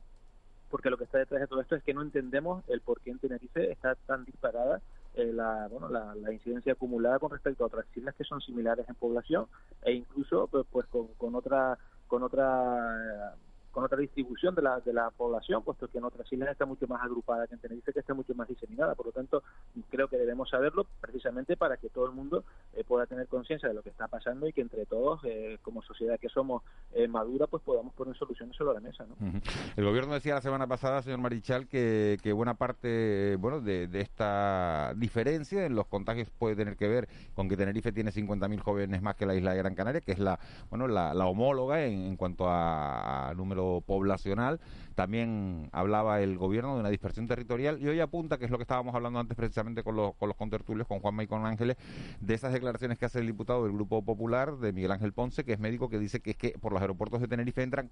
porque 0.70 0.90
lo 0.90 0.98
que 0.98 1.04
está 1.04 1.18
detrás 1.18 1.42
de 1.42 1.48
todo 1.48 1.62
esto 1.62 1.76
es 1.76 1.84
que 1.84 1.94
no 1.94 2.02
entendemos 2.02 2.64
el 2.70 2.82
por 2.82 3.02
qué 3.02 3.12
en 3.12 3.20
Tenerife 3.20 3.72
está 3.72 3.96
tan 3.96 4.24
disparada 4.24 4.82
eh, 5.16 5.32
la, 5.34 5.68
bueno, 5.70 5.90
la, 5.90 6.34
incidencia 6.34 6.74
acumulada 6.74 7.20
con 7.20 7.32
respecto 7.32 7.64
a 7.64 7.68
otras 7.68 7.86
islas 7.96 8.16
que 8.16 8.24
son 8.24 8.42
similares 8.42 8.88
en 8.90 8.96
población 8.96 9.48
e 9.84 9.94
incluso 9.94 10.48
pues, 10.48 10.66
pues 10.72 10.86
con, 10.88 11.08
con 11.18 11.36
otra 11.36 11.78
con 12.08 12.24
otra 12.24 13.36
con 13.76 13.84
otra 13.84 13.98
distribución 13.98 14.56
de 14.56 14.62
la, 14.62 14.80
de 14.80 14.94
la 14.94 15.10
población, 15.12 15.62
puesto 15.62 15.90
que 15.90 15.98
en 15.98 16.06
otras 16.06 16.32
islas 16.32 16.50
está 16.50 16.66
mucho 16.66 16.88
más 16.88 17.04
agrupada 17.04 17.46
que 17.46 17.56
en 17.56 17.60
Tenerife, 17.60 17.92
que 17.92 18.00
está 18.00 18.14
mucho 18.14 18.34
más 18.34 18.48
diseminada. 18.48 18.96
Por 18.96 19.08
lo 19.08 19.12
tanto, 19.12 19.44
creo 19.90 20.08
que 20.08 20.16
debemos 20.16 20.50
saberlo 20.50 20.88
precisamente 21.02 21.58
para 21.58 21.76
que 21.76 21.90
todo 21.90 22.06
el 22.06 22.14
mundo 22.14 22.46
eh, 22.74 22.86
pueda 22.88 23.06
tener 23.06 23.28
conciencia 23.28 23.68
de 23.68 23.76
lo 23.76 23.84
que 23.84 23.90
está 23.90 24.08
pasando 24.08 24.48
y 24.48 24.54
que 24.54 24.62
entre 24.62 24.86
todos, 24.86 25.20
eh, 25.26 25.60
como 25.62 25.82
sociedad 25.82 26.18
que 26.18 26.30
somos 26.30 26.64
eh, 26.94 27.10
madura, 27.10 27.48
pues 27.48 27.62
podamos 27.64 27.94
poner 27.96 28.16
soluciones 28.16 28.56
sobre 28.56 28.76
la 28.76 28.80
mesa. 28.80 29.06
¿no? 29.10 29.42
El 29.76 29.84
gobierno 29.84 30.14
decía 30.14 30.36
la 30.36 30.42
semana 30.42 30.68
pasada, 30.68 31.02
señor 31.02 31.20
Marichal, 31.20 31.68
que, 31.68 32.18
que 32.24 32.32
buena 32.32 32.54
parte 32.54 33.36
bueno, 33.42 33.60
de, 33.60 33.90
esta 34.00 34.94
diferencia 34.96 35.66
en 35.66 35.76
los 35.76 35.88
contagios 35.88 36.30
puede 36.30 36.56
tener 36.56 36.78
que 36.78 36.88
ver 36.88 37.10
con 37.34 37.50
que 37.50 37.58
Tenerife 37.58 37.92
tiene 37.92 38.12
50.000 38.12 38.58
jóvenes 38.62 39.02
más 39.02 39.16
que 39.16 39.26
la 39.26 39.36
isla 39.36 39.52
de 39.52 39.58
Gran 39.58 39.76
Canaria, 39.76 40.00
que 40.00 40.14
es 40.14 40.20
la, 40.20 40.40
bueno, 40.70 40.88
la, 40.88 41.26
homóloga 41.26 41.84
en, 41.84 42.16
cuanto 42.16 42.46
a 42.48 43.34
número 43.36 43.65
poblacional. 43.86 44.60
También 44.96 45.70
hablaba 45.72 46.22
el 46.22 46.38
gobierno 46.38 46.76
de 46.76 46.80
una 46.80 46.90
dispersión 46.90 47.28
territorial 47.28 47.82
y 47.82 47.88
hoy 47.88 48.00
apunta, 48.00 48.38
que 48.38 48.46
es 48.46 48.52
lo 48.52 48.58
que 48.58 48.64
estábamos 48.64 48.96
hablando 48.96 49.20
antes 49.20 49.36
precisamente 49.36 49.84
con 49.84 49.96
los, 49.96 50.16
con 50.16 50.30
los 50.30 50.38
contertulios, 50.38 50.88
con 50.88 51.00
Juanma 51.00 51.24
y 51.24 51.28
con 51.28 51.46
Ángeles, 51.46 51.78
de 52.20 52.34
esas 52.34 52.54
declaraciones 52.54 52.98
que 52.98 53.06
hace 53.06 53.20
el 53.20 53.28
diputado 53.28 53.64
del 53.64 53.74
Grupo 53.74 54.02
Popular, 54.04 54.58
de 54.58 54.72
Miguel 54.74 54.92
Ángel 54.92 55.14
Ponce, 55.14 55.44
que 55.44 55.54
es 55.54 55.60
médico, 55.60 55.90
que 55.90 56.00
dice 56.00 56.20
que 56.22 56.32
es 56.32 56.38
que 56.38 56.52
por 56.60 56.72
los 56.72 56.82
aeropuertos 56.82 57.22
de 57.22 57.28
Tenerife 57.28 57.64
entran 57.64 57.90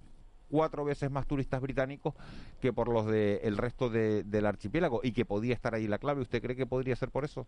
cuatro 0.49 0.85
veces 0.85 1.09
más 1.09 1.25
turistas 1.25 1.61
británicos 1.61 2.13
que 2.61 2.71
por 2.71 2.87
los 2.87 3.07
del 3.07 3.57
resto 3.57 3.89
del 3.89 4.45
archipiélago 4.45 5.01
y 5.03 5.11
que 5.11 5.25
podía 5.25 5.53
estar 5.53 5.73
ahí 5.73 5.87
la 5.87 5.97
clave. 5.97 6.21
¿Usted 6.21 6.41
cree 6.41 6.55
que 6.55 6.67
podría 6.67 6.95
ser 6.95 7.09
por 7.09 7.25
eso? 7.25 7.47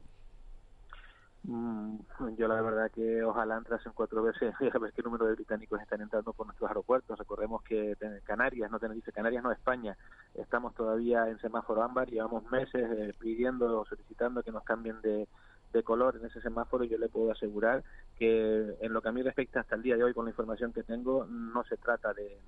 Mm, 1.48 2.00
yo 2.38 2.48
la 2.48 2.60
verdad 2.60 2.90
que 2.90 3.24
ojalá 3.24 3.58
entrasen 3.58 3.92
cuatro 3.94 4.24
veces 4.24 4.56
y 4.60 4.66
a 4.66 4.80
ver 4.80 4.92
qué 4.94 5.04
número 5.04 5.26
de 5.26 5.36
británicos 5.36 5.80
están 5.80 6.02
entrando 6.02 6.34
por 6.34 6.48
nuestros 6.48 6.68
aeropuertos. 6.70 7.20
Recordemos 7.20 7.62
que 7.64 7.96
Canarias, 8.24 8.72
no 8.72 8.80
Tenerife, 8.80 9.12
Canarias 9.12 9.44
no 9.44 9.52
España, 9.52 9.96
estamos 10.34 10.74
todavía 10.74 11.28
en 11.30 11.38
semáforo 11.40 11.84
ámbar, 11.84 12.10
llevamos 12.10 12.50
meses 12.50 12.90
eh, 12.98 13.14
pidiendo 13.20 13.80
o 13.80 13.86
solicitando 13.86 14.42
que 14.42 14.52
nos 14.52 14.64
cambien 14.64 15.00
de, 15.02 15.28
de 15.76 15.84
color 15.84 16.18
en 16.18 16.26
ese 16.26 16.42
semáforo, 16.42 16.86
yo 16.86 16.98
le 16.98 17.10
puedo 17.10 17.32
asegurar 17.32 17.84
que 18.18 18.76
en 18.80 18.94
lo 18.94 19.02
que 19.02 19.10
a 19.10 19.12
mí 19.12 19.22
respecta 19.22 19.60
hasta 19.60 19.76
el 19.76 19.84
día 19.84 19.98
de 19.98 20.04
hoy, 20.04 20.14
con 20.14 20.26
la 20.26 20.32
información 20.32 20.72
que 20.72 20.84
tengo, 20.84 21.26
no 21.26 21.64
se 21.66 21.78
trata 21.78 22.14
de, 22.14 22.40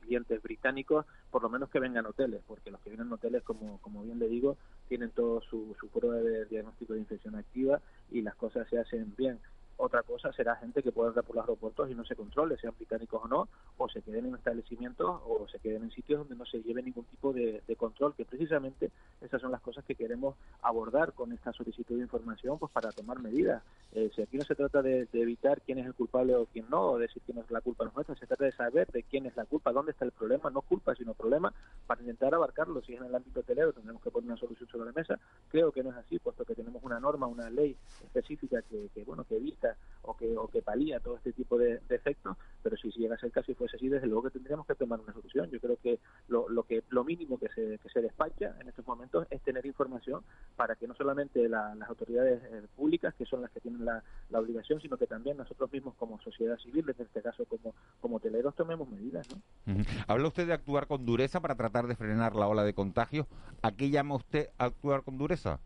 clientes 0.00 0.42
británicos, 0.42 1.04
por 1.30 1.42
lo 1.42 1.50
menos 1.50 1.68
que 1.68 1.80
vengan 1.80 2.06
hoteles, 2.06 2.42
porque 2.46 2.70
los 2.70 2.80
que 2.80 2.90
vienen 2.90 3.12
hoteles, 3.12 3.42
como, 3.42 3.78
como 3.80 4.02
bien 4.02 4.18
le 4.18 4.28
digo, 4.28 4.56
tienen 4.88 5.10
todo 5.10 5.40
su, 5.40 5.76
su 5.78 5.88
prueba 5.88 6.16
de 6.16 6.46
diagnóstico 6.46 6.94
de 6.94 7.00
infección 7.00 7.34
activa 7.34 7.80
y 8.10 8.22
las 8.22 8.34
cosas 8.36 8.68
se 8.68 8.78
hacen 8.78 9.14
bien. 9.16 9.38
Otra 9.82 10.02
cosa 10.02 10.30
será 10.34 10.56
gente 10.56 10.82
que 10.82 10.92
pueda 10.92 11.08
entrar 11.08 11.24
por 11.24 11.36
los 11.36 11.42
aeropuertos 11.42 11.90
y 11.90 11.94
no 11.94 12.04
se 12.04 12.14
controle, 12.14 12.58
sean 12.58 12.74
británicos 12.76 13.22
o 13.24 13.28
no, 13.28 13.48
o 13.78 13.88
se 13.88 14.02
queden 14.02 14.26
en 14.26 14.34
establecimientos 14.34 15.22
o 15.24 15.48
se 15.48 15.58
queden 15.58 15.84
en 15.84 15.90
sitios 15.90 16.18
donde 16.18 16.36
no 16.36 16.44
se 16.44 16.60
lleve 16.62 16.82
ningún 16.82 17.06
tipo 17.06 17.32
de, 17.32 17.62
control, 17.78 18.14
que 18.14 18.26
precisamente 18.26 18.90
esas 19.22 19.40
son 19.40 19.50
las 19.50 19.62
cosas 19.62 19.82
que 19.86 19.94
queremos 19.94 20.36
abordar 20.60 21.14
con 21.14 21.32
esta 21.32 21.54
solicitud 21.54 21.96
de 21.96 22.02
información 22.02 22.58
pues 22.58 22.70
para 22.72 22.92
tomar 22.92 23.20
medidas. 23.20 23.62
Eh, 23.92 24.10
si 24.14 24.20
aquí 24.20 24.36
no 24.36 24.44
se 24.44 24.54
trata 24.54 24.82
de, 24.82 25.08
evitar 25.14 25.62
quién 25.62 25.78
es 25.78 25.86
el 25.86 25.94
culpable 25.94 26.34
o 26.34 26.44
quién 26.44 26.68
no, 26.68 26.90
o 26.90 26.98
decir 26.98 27.22
que 27.22 27.32
no 27.32 27.40
es 27.40 27.50
la 27.50 27.62
culpa 27.62 27.90
nuestra, 27.94 28.14
se 28.16 28.26
trata 28.26 28.44
de 28.44 28.52
saber 28.52 28.86
de 28.88 29.02
quién 29.04 29.24
es 29.24 29.34
la 29.34 29.46
culpa, 29.46 29.72
dónde 29.72 29.92
está 29.92 30.04
el 30.04 30.12
problema, 30.12 30.50
no 30.50 30.60
culpa, 30.60 30.94
sino 30.94 31.14
problema, 31.14 31.54
para 31.86 32.02
intentar 32.02 32.34
abarcarlo. 32.34 32.82
Si 32.82 32.92
es 32.92 33.00
en 33.00 33.06
el 33.06 33.14
ámbito 33.14 33.40
hotelero, 33.40 33.72
tendremos 33.72 34.02
que 34.02 34.10
poner 34.10 34.30
una 34.30 34.38
solución 34.38 34.68
sobre 34.68 34.84
la 34.84 34.92
mesa. 34.92 35.18
Creo 35.48 35.72
que 35.72 35.82
no 35.82 35.88
es 35.88 35.96
así, 35.96 36.18
puesto 36.18 36.44
que 36.44 36.54
tenemos 36.54 36.82
una 36.84 37.00
norma, 37.00 37.26
una 37.26 37.48
ley 37.48 37.74
específica 38.04 38.60
que, 38.60 38.90
que 38.94 39.04
bueno, 39.04 39.24
que 39.24 39.36
evita 39.36 39.69
o 40.02 40.16
que, 40.16 40.36
o 40.36 40.48
que 40.48 40.62
palía 40.62 41.00
todo 41.00 41.16
este 41.16 41.32
tipo 41.32 41.58
de, 41.58 41.80
efectos, 41.90 42.36
pero 42.62 42.76
si, 42.76 42.90
si 42.90 43.00
llegase 43.00 43.26
el 43.26 43.32
caso 43.32 43.52
y 43.52 43.54
fuese 43.54 43.76
así, 43.76 43.88
desde 43.88 44.06
luego 44.06 44.24
que 44.24 44.30
tendríamos 44.30 44.66
que 44.66 44.74
tomar 44.74 45.00
una 45.00 45.12
solución. 45.12 45.50
Yo 45.50 45.60
creo 45.60 45.76
que 45.82 45.98
lo, 46.28 46.48
lo, 46.48 46.62
que, 46.62 46.82
lo 46.88 47.04
mínimo 47.04 47.38
que 47.38 47.48
se, 47.48 47.78
que 47.78 47.88
se 47.90 48.00
despacha 48.00 48.54
en 48.60 48.68
estos 48.68 48.86
momentos 48.86 49.26
es 49.30 49.40
tener 49.42 49.66
información 49.66 50.22
para 50.56 50.76
que 50.76 50.86
no 50.86 50.94
solamente 50.94 51.48
las 51.48 51.88
autoridades 51.88 52.42
eh, 52.44 52.62
públicas, 52.76 53.14
que 53.14 53.26
son 53.26 53.42
las 53.42 53.50
que 53.50 53.60
tienen 53.60 53.84
la, 53.84 54.02
la, 54.30 54.40
obligación, 54.40 54.80
sino 54.80 54.96
que 54.96 55.06
también 55.06 55.36
nosotros 55.36 55.70
mismos 55.72 55.94
como 55.96 56.20
sociedad 56.20 56.58
civil, 56.58 56.84
en 56.88 57.04
este 57.04 57.22
caso 57.22 57.44
como, 57.44 57.74
como 58.00 58.16
hoteleros, 58.16 58.54
tomemos 58.54 58.88
medidas. 58.88 59.26
¿no? 59.30 59.74
Habla 60.06 60.28
usted 60.28 60.46
de 60.46 60.54
actuar 60.54 60.86
con 60.86 61.04
dureza 61.04 61.40
para 61.40 61.56
tratar 61.56 61.86
de 61.86 61.96
frenar 61.96 62.34
la 62.34 62.46
ola 62.48 62.64
de 62.64 62.74
contagios. 62.74 63.26
¿A 63.62 63.72
qué 63.72 63.90
llama 63.90 64.16
usted 64.16 64.48
actuar 64.58 65.02
con 65.02 65.18
dureza? 65.18 65.60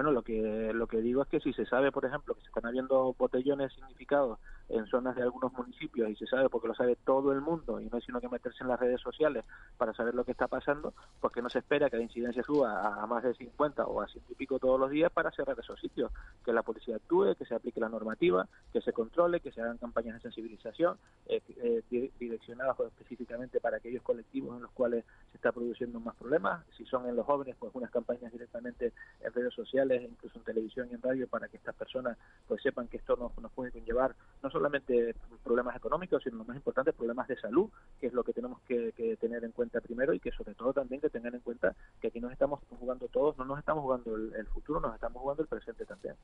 Bueno, 0.00 0.12
lo 0.12 0.22
que 0.22 0.72
lo 0.72 0.86
que 0.86 1.02
digo 1.02 1.20
es 1.20 1.28
que 1.28 1.40
si 1.40 1.52
se 1.52 1.66
sabe, 1.66 1.92
por 1.92 2.06
ejemplo, 2.06 2.34
que 2.34 2.40
se 2.40 2.46
están 2.46 2.64
habiendo 2.64 3.14
botellones 3.18 3.70
significados 3.74 4.38
en 4.70 4.86
zonas 4.86 5.16
de 5.16 5.22
algunos 5.22 5.52
municipios 5.52 6.08
y 6.10 6.16
se 6.16 6.26
sabe 6.26 6.48
porque 6.48 6.68
lo 6.68 6.74
sabe 6.74 6.96
todo 7.04 7.32
el 7.32 7.40
mundo 7.40 7.80
y 7.80 7.86
no 7.86 7.96
hay 7.96 8.02
sino 8.02 8.20
que 8.20 8.28
meterse 8.28 8.62
en 8.62 8.68
las 8.68 8.80
redes 8.80 9.00
sociales 9.00 9.44
para 9.76 9.92
saber 9.94 10.14
lo 10.14 10.24
que 10.24 10.32
está 10.32 10.48
pasando, 10.48 10.94
porque 11.20 11.42
no 11.42 11.50
se 11.50 11.58
espera 11.58 11.90
que 11.90 11.96
la 11.96 12.02
incidencia 12.02 12.42
suba 12.42 13.02
a, 13.02 13.06
más 13.06 13.22
de 13.22 13.34
50 13.34 13.84
o 13.84 14.00
a 14.00 14.08
100 14.08 14.24
y 14.30 14.34
pico 14.34 14.58
todos 14.58 14.78
los 14.78 14.90
días 14.90 15.10
para 15.12 15.30
cerrar 15.32 15.58
esos 15.58 15.78
sitios, 15.80 16.10
que 16.44 16.52
la 16.52 16.62
policía 16.62 16.96
actúe, 16.96 17.34
que 17.36 17.44
se 17.44 17.54
aplique 17.54 17.80
la 17.80 17.88
normativa, 17.88 18.46
que 18.72 18.80
se 18.80 18.92
controle, 18.92 19.40
que 19.40 19.52
se 19.52 19.60
hagan 19.60 19.78
campañas 19.78 20.14
de 20.14 20.20
sensibilización 20.20 20.98
eh, 21.26 21.42
eh, 21.56 22.10
direccionadas 22.18 22.78
específicamente 22.80 23.60
para 23.60 23.78
aquellos 23.78 24.02
colectivos 24.02 24.56
en 24.56 24.62
los 24.62 24.70
cuales 24.72 25.04
se 25.30 25.36
está 25.36 25.52
produciendo 25.52 26.00
más 26.00 26.14
problemas, 26.16 26.64
si 26.76 26.84
son 26.86 27.08
en 27.08 27.16
los 27.16 27.26
jóvenes, 27.26 27.56
pues 27.58 27.72
unas 27.74 27.90
campañas 27.90 28.32
directamente 28.32 28.92
en 29.20 29.32
redes 29.32 29.54
sociales, 29.54 30.02
incluso 30.02 30.38
en 30.38 30.44
televisión 30.44 30.88
y 30.90 30.94
en 30.94 31.02
radio 31.02 31.28
para 31.28 31.48
que 31.48 31.56
estas 31.56 31.74
personas 31.74 32.16
pues 32.46 32.62
sepan 32.62 32.88
que 32.88 32.98
esto 32.98 33.16
nos, 33.16 33.36
nos 33.38 33.52
puede 33.52 33.72
conllevar 33.72 34.14
no 34.42 34.50
solamente 34.60 35.14
problemas 35.42 35.74
económicos, 35.74 36.22
sino 36.22 36.36
lo 36.36 36.44
más 36.44 36.54
importante, 36.54 36.92
problemas 36.92 37.26
de 37.28 37.40
salud, 37.40 37.70
que 37.98 38.08
es 38.08 38.12
lo 38.12 38.22
que 38.22 38.34
tenemos 38.34 38.60
que, 38.68 38.92
tener 39.18 39.42
en 39.42 39.52
cuenta 39.52 39.80
primero 39.80 40.12
y 40.12 40.20
que 40.20 40.30
sobre 40.32 40.54
todo 40.54 40.74
también 40.74 41.00
que 41.00 41.08
tengan 41.08 41.34
en 41.34 41.40
cuenta 41.40 41.74
que 41.98 42.08
aquí 42.08 42.20
nos 42.20 42.30
estamos 42.30 42.60
jugando 42.78 43.08
todos, 43.08 43.38
no 43.38 43.46
nos 43.46 43.58
estamos 43.58 43.82
jugando 43.82 44.14
el, 44.16 44.46
futuro, 44.48 44.80
nos 44.80 44.94
estamos 44.94 45.22
jugando 45.22 45.42
el 45.42 45.48
presente 45.48 45.86
también. 45.86 46.14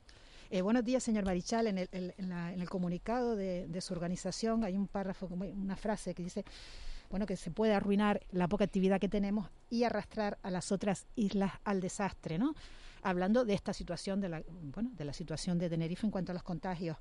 Eh, 0.51 0.61
buenos 0.61 0.83
días, 0.83 1.01
señor 1.01 1.25
Marichal. 1.25 1.65
En 1.65 1.79
el, 1.79 1.89
en, 1.91 2.31
el 2.31 2.69
comunicado 2.69 3.35
de, 3.35 3.81
su 3.81 3.93
organización 3.93 4.63
hay 4.63 4.77
un 4.77 4.87
párrafo, 4.87 5.25
una 5.25 5.75
frase 5.75 6.13
que 6.13 6.21
dice 6.21 6.45
bueno, 7.09 7.25
que 7.25 7.37
se 7.37 7.49
puede 7.49 7.73
arruinar 7.73 8.21
la 8.31 8.47
poca 8.47 8.65
actividad 8.65 8.99
que 8.99 9.09
tenemos 9.09 9.49
y 9.69 9.83
arrastrar 9.83 10.37
a 10.43 10.51
las 10.51 10.71
otras 10.71 11.07
islas 11.15 11.53
al 11.63 11.81
desastre, 11.81 12.37
¿no? 12.37 12.53
Hablando 13.01 13.45
de 13.45 13.53
esta 13.53 13.73
situación 13.73 14.19
de 14.19 14.29
la, 14.29 14.43
bueno, 14.73 14.91
de 14.93 15.05
la 15.05 15.13
situación 15.13 15.57
de 15.57 15.69
Tenerife 15.69 16.05
en 16.05 16.11
cuanto 16.11 16.33
a 16.33 16.33
los 16.33 16.43
contagios. 16.43 16.97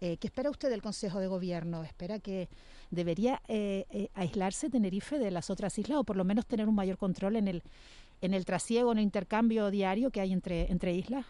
Eh, 0.00 0.16
¿Qué 0.18 0.28
espera 0.28 0.50
usted 0.50 0.70
del 0.70 0.82
Consejo 0.82 1.18
de 1.18 1.26
Gobierno? 1.26 1.82
¿Espera 1.82 2.20
que 2.20 2.48
debería 2.90 3.42
eh, 3.48 3.86
eh, 3.90 4.10
aislarse 4.14 4.70
Tenerife 4.70 5.18
de 5.18 5.30
las 5.30 5.50
otras 5.50 5.76
islas 5.78 5.98
o 5.98 6.04
por 6.04 6.16
lo 6.16 6.24
menos 6.24 6.46
tener 6.46 6.68
un 6.68 6.74
mayor 6.74 6.98
control 6.98 7.36
en 7.36 7.48
el, 7.48 7.62
en 8.20 8.32
el 8.32 8.44
trasiego, 8.44 8.92
en 8.92 8.98
el 8.98 9.04
intercambio 9.04 9.70
diario 9.70 10.10
que 10.10 10.20
hay 10.20 10.32
entre, 10.32 10.70
entre 10.70 10.94
islas? 10.94 11.26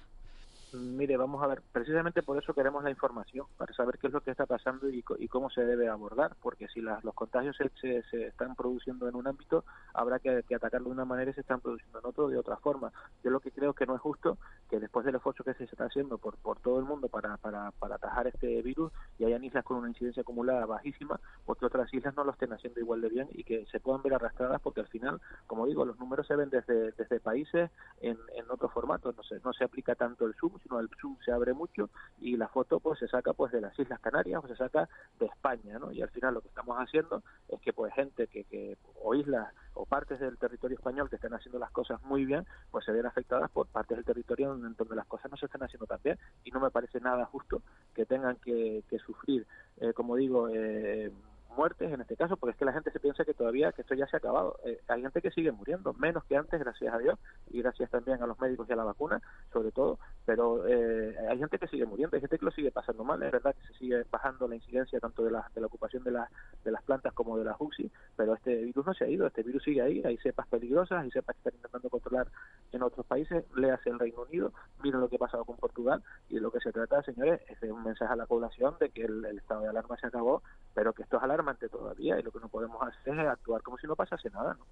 Mire, 0.71 1.17
vamos 1.17 1.43
a 1.43 1.47
ver, 1.47 1.63
precisamente 1.73 2.23
por 2.23 2.37
eso 2.37 2.53
queremos 2.53 2.85
la 2.85 2.91
información, 2.91 3.47
para 3.57 3.73
saber 3.73 3.97
qué 3.99 4.09
es 4.09 4.13
lo 4.13 4.21
que 4.21 4.31
está 4.31 4.45
pasando 4.45 4.91
y, 4.91 5.03
cómo 5.03 5.49
se 5.49 5.65
debe 5.65 5.89
abordar, 5.89 6.37
porque 6.43 6.69
si 6.69 6.83
los 6.83 7.15
contagios 7.15 7.57
se, 7.57 8.03
se, 8.11 8.27
están 8.27 8.55
produciendo 8.55 9.09
en 9.09 9.17
un 9.17 9.27
ámbito, 9.27 9.65
habrá 9.95 10.19
que, 10.19 10.45
atacarlo 10.55 10.89
de 10.89 10.95
una 10.95 11.07
manera 11.07 11.31
y 11.31 11.35
se 11.35 11.41
están 11.41 11.63
produciendo 11.63 12.01
en 12.01 12.05
otro 12.05 12.29
de 12.29 12.37
otra 12.37 12.59
forma. 12.59 12.93
Yo 13.25 13.31
lo 13.31 13.41
que 13.41 13.51
creo 13.51 13.73
que 13.73 13.87
no 13.87 13.95
es 13.95 14.03
justo 14.03 14.37
que 14.69 14.79
después 14.79 15.07
del 15.07 15.15
esfuerzo 15.15 15.43
que 15.43 15.55
se 15.55 15.65
está 15.65 15.87
haciendo 15.87 16.19
por, 16.19 16.37
por 16.37 16.61
todo 16.61 16.79
el 16.79 16.85
mundo 16.85 17.09
para, 17.09 17.39
atajar 17.81 18.27
este 18.27 18.61
virus 18.61 18.93
y 19.19 19.25
hayan 19.25 19.45
islas 19.45 19.65
con 19.65 19.79
una 19.79 19.89
incidencia 19.89 20.21
acumulada 20.21 20.67
bajísima, 20.67 21.19
porque 21.47 21.65
otras 21.65 21.93
islas 21.95 22.15
no 22.15 22.25
lo 22.25 22.33
estén 22.33 22.53
haciendo 22.53 22.79
igual 22.79 23.01
de 23.01 23.09
bien 23.09 23.29
y 23.33 23.45
que 23.45 23.65
se 23.73 23.81
puedan 23.81 24.03
ver 24.03 24.13
arrastradas, 24.13 24.61
porque 24.61 24.81
al 24.81 24.89
final, 24.89 25.19
como 25.47 25.67
digo, 25.67 25.87
los 25.87 25.99
números 25.99 26.27
se 26.27 26.37
ven 26.37 26.51
desde, 26.51 27.21
países 27.21 27.71
en, 28.01 28.19
en 28.37 28.51
otros 28.51 28.71
formatos, 28.71 29.17
no 29.17 29.23
se, 29.23 29.41
no 29.41 29.53
se 29.55 29.65
aplica 29.65 29.95
tanto 29.95 30.27
el 30.27 30.35
Zoom, 30.35 30.58
sino 30.63 30.81
el 30.81 30.89
zoom 31.01 31.17
se 31.25 31.33
abre 31.33 31.53
mucho 31.53 31.91
y 32.21 32.37
la 32.37 32.49
foto 32.49 32.81
pues 32.81 32.99
se 32.99 33.09
saca 33.09 33.33
pues 33.33 33.53
de 33.53 33.61
las 33.61 33.79
Islas 33.79 34.01
Canarias 34.01 34.43
o 34.45 34.49
se 34.49 34.57
saca 34.57 34.89
de 35.19 35.27
España, 35.27 35.79
¿no? 35.79 35.93
Y 35.93 36.03
al 36.03 36.11
final 36.11 36.35
lo 36.35 36.41
que 36.41 36.49
estamos 36.49 36.77
haciendo 36.79 37.23
es 37.49 37.61
que 37.61 37.73
pues 37.73 37.93
gente 37.95 38.27
que, 38.27 38.45
que 38.45 38.77
o 39.03 39.15
islas 39.15 39.53
o 39.75 39.87
partes 39.87 40.19
del 40.19 40.39
territorio 40.39 40.77
español 40.77 41.09
que 41.09 41.17
están 41.17 41.35
haciendo 41.35 41.59
las 41.59 41.71
cosas 41.71 42.03
muy 42.03 42.25
bien, 42.25 42.45
pues 42.71 42.85
se 42.85 42.93
ven 42.93 43.07
afectadas 43.07 43.51
por 43.51 43.67
partes 43.69 43.97
del 43.97 44.05
territorio 44.05 44.55
en 44.55 44.75
donde 44.75 44.97
las 44.97 45.07
cosas 45.07 45.31
no 45.31 45.37
se 45.37 45.47
están 45.47 45.63
haciendo 45.63 45.87
tan 45.87 46.01
bien 46.03 46.19
y 46.45 46.51
no 46.51 46.61
me 46.61 46.71
parece 46.71 47.01
nada 47.01 47.25
justo 47.27 47.63
que 47.95 48.07
tengan 48.07 48.37
que, 48.37 48.83
que 48.89 48.99
sufrir, 48.99 49.47
eh, 49.79 49.93
como 49.93 50.17
digo, 50.17 50.49
eh, 50.49 51.13
muertes 51.49 51.93
en 51.93 52.01
este 52.01 52.17
caso, 52.17 52.37
porque 52.37 52.53
es 52.53 52.57
que 52.57 52.65
la 52.65 52.73
gente 52.73 52.91
se 52.91 53.01
piensa 53.01 53.25
que 53.25 53.35
todavía 53.35 53.73
que 53.73 53.83
esto 53.83 53.95
ya 53.95 54.07
se 54.07 54.17
ha 54.17 54.19
acabado. 54.19 54.59
Eh, 54.65 54.81
hay 54.89 55.03
gente 55.03 55.21
que 55.21 55.31
sigue 55.31 55.53
muriendo, 55.53 55.93
menos 55.95 56.25
que 56.25 56.37
antes, 56.37 56.61
gracias 56.61 56.95
a 56.95 56.99
Dios, 56.99 57.19
y 57.51 57.63
gracias 57.63 57.91
también 57.91 58.23
a 58.23 58.27
los 58.27 58.39
médicos 58.39 58.69
y 58.69 58.73
a 58.73 58.77
la 58.77 58.85
vacuna, 58.85 59.21
sobre 59.53 59.73
todo, 59.73 59.99
pero 60.25 60.67
eh, 60.67 61.17
hay 61.29 61.39
gente 61.39 61.59
que 61.59 61.69
sigue 61.69 61.87
muriendo, 61.87 62.17
hay 62.17 62.21
gente 62.21 62.39
que 62.39 62.45
lo 62.45 62.51
sigue 62.51 62.71
pasando 62.71 63.05
mal, 63.05 63.23
es 63.23 63.33
verdad 63.33 63.55
que 63.55 63.67
se 63.73 63.79
sigue 63.79 64.05
bajando 64.11 64.49
la 64.49 64.57
incidencia 64.57 65.01
tanto 65.01 65.25
de 65.25 65.31
la, 65.31 65.51
ocupación 65.65 66.05
de, 66.05 66.13
la, 66.13 66.31
de 66.65 66.71
las 66.71 66.83
plantas 66.83 67.13
como 67.13 67.37
de 67.39 67.45
la 67.45 67.57
UCI, 67.59 67.91
pero 68.17 68.35
este 68.35 68.55
virus 68.65 68.87
no 68.87 68.95
se 68.95 69.05
ha 69.05 69.09
ido, 69.09 69.27
este 69.27 69.43
virus 69.43 69.63
sigue 69.63 69.83
ahí, 69.83 70.03
hay 70.05 70.17
cepas 70.19 70.47
peligrosas, 70.49 71.03
hay 71.03 71.11
cepas 71.11 71.37
que 71.37 71.41
están 71.41 71.55
intentando 71.57 71.91
controlar 71.91 72.29
en 72.73 72.83
otros 72.83 73.07
países, 73.07 73.45
léase 73.57 73.91
el 73.91 73.99
Reino 73.99 74.23
Unido, 74.23 74.53
miren 74.83 75.01
lo 75.01 75.09
que 75.09 75.17
ha 75.17 75.21
pasado 75.21 75.45
con 75.45 75.57
Portugal 75.57 76.03
y 76.29 76.39
lo 76.39 76.51
que 76.51 76.61
se 76.61 76.73
trata, 76.73 77.03
señores, 77.03 77.41
es 77.49 77.61
de 77.61 77.73
un 77.73 77.83
mensaje 77.83 78.13
a 78.13 78.17
la 78.17 78.27
población 78.27 78.77
de 78.81 78.91
que 78.91 79.05
el, 79.05 79.25
estado 79.25 79.63
de 79.63 79.69
alarma 79.69 79.97
se 79.97 80.07
acabó, 80.07 80.43
pero 80.75 80.93
que 80.93 81.03
esto 81.03 81.17
es 81.17 81.23
alarmante 81.39 81.69
todavía 81.69 82.19
y 82.19 82.23
lo 82.23 82.33
que 82.33 82.41
no 82.41 82.49
podemos 82.49 82.81
hacer 82.83 83.19
es 83.19 83.27
actuar 83.27 83.63
como 83.63 83.79
si 83.79 83.87
no 83.87 83.95
pasase 83.95 84.29
nada. 84.31 84.55
¿no? 84.59 84.67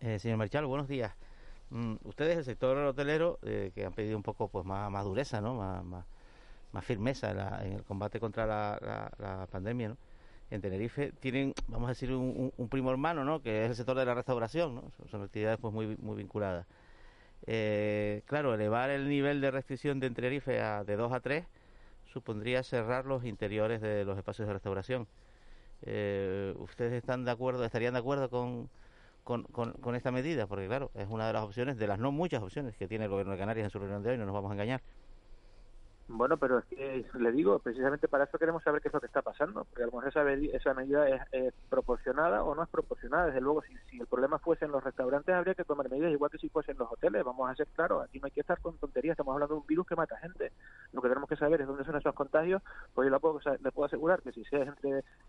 Eh, 0.00 0.18
señor 0.18 0.38
Marchal, 0.38 0.66
buenos 0.66 0.88
días. 0.88 1.12
Mm, 1.70 1.96
ustedes, 2.04 2.38
el 2.38 2.44
sector 2.44 2.76
hotelero, 2.78 3.38
eh, 3.42 3.72
que 3.74 3.84
han 3.84 3.92
pedido 3.92 4.16
un 4.16 4.22
poco 4.22 4.48
pues 4.48 4.64
más, 4.64 4.90
más 4.90 5.04
dureza, 5.04 5.40
¿no? 5.40 5.54
más, 5.54 5.84
más, 6.72 6.84
firmeza 6.84 7.64
en, 7.64 7.72
el 7.72 7.84
combate 7.84 8.20
contra 8.20 8.46
la, 8.46 9.10
la, 9.18 9.46
pandemia, 9.46 9.88
¿no? 9.88 9.96
en 10.50 10.60
Tenerife 10.60 11.12
tienen, 11.20 11.54
vamos 11.68 11.86
a 11.86 11.90
decir, 11.90 12.12
un, 12.12 12.52
un, 12.56 12.68
primo 12.68 12.90
hermano, 12.90 13.24
¿no? 13.24 13.42
que 13.42 13.64
es 13.64 13.70
el 13.70 13.76
sector 13.76 13.96
de 13.96 14.04
la 14.04 14.14
restauración, 14.14 14.74
¿no? 14.74 14.92
son, 15.08 15.22
actividades 15.22 15.58
pues 15.58 15.72
muy, 15.72 15.96
muy 15.96 16.16
vinculadas. 16.16 16.66
Eh, 17.46 18.22
claro, 18.26 18.54
elevar 18.54 18.90
el 18.90 19.08
nivel 19.08 19.40
de 19.40 19.50
restricción 19.50 20.00
de 20.00 20.10
Tenerife 20.10 20.60
a, 20.60 20.84
de 20.84 20.96
2 20.96 21.12
a 21.12 21.20
3 21.20 21.46
supondría 22.12 22.62
cerrar 22.62 23.06
los 23.06 23.24
interiores 23.24 23.80
de 23.80 24.04
los 24.04 24.16
espacios 24.16 24.46
de 24.46 24.54
restauración. 24.54 25.06
Eh, 25.82 26.54
¿Ustedes 26.58 26.92
están 26.92 27.24
de 27.24 27.30
acuerdo, 27.30 27.64
estarían 27.64 27.94
de 27.94 28.00
acuerdo 28.00 28.30
con, 28.30 28.68
con, 29.24 29.44
con, 29.44 29.94
esta 29.94 30.10
medida? 30.10 30.46
Porque 30.46 30.66
claro, 30.66 30.90
es 30.94 31.08
una 31.08 31.26
de 31.26 31.32
las 31.32 31.42
opciones, 31.42 31.76
de 31.76 31.86
las 31.86 31.98
no 31.98 32.12
muchas 32.12 32.42
opciones 32.42 32.76
que 32.76 32.88
tiene 32.88 33.04
el 33.04 33.10
gobierno 33.10 33.32
de 33.32 33.38
Canarias 33.38 33.64
en 33.64 33.70
su 33.70 33.78
reunión 33.78 34.02
de 34.02 34.10
hoy, 34.10 34.18
no 34.18 34.24
nos 34.24 34.34
vamos 34.34 34.50
a 34.50 34.54
engañar. 34.54 34.82
Bueno, 36.08 36.36
pero 36.36 36.58
es 36.58 36.64
que 36.66 37.04
le 37.18 37.32
digo, 37.32 37.58
precisamente 37.58 38.06
para 38.06 38.24
eso 38.24 38.38
queremos 38.38 38.62
saber 38.62 38.80
qué 38.80 38.88
es 38.88 38.94
lo 38.94 39.00
que 39.00 39.06
está 39.06 39.22
pasando, 39.22 39.64
porque 39.64 39.82
a 39.82 39.86
lo 39.86 39.92
mejor 39.92 40.08
esa, 40.08 40.32
esa 40.56 40.72
medida 40.72 41.08
es, 41.08 41.52
proporcionada 41.68 42.44
o 42.44 42.54
no 42.54 42.62
es 42.62 42.68
proporcionada. 42.68 43.26
Desde 43.26 43.40
luego, 43.40 43.62
si, 43.62 43.76
si, 43.90 43.98
el 43.98 44.06
problema 44.06 44.38
fuese 44.38 44.66
en 44.66 44.70
los 44.70 44.84
restaurantes, 44.84 45.34
habría 45.34 45.54
que 45.54 45.64
tomar 45.64 45.90
medidas 45.90 46.12
igual 46.12 46.30
que 46.30 46.38
si 46.38 46.48
fuese 46.48 46.72
en 46.72 46.78
los 46.78 46.92
hoteles. 46.92 47.24
Vamos 47.24 47.50
a 47.50 47.56
ser 47.56 47.66
claros, 47.68 48.04
aquí 48.04 48.20
no 48.20 48.26
hay 48.26 48.30
que 48.30 48.40
estar 48.40 48.60
con 48.60 48.78
tonterías, 48.78 49.14
estamos 49.14 49.34
hablando 49.34 49.56
de 49.56 49.60
un 49.62 49.66
virus 49.66 49.84
que 49.84 49.96
mata 49.96 50.16
gente. 50.18 50.52
Lo 50.92 51.02
que 51.02 51.08
tenemos 51.08 51.28
que 51.28 51.36
saber 51.36 51.60
es 51.60 51.66
dónde 51.66 51.84
son 51.84 51.96
esos 51.96 52.14
contagios, 52.14 52.62
pues 52.94 53.06
yo 53.06 53.10
le 53.60 53.72
puedo, 53.72 53.86
asegurar 53.86 54.22
que 54.22 54.32
si 54.32 54.44
sea 54.44 54.62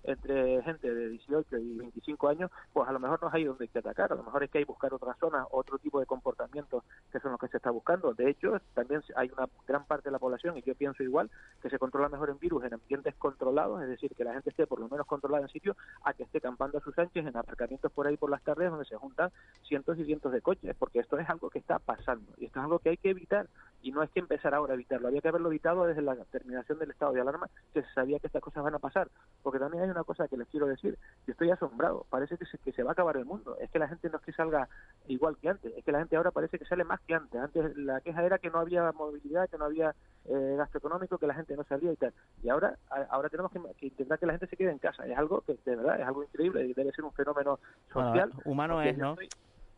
entre, 0.04 0.62
gente 0.62 0.94
de 0.94 1.10
18 1.10 1.58
y 1.58 1.78
25 1.78 2.28
años, 2.30 2.52
pues 2.72 2.88
a 2.88 2.92
lo 2.92 3.00
mejor 3.00 3.20
no 3.22 3.30
es 3.30 3.34
ahí 3.34 3.46
donde 3.46 3.64
hay 3.64 3.70
que 3.70 3.80
atacar, 3.80 4.14
a 4.14 4.16
lo 4.16 4.24
mejor 4.24 4.44
es 4.44 4.52
que 4.52 4.60
hay 4.60 4.66
que 4.66 4.72
buscar 4.72 4.94
otras 4.94 5.18
zonas, 5.18 5.48
otro 5.52 5.80
tipo 5.80 6.00
de 6.00 6.06
comportamientos 6.06 6.84
que 7.12 7.20
son 7.20 7.32
los 7.32 7.40
que 7.40 7.48
se 7.48 7.58
está 7.58 7.72
buscando. 7.72 8.14
De 8.14 8.30
hecho, 8.30 8.60
también 8.76 9.02
hay 9.16 9.32
una 9.36 9.48
gran 9.68 9.86
parte 9.86 10.10
de 10.10 10.12
la 10.12 10.20
población, 10.20 10.56
y 10.58 10.67
yo 10.68 10.76
pienso 10.76 11.02
igual, 11.02 11.30
que 11.62 11.70
se 11.70 11.80
controla 11.80 12.10
mejor 12.10 12.30
en 12.30 12.40
virus 12.40 12.64
en 12.66 12.74
ambientes 12.74 13.16
controlados, 13.16 13.82
es 13.82 13.90
decir, 13.90 14.14
que 14.16 14.24
la 14.24 14.34
gente 14.34 14.50
esté 14.50 14.68
por 14.68 14.80
lo 14.80 14.90
menos 14.90 15.08
controlada 15.08 15.44
en 15.44 15.50
sitio, 15.50 15.76
a 16.04 16.14
que 16.14 16.24
esté 16.24 16.42
campando 16.42 16.78
a 16.78 16.82
sus 16.82 16.98
anchas 17.00 17.26
en 17.26 17.36
aparcamientos 17.36 17.92
por 17.92 18.08
ahí 18.08 18.18
por 18.18 18.30
las 18.30 18.44
tardes 18.44 18.70
donde 18.70 18.86
se 18.86 18.96
juntan 18.98 19.32
cientos 19.64 19.98
y 19.98 20.06
cientos 20.06 20.32
de 20.32 20.42
coches, 20.42 20.76
porque 20.78 21.00
esto 21.00 21.18
es 21.18 21.30
algo 21.30 21.50
que 21.50 21.60
está 21.60 21.80
pasando 21.80 22.34
y 22.38 22.46
esto 22.46 22.60
es 22.60 22.64
algo 22.64 22.80
que 22.80 22.90
hay 22.90 22.98
que 22.98 23.10
evitar 23.10 23.48
y 23.82 23.92
no 23.92 24.04
es 24.04 24.10
que 24.10 24.20
empezar 24.20 24.54
ahora 24.54 24.74
a 24.74 24.76
evitarlo, 24.76 25.08
había 25.08 25.22
que 25.22 25.30
haberlo 25.30 25.50
evitado 25.50 25.86
desde 25.86 26.02
la 26.02 26.16
terminación 26.26 26.80
del 26.80 26.92
estado 26.92 27.14
de 27.14 27.22
alarma, 27.22 27.50
se 27.74 27.84
sabía 27.94 28.20
que 28.20 28.28
estas 28.28 28.42
cosas 28.42 28.64
van 28.64 28.76
a 28.76 28.80
pasar, 28.80 29.10
porque 29.44 29.60
también 29.60 29.84
hay 29.84 29.90
una 29.90 30.04
cosa 30.04 30.28
que 30.28 30.38
les 30.38 30.48
quiero 30.50 30.68
decir, 30.68 30.98
yo 31.26 31.32
estoy 31.32 31.52
asombrado, 31.52 32.06
parece 32.10 32.38
que 32.38 32.46
se, 32.46 32.58
que 32.58 32.74
se 32.74 32.84
va 32.84 32.92
a 32.92 32.94
acabar 32.94 33.18
el 33.18 33.26
mundo, 33.26 33.58
es 33.60 33.70
que 33.70 33.80
la 33.80 33.88
gente 33.88 34.10
no 34.10 34.18
es 34.18 34.24
que 34.24 34.34
salga 34.34 34.68
igual 35.08 35.38
que 35.38 35.50
antes, 35.50 35.74
es 35.76 35.84
que 35.84 35.92
la 35.92 36.00
gente 36.00 36.18
ahora 36.18 36.32
parece 36.32 36.60
que 36.60 36.66
sale 36.66 36.84
más 36.84 37.00
que 37.02 37.14
antes, 37.14 37.40
antes 37.40 37.78
la 37.78 38.02
queja 38.02 38.24
era 38.24 38.40
que 38.40 38.50
no 38.50 38.60
había 38.60 38.92
movilidad, 38.92 39.50
que 39.50 39.58
no 39.58 39.66
había 39.66 39.96
eh, 40.26 40.57
gasto 40.58 40.78
económico, 40.78 41.18
que 41.18 41.28
la 41.28 41.34
gente 41.34 41.56
no 41.56 41.64
salía 41.64 41.92
y 41.92 41.96
tal. 41.96 42.14
Y 42.44 42.50
ahora 42.50 42.78
ahora 43.10 43.30
tenemos 43.30 43.52
que, 43.52 43.88
intentar 43.88 44.20
que 44.20 44.26
la 44.26 44.34
gente 44.34 44.48
se 44.48 44.58
quede 44.58 44.72
en 44.72 44.80
casa. 44.80 45.06
Es 45.06 45.18
algo 45.18 45.42
que, 45.42 45.58
de 45.66 45.76
verdad, 45.76 46.00
es 46.00 46.08
algo 46.08 46.24
increíble 46.24 46.66
y 46.66 46.74
debe 46.74 46.92
ser 46.92 47.06
un 47.06 47.14
fenómeno 47.14 47.60
social. 47.92 48.32
humano 48.46 48.82
es, 48.82 48.98
¿no? 48.98 49.16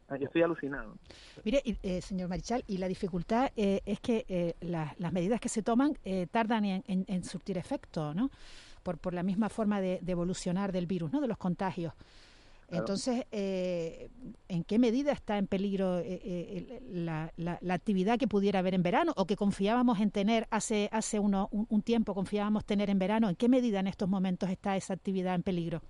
Yo 0.09 0.25
estoy, 0.25 0.41
alucinado. 0.41 0.95
Mire, 1.43 1.61
eh, 1.83 2.01
señor 2.01 2.29
Marichal, 2.29 2.63
y 2.65 2.79
la 2.79 2.87
dificultad 2.87 3.51
eh, 3.55 3.81
es 3.85 3.99
que 3.99 4.55
las 4.61 5.13
medidas 5.13 5.39
que 5.39 5.49
se 5.49 5.61
toman 5.61 5.95
tardan 6.31 6.65
en, 6.65 6.83
en, 6.87 7.23
surtir 7.23 7.59
efecto, 7.59 8.15
¿no? 8.15 8.31
Por, 8.81 8.97
por 8.97 9.13
la 9.13 9.21
misma 9.21 9.49
forma 9.49 9.81
de, 9.81 9.99
de 10.01 10.11
evolucionar 10.11 10.71
del 10.71 10.87
virus, 10.87 11.11
¿no? 11.11 11.21
De 11.21 11.27
los 11.27 11.37
contagios. 11.37 11.93
Entonces, 12.71 13.25
eh, 13.31 14.09
¿en 14.47 14.63
qué 14.63 14.79
medida 14.79 15.11
está 15.11 15.37
en 15.37 15.47
peligro 15.47 15.97
eh, 15.97 16.21
eh, 16.23 16.81
la, 16.91 17.31
la, 17.37 17.73
actividad 17.73 18.19
que 18.19 18.27
pudiera 18.27 18.59
haber 18.59 18.73
en 18.73 18.83
verano 18.83 19.13
o 19.15 19.25
que 19.25 19.35
confiábamos 19.35 19.99
en 19.99 20.11
tener 20.11 20.47
hace, 20.51 20.89
hace 20.91 21.19
uno, 21.19 21.49
un, 21.51 21.81
tiempo, 21.81 22.13
confiábamos 22.13 22.65
tener 22.65 22.89
en 22.89 22.99
verano? 22.99 23.29
¿En 23.29 23.35
qué 23.35 23.49
medida 23.49 23.79
en 23.79 23.87
estos 23.87 24.07
momentos 24.07 24.49
está 24.49 24.75
esa 24.75 24.93
actividad 24.93 25.35
en 25.35 25.43
peligro? 25.43 25.81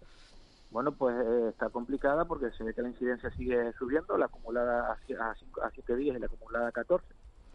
Bueno, 0.71 0.91
pues 0.91 1.15
está 1.49 1.69
complicada 1.69 2.25
porque 2.25 2.51
se 2.51 2.63
ve 2.63 2.73
que 2.73 2.81
la 2.81 2.89
incidencia 2.89 3.29
sigue 3.31 3.73
subiendo, 3.73 4.17
la 4.17 4.25
acumulada 4.25 4.91
a, 4.91 5.31
a, 5.31 5.71
siete 5.71 5.95
días 5.95 6.15
y 6.15 6.19
la 6.19 6.27
acumulada 6.27 6.69
a 6.69 6.71
14. 6.71 7.05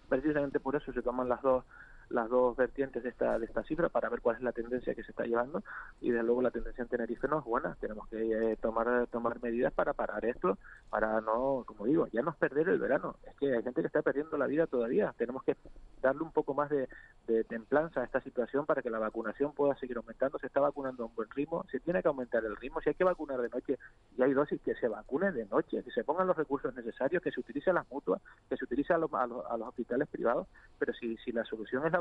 Precisamente 0.09 0.61
por 0.61 0.77
eso 0.77 0.93
se 0.93 1.03
toman 1.03 1.29
las 1.29 1.41
dos 1.41 1.65
las 2.11 2.29
dos 2.29 2.57
vertientes 2.57 3.03
de 3.03 3.09
esta, 3.09 3.39
de 3.39 3.47
esta 3.47 3.63
cifra 3.65 3.89
para 3.89 4.09
ver 4.09 4.21
cuál 4.21 4.37
es 4.37 4.43
la 4.43 4.53
tendencia 4.53 4.95
que 4.95 5.03
se 5.03 5.11
está 5.11 5.25
llevando 5.25 5.63
y 6.01 6.11
desde 6.11 6.25
luego 6.25 6.43
la 6.43 6.51
tendencia 6.51 6.83
en 6.83 6.89
Tenerife 6.89 7.29
no 7.29 7.39
es 7.39 7.45
buena. 7.45 7.77
Tenemos 7.81 8.09
que 8.09 8.53
eh, 8.53 8.57
tomar, 8.57 9.07
tomar 9.09 9.43
medidas 9.43 9.73
para 9.73 9.93
parar 9.93 10.25
esto, 10.25 10.59
para 10.91 11.21
no, 11.21 11.65
como 11.67 11.87
digo, 11.87 12.07
ya 12.13 12.23
no 12.23 12.35
perder 12.35 12.69
el 12.69 12.79
verano. 12.79 13.17
Es 13.25 13.35
que 13.37 13.55
hay 13.55 13.63
gente 13.63 13.81
que 13.81 13.87
está 13.87 14.03
perdiendo 14.03 14.37
la 14.37 14.47
vida 14.47 14.67
todavía. 14.67 15.15
Tenemos 15.17 15.43
que 15.45 15.57
darle 16.03 16.23
un 16.23 16.33
poco 16.33 16.55
más 16.55 16.71
de, 16.71 16.89
de 17.27 17.45
templanza 17.45 18.01
a 18.01 18.05
esta 18.05 18.21
situación 18.21 18.67
para 18.67 18.83
que 18.83 18.91
la 18.91 18.99
vacunación 18.99 19.53
pueda 19.53 19.75
seguir 19.77 19.97
aumentando. 19.97 20.39
Se 20.39 20.47
está 20.47 20.61
vacunando 20.61 21.05
a 21.05 21.07
un 21.07 21.15
buen 21.15 21.31
ritmo, 21.31 21.65
se 21.71 21.81
tiene 21.81 22.03
que 22.03 22.09
aumentar 22.09 22.45
el 22.45 22.57
ritmo. 22.57 22.81
Si 22.81 22.91
hay 22.91 22.95
que 22.95 23.05
vacunar 23.05 23.41
de 23.41 23.49
noche 23.49 23.79
y 24.17 24.23
hay 24.23 24.33
dosis, 24.33 24.61
que 24.61 24.75
se 24.75 24.89
vacune 24.89 25.33
de 25.33 25.47
noche, 25.47 25.83
que 25.83 25.91
se 25.91 26.05
pongan 26.05 26.27
los 26.27 26.37
recursos 26.37 26.75
necesarios, 26.75 27.23
que 27.23 27.31
se 27.31 27.41
utilicen 27.41 27.75
las 27.75 27.91
mutuas, 27.91 28.21
que 28.49 28.57
se 28.57 28.65
utilicen 28.65 28.97
a 28.97 28.99
los, 28.99 29.13
a 29.15 29.27
los, 29.27 29.47
a 29.47 29.57
los 29.57 29.69
hospitales 29.69 30.09
privados. 30.09 30.47
Pero 30.79 30.93
si, 30.93 31.17
si 31.19 31.33
la 31.33 31.45
solución 31.45 31.87
es 31.87 31.94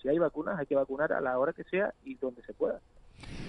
Si 0.00 0.08
hay 0.08 0.18
vacunas, 0.18 0.58
hay 0.58 0.66
que 0.66 0.74
vacunar 0.74 1.12
a 1.12 1.20
la 1.20 1.38
hora 1.38 1.52
que 1.52 1.64
sea 1.64 1.92
y 2.04 2.14
donde 2.14 2.42
se 2.42 2.52
pueda. 2.52 2.80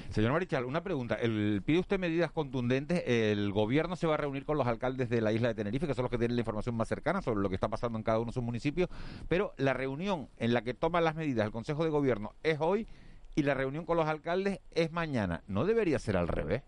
Señor 0.09 0.31
Marichal, 0.31 0.65
una 0.65 0.81
pregunta. 0.81 1.15
El, 1.15 1.61
¿Pide 1.65 1.79
usted 1.79 1.99
medidas 1.99 2.31
contundentes? 2.31 3.03
¿El 3.05 3.51
gobierno 3.51 3.95
se 3.95 4.07
va 4.07 4.13
a 4.15 4.17
reunir 4.17 4.45
con 4.45 4.57
los 4.57 4.65
alcaldes 4.65 5.09
de 5.09 5.21
la 5.21 5.31
isla 5.31 5.49
de 5.49 5.55
Tenerife, 5.55 5.85
que 5.85 5.93
son 5.93 6.03
los 6.03 6.11
que 6.11 6.17
tienen 6.17 6.35
la 6.35 6.41
información 6.41 6.75
más 6.75 6.87
cercana 6.87 7.21
sobre 7.21 7.41
lo 7.41 7.49
que 7.49 7.55
está 7.55 7.67
pasando 7.67 7.97
en 7.97 8.03
cada 8.03 8.19
uno 8.19 8.27
de 8.27 8.33
sus 8.33 8.43
municipios? 8.43 8.89
Pero 9.27 9.53
la 9.57 9.73
reunión 9.73 10.29
en 10.37 10.53
la 10.53 10.63
que 10.63 10.73
toman 10.73 11.03
las 11.03 11.15
medidas 11.15 11.45
el 11.45 11.51
Consejo 11.51 11.83
de 11.83 11.89
Gobierno 11.89 12.33
es 12.43 12.57
hoy 12.61 12.87
y 13.35 13.43
la 13.43 13.53
reunión 13.53 13.85
con 13.85 13.97
los 13.97 14.07
alcaldes 14.07 14.59
es 14.71 14.91
mañana. 14.91 15.43
¿No 15.47 15.65
debería 15.65 15.99
ser 15.99 16.17
al 16.17 16.27
revés? 16.27 16.63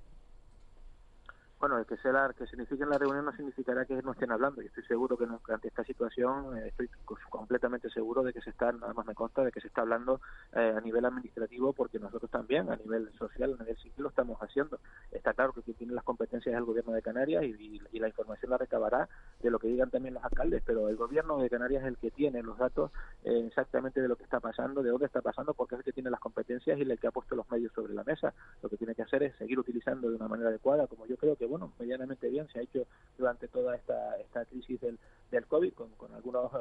Bueno, 1.60 1.78
el 1.78 1.86
que 1.86 1.98
sea 1.98 2.14
la, 2.14 2.34
que 2.34 2.48
signifiquen 2.48 2.90
la 2.90 2.98
reunión 2.98 3.26
no 3.26 3.34
significará 3.34 3.84
que 3.84 4.02
no 4.02 4.14
estén 4.14 4.32
hablando. 4.32 4.62
y 4.62 4.68
estoy 4.68 4.84
seguro 4.84 5.18
que 5.18 5.26
ante 5.52 5.68
esta 5.68 5.84
situación 5.84 6.58
eh, 6.58 6.70
estoy 6.70 6.90
completamente 7.30 7.90
seguro 7.90 8.24
de 8.24 8.32
que 8.32 8.42
se 8.42 8.52
está, 8.52 8.70
además 8.70 9.06
me 9.06 9.14
consta 9.14 9.44
de 9.44 9.52
que 9.52 9.60
se 9.60 9.68
está 9.68 9.82
hablando 9.82 10.22
eh, 10.54 10.74
a 10.78 10.80
nivel 10.80 11.04
administrativo 11.04 11.74
porque 11.74 12.00
nosotros 12.00 12.32
también 12.32 12.70
a 12.70 12.78
nivel 12.78 13.12
social, 13.18 13.56
a 13.60 13.64
nivel 13.64 13.78
civil 13.78 13.96
lo 13.98 14.10
estamos 14.10 14.40
haciendo. 14.42 14.80
Está 15.12 15.34
claro 15.34 15.52
que 15.52 15.62
quien 15.62 15.76
tiene 15.76 15.94
las 15.94 16.06
competencias 16.06 16.54
es 16.54 16.58
el 16.58 16.66
gobierno 16.66 16.94
de 16.94 17.02
Canarias 17.02 17.44
y, 17.44 17.80
la 18.00 18.08
información 18.08 18.52
la 18.52 18.58
recabará 18.58 19.10
de 19.42 19.50
lo 19.50 19.60
que 19.60 19.68
digan 19.68 19.90
también 19.90 20.14
los 20.14 20.24
alcaldes, 20.24 20.64
pero 20.66 20.88
el 20.88 20.96
gobierno 20.96 21.38
de 21.40 21.50
Canarias 21.50 21.82
es 21.82 21.90
el 21.90 21.98
que 21.98 22.12
tiene 22.12 22.42
los 22.42 22.58
datos 22.58 22.92
eh, 23.26 23.44
exactamente 23.46 24.02
de 24.02 24.08
lo 24.08 24.16
que 24.16 24.24
está 24.24 24.40
pasando, 24.40 24.82
de 24.82 24.90
dónde 24.90 25.08
está 25.08 25.22
pasando, 25.22 25.54
porque 25.54 25.76
es 25.76 25.80
el 25.80 25.84
que 25.84 25.92
tiene 25.92 26.10
las 26.10 26.22
competencias 26.22 26.80
y 26.80 26.84
el 26.84 26.98
que 26.98 27.08
ha 27.08 27.12
puesto 27.12 27.36
los 27.36 27.52
medios 27.52 27.74
sobre 27.74 27.94
la 27.94 28.06
mesa. 28.06 28.34
Lo 28.62 28.70
que 28.70 28.78
tiene 28.78 28.96
que 28.96 29.02
hacer 29.02 29.24
es 29.24 29.36
seguir 29.36 29.60
utilizando 29.60 30.10
de 30.10 30.16
una 30.16 30.30
manera 30.30 30.48
adecuada, 30.48 30.88
como 30.88 31.06
yo 31.08 31.18
creo 31.18 31.36
que 31.36 31.46
bueno, 31.50 31.74
medianamente 31.80 32.30
bien 32.30 32.48
se 32.50 32.60
ha 32.60 32.62
hecho 32.62 32.86
durante 33.18 33.48
toda 33.48 33.76
esta, 33.76 34.18
esta 34.18 34.46
crisis 34.46 34.80
del, 34.80 34.98
del 35.32 35.46
COVID, 35.46 35.74
con, 35.74 35.90
con, 35.92 36.14
algunos, 36.14 36.52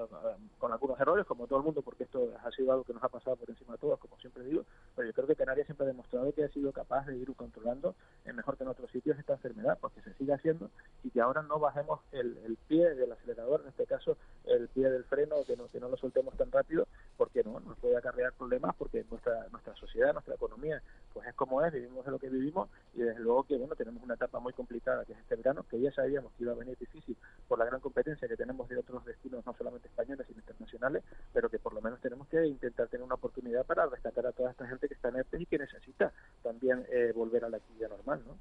con 0.59 0.73
algunos 0.73 1.01
errores, 1.01 1.27
como 1.27 1.47
todo 1.47 1.59
el 1.61 1.65
mundo, 1.65 1.83
porque 1.83 2.05
esto 2.05 2.33
ha 2.45 2.51
sido 2.51 2.73
algo 2.73 2.85
que 2.85 2.93
nos 2.93 3.03
ha 3.03 3.09
pasado 3.09 3.37
por 3.37 3.49
encima 3.49 3.75
de 3.75 3.79
todos, 3.79 3.99
como 3.99 4.19
siempre 4.19 4.45
digo, 4.45 4.65
pero 4.97 5.09
yo 5.09 5.15
creo 5.15 5.27
que 5.27 5.37
Canarias 5.37 5.67
siempre 5.67 5.85
ha 5.85 5.89
demostrado 5.89 6.33
que 6.33 6.45
ha 6.45 6.49
sido 6.49 6.73
capaz 6.73 7.07
de 7.07 7.17
ir 7.17 7.33
controlando 7.35 7.95
mejor 8.39 8.57
que 8.57 8.65
en 8.65 8.69
otros 8.69 8.91
sitios 8.91 9.19
esta 9.19 9.35
enfermedad, 9.35 9.79
porque 9.81 10.01
se 10.03 10.15
sigue 10.15 10.33
haciendo 10.33 10.71
y 11.03 11.11
que 11.11 11.21
ahora 11.21 11.43
no 11.43 11.59
bajemos 11.59 12.01
el, 12.13 12.37
el 12.45 12.57
pie 12.69 12.95
del 12.95 13.13
acelerador, 13.13 13.63
en 13.63 13.69
este 13.69 13.87
caso 13.87 14.17
el 14.45 14.69
pie 14.69 14.91
del 14.91 15.05
freno, 15.05 15.37
que 15.47 15.57
no, 15.57 15.69
que 15.69 15.81
no 15.81 15.89
lo 15.89 15.97
soltemos 15.97 16.37
tan 16.37 16.51
rápido, 16.51 16.87
porque 17.17 17.43
no 17.43 17.61
nos 17.61 17.77
puede 17.79 17.97
acarrear 17.97 18.33
problemas, 18.33 18.75
porque 18.77 19.05
nuestra, 19.11 19.49
nuestra 19.51 19.75
sociedad, 19.77 20.13
nuestra 20.13 20.35
economía, 20.35 20.83
pues 21.13 21.27
es 21.27 21.35
como 21.35 21.65
es, 21.65 21.73
vivimos 21.73 22.05
de 22.05 22.11
lo 22.11 22.19
que 22.19 22.29
vivimos 22.29 22.69
y 22.95 23.01
desde 23.01 23.21
luego 23.21 23.45
que 23.45 23.57
bueno 23.57 23.75
tenemos 23.75 24.03
una 24.03 24.15
etapa 24.15 24.39
muy 24.39 24.53
complicada 24.53 25.05
que 25.05 25.13
es 25.13 25.19
este 25.19 25.37
verano, 25.37 25.65
que 25.69 25.81
ya 25.81 25.93
sabíamos 25.93 26.33
que 26.33 26.45
iba 26.45 26.53
a 26.53 26.57
venir 26.57 26.77
difícil 26.79 27.17
por 27.49 27.59
la 27.59 27.65
gran 27.65 27.81
competencia 27.81 28.29
que 28.29 28.37
tenemos 28.37 28.69
de 28.69 28.79
otros 28.79 29.05
destinos, 29.05 29.45
no 29.45 29.55
solamente 29.55 29.89
españoles, 29.89 30.27
sino 30.27 30.41
internacionales, 30.41 31.03
pero 31.33 31.49
que 31.49 31.59
por 31.59 31.73
lo 31.73 31.81
menos 31.81 32.01
tenemos 32.01 32.29
que 32.29 32.47
intentar 32.47 32.89
tener 32.89 33.05
una 33.05 33.17
oportunidad 33.17 33.67
para 33.67 33.87
rescatar 33.87 34.27
a 34.27 34.33
toda 34.33 34.51
esta 34.51 34.67
gente 34.67 34.89
que 34.89 34.95
está 34.95 35.09
en 35.09 35.17
ERTE 35.17 35.43
y 35.43 35.47
que 35.47 35.59
necesita 35.59 36.13
también 36.43 36.87
eh, 36.91 37.13
volver 37.15 37.45
a 37.45 37.49
la 37.49 37.59
actividad 37.59 37.91
normal, 37.91 38.23
¿no? 38.27 38.37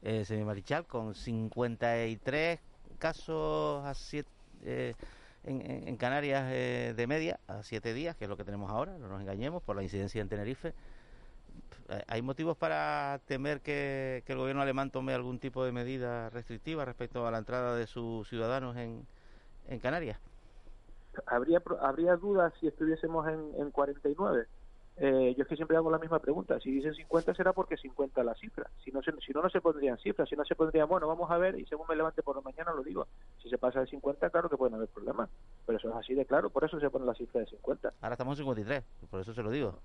Eh, 0.00 0.24
señor 0.24 0.46
Marichal, 0.58 0.86
con 0.86 1.14
53 1.14 2.58
casos 2.98 3.84
a 3.86 3.94
siete, 3.94 4.28
eh, 4.64 4.92
en, 5.44 5.60
en, 5.86 5.96
Canarias 5.96 6.50
eh, 6.50 6.94
de 6.96 7.06
media 7.06 7.38
a 7.46 7.62
siete 7.62 7.94
días, 7.94 8.16
que 8.16 8.24
es 8.24 8.28
lo 8.28 8.36
que 8.36 8.42
tenemos 8.42 8.68
ahora, 8.68 8.98
no 8.98 9.06
nos 9.06 9.20
engañemos, 9.20 9.62
por 9.62 9.76
la 9.76 9.84
incidencia 9.84 10.20
en 10.20 10.28
Tenerife. 10.28 10.74
Eh, 11.90 12.02
¿Hay 12.08 12.22
motivos 12.22 12.56
para 12.56 13.20
temer 13.26 13.60
que, 13.60 14.24
el 14.26 14.36
gobierno 14.36 14.60
alemán 14.60 14.90
tome 14.90 15.14
algún 15.14 15.38
tipo 15.38 15.64
de 15.64 15.70
medida 15.70 16.28
restrictiva 16.30 16.84
respecto 16.84 17.24
a 17.24 17.30
la 17.30 17.38
entrada 17.38 17.76
de 17.76 17.86
sus 17.86 18.28
ciudadanos 18.28 18.76
en, 18.76 19.06
en 19.68 19.78
Canarias? 19.78 20.18
habría 21.26 21.62
habría 21.80 22.16
dudas 22.16 22.52
si 22.60 22.66
estuviésemos 22.66 23.28
en, 23.28 23.52
en 23.58 23.70
49 23.70 24.46
eh, 25.00 25.34
yo 25.36 25.42
es 25.42 25.48
que 25.48 25.54
siempre 25.54 25.76
hago 25.76 25.90
la 25.90 25.98
misma 25.98 26.18
pregunta. 26.18 26.58
Si 26.58 26.72
dicen 26.72 26.92
50 26.92 27.32
será 27.34 27.52
porque 27.52 27.76
50 27.76 28.24
la 28.24 28.34
cifra. 28.34 28.68
Si 28.84 28.90
no, 28.90 29.00
si 29.02 29.32
no, 29.32 29.42
no 29.42 29.48
se 29.48 29.60
pondrían 29.60 29.96
cifras. 29.98 30.28
Si 30.28 30.34
no 30.34 30.44
se 30.44 30.56
pondrían, 30.56 30.88
bueno, 30.88 31.06
vamos 31.06 31.30
a 31.30 31.38
ver 31.38 31.58
y 31.58 31.64
según 31.66 31.86
me 31.88 31.94
levante 31.94 32.22
por 32.22 32.34
la 32.34 32.42
mañana 32.42 32.72
lo 32.72 32.82
digo. 32.82 33.06
Si 33.40 33.48
se 33.48 33.58
pasa 33.58 33.80
de 33.80 33.86
50, 33.86 34.28
claro 34.30 34.48
que 34.48 34.56
pueden 34.56 34.74
haber 34.74 34.88
problemas. 34.88 35.30
Pero 35.66 35.78
eso 35.78 35.88
es 35.90 35.94
así 35.94 36.14
de 36.14 36.26
claro. 36.26 36.50
Por 36.50 36.64
eso 36.64 36.80
se 36.80 36.90
pone 36.90 37.06
la 37.06 37.14
cifra 37.14 37.40
de 37.40 37.46
50. 37.46 37.92
Ahora 38.00 38.14
estamos 38.14 38.38
en 38.38 38.44
53. 38.44 38.84
Por 39.08 39.20
eso 39.20 39.32
se 39.32 39.42
lo 39.42 39.50
digo. 39.50 39.78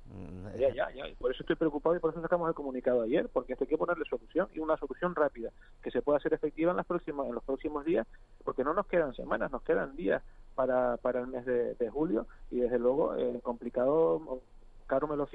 Ya, 0.58 0.74
ya, 0.74 0.92
ya. 0.92 1.06
Por 1.20 1.32
eso 1.32 1.44
estoy 1.44 1.58
preocupado 1.58 1.96
y 1.96 2.00
por 2.00 2.12
eso 2.12 2.22
sacamos 2.22 2.50
el 2.50 2.56
comunicado 2.56 3.04
ayer. 3.04 3.30
Porque 3.30 3.54
esto 3.54 3.66
hay 3.66 3.70
que 3.70 3.78
ponerle 3.78 4.06
solución 4.06 4.50
y 4.54 4.60
una 4.60 4.78
solución 4.78 5.14
rápida. 5.14 5.52
Que 5.84 5.92
se 5.92 6.02
pueda 6.02 6.18
hacer 6.18 6.34
efectiva 6.34 6.72
en, 6.72 6.78
las 6.78 6.88
próximas, 6.88 7.28
en 7.28 7.36
los 7.36 7.44
próximos 7.44 7.86
días. 7.86 8.08
Porque 8.44 8.64
no 8.64 8.74
nos 8.74 8.88
quedan 8.88 9.14
semanas, 9.14 9.52
nos 9.52 9.62
quedan 9.62 9.96
días 9.96 10.24
para, 10.56 10.98
para 10.98 11.20
el 11.20 11.28
mes 11.28 11.46
de, 11.46 11.90
julio. 11.92 12.26
Y 12.50 12.62
desde 12.62 12.80
luego, 12.80 13.16
eh, 13.16 13.40
complicado 13.44 14.42
Caro 14.86 15.08
me 15.08 15.16
lo 15.16 15.28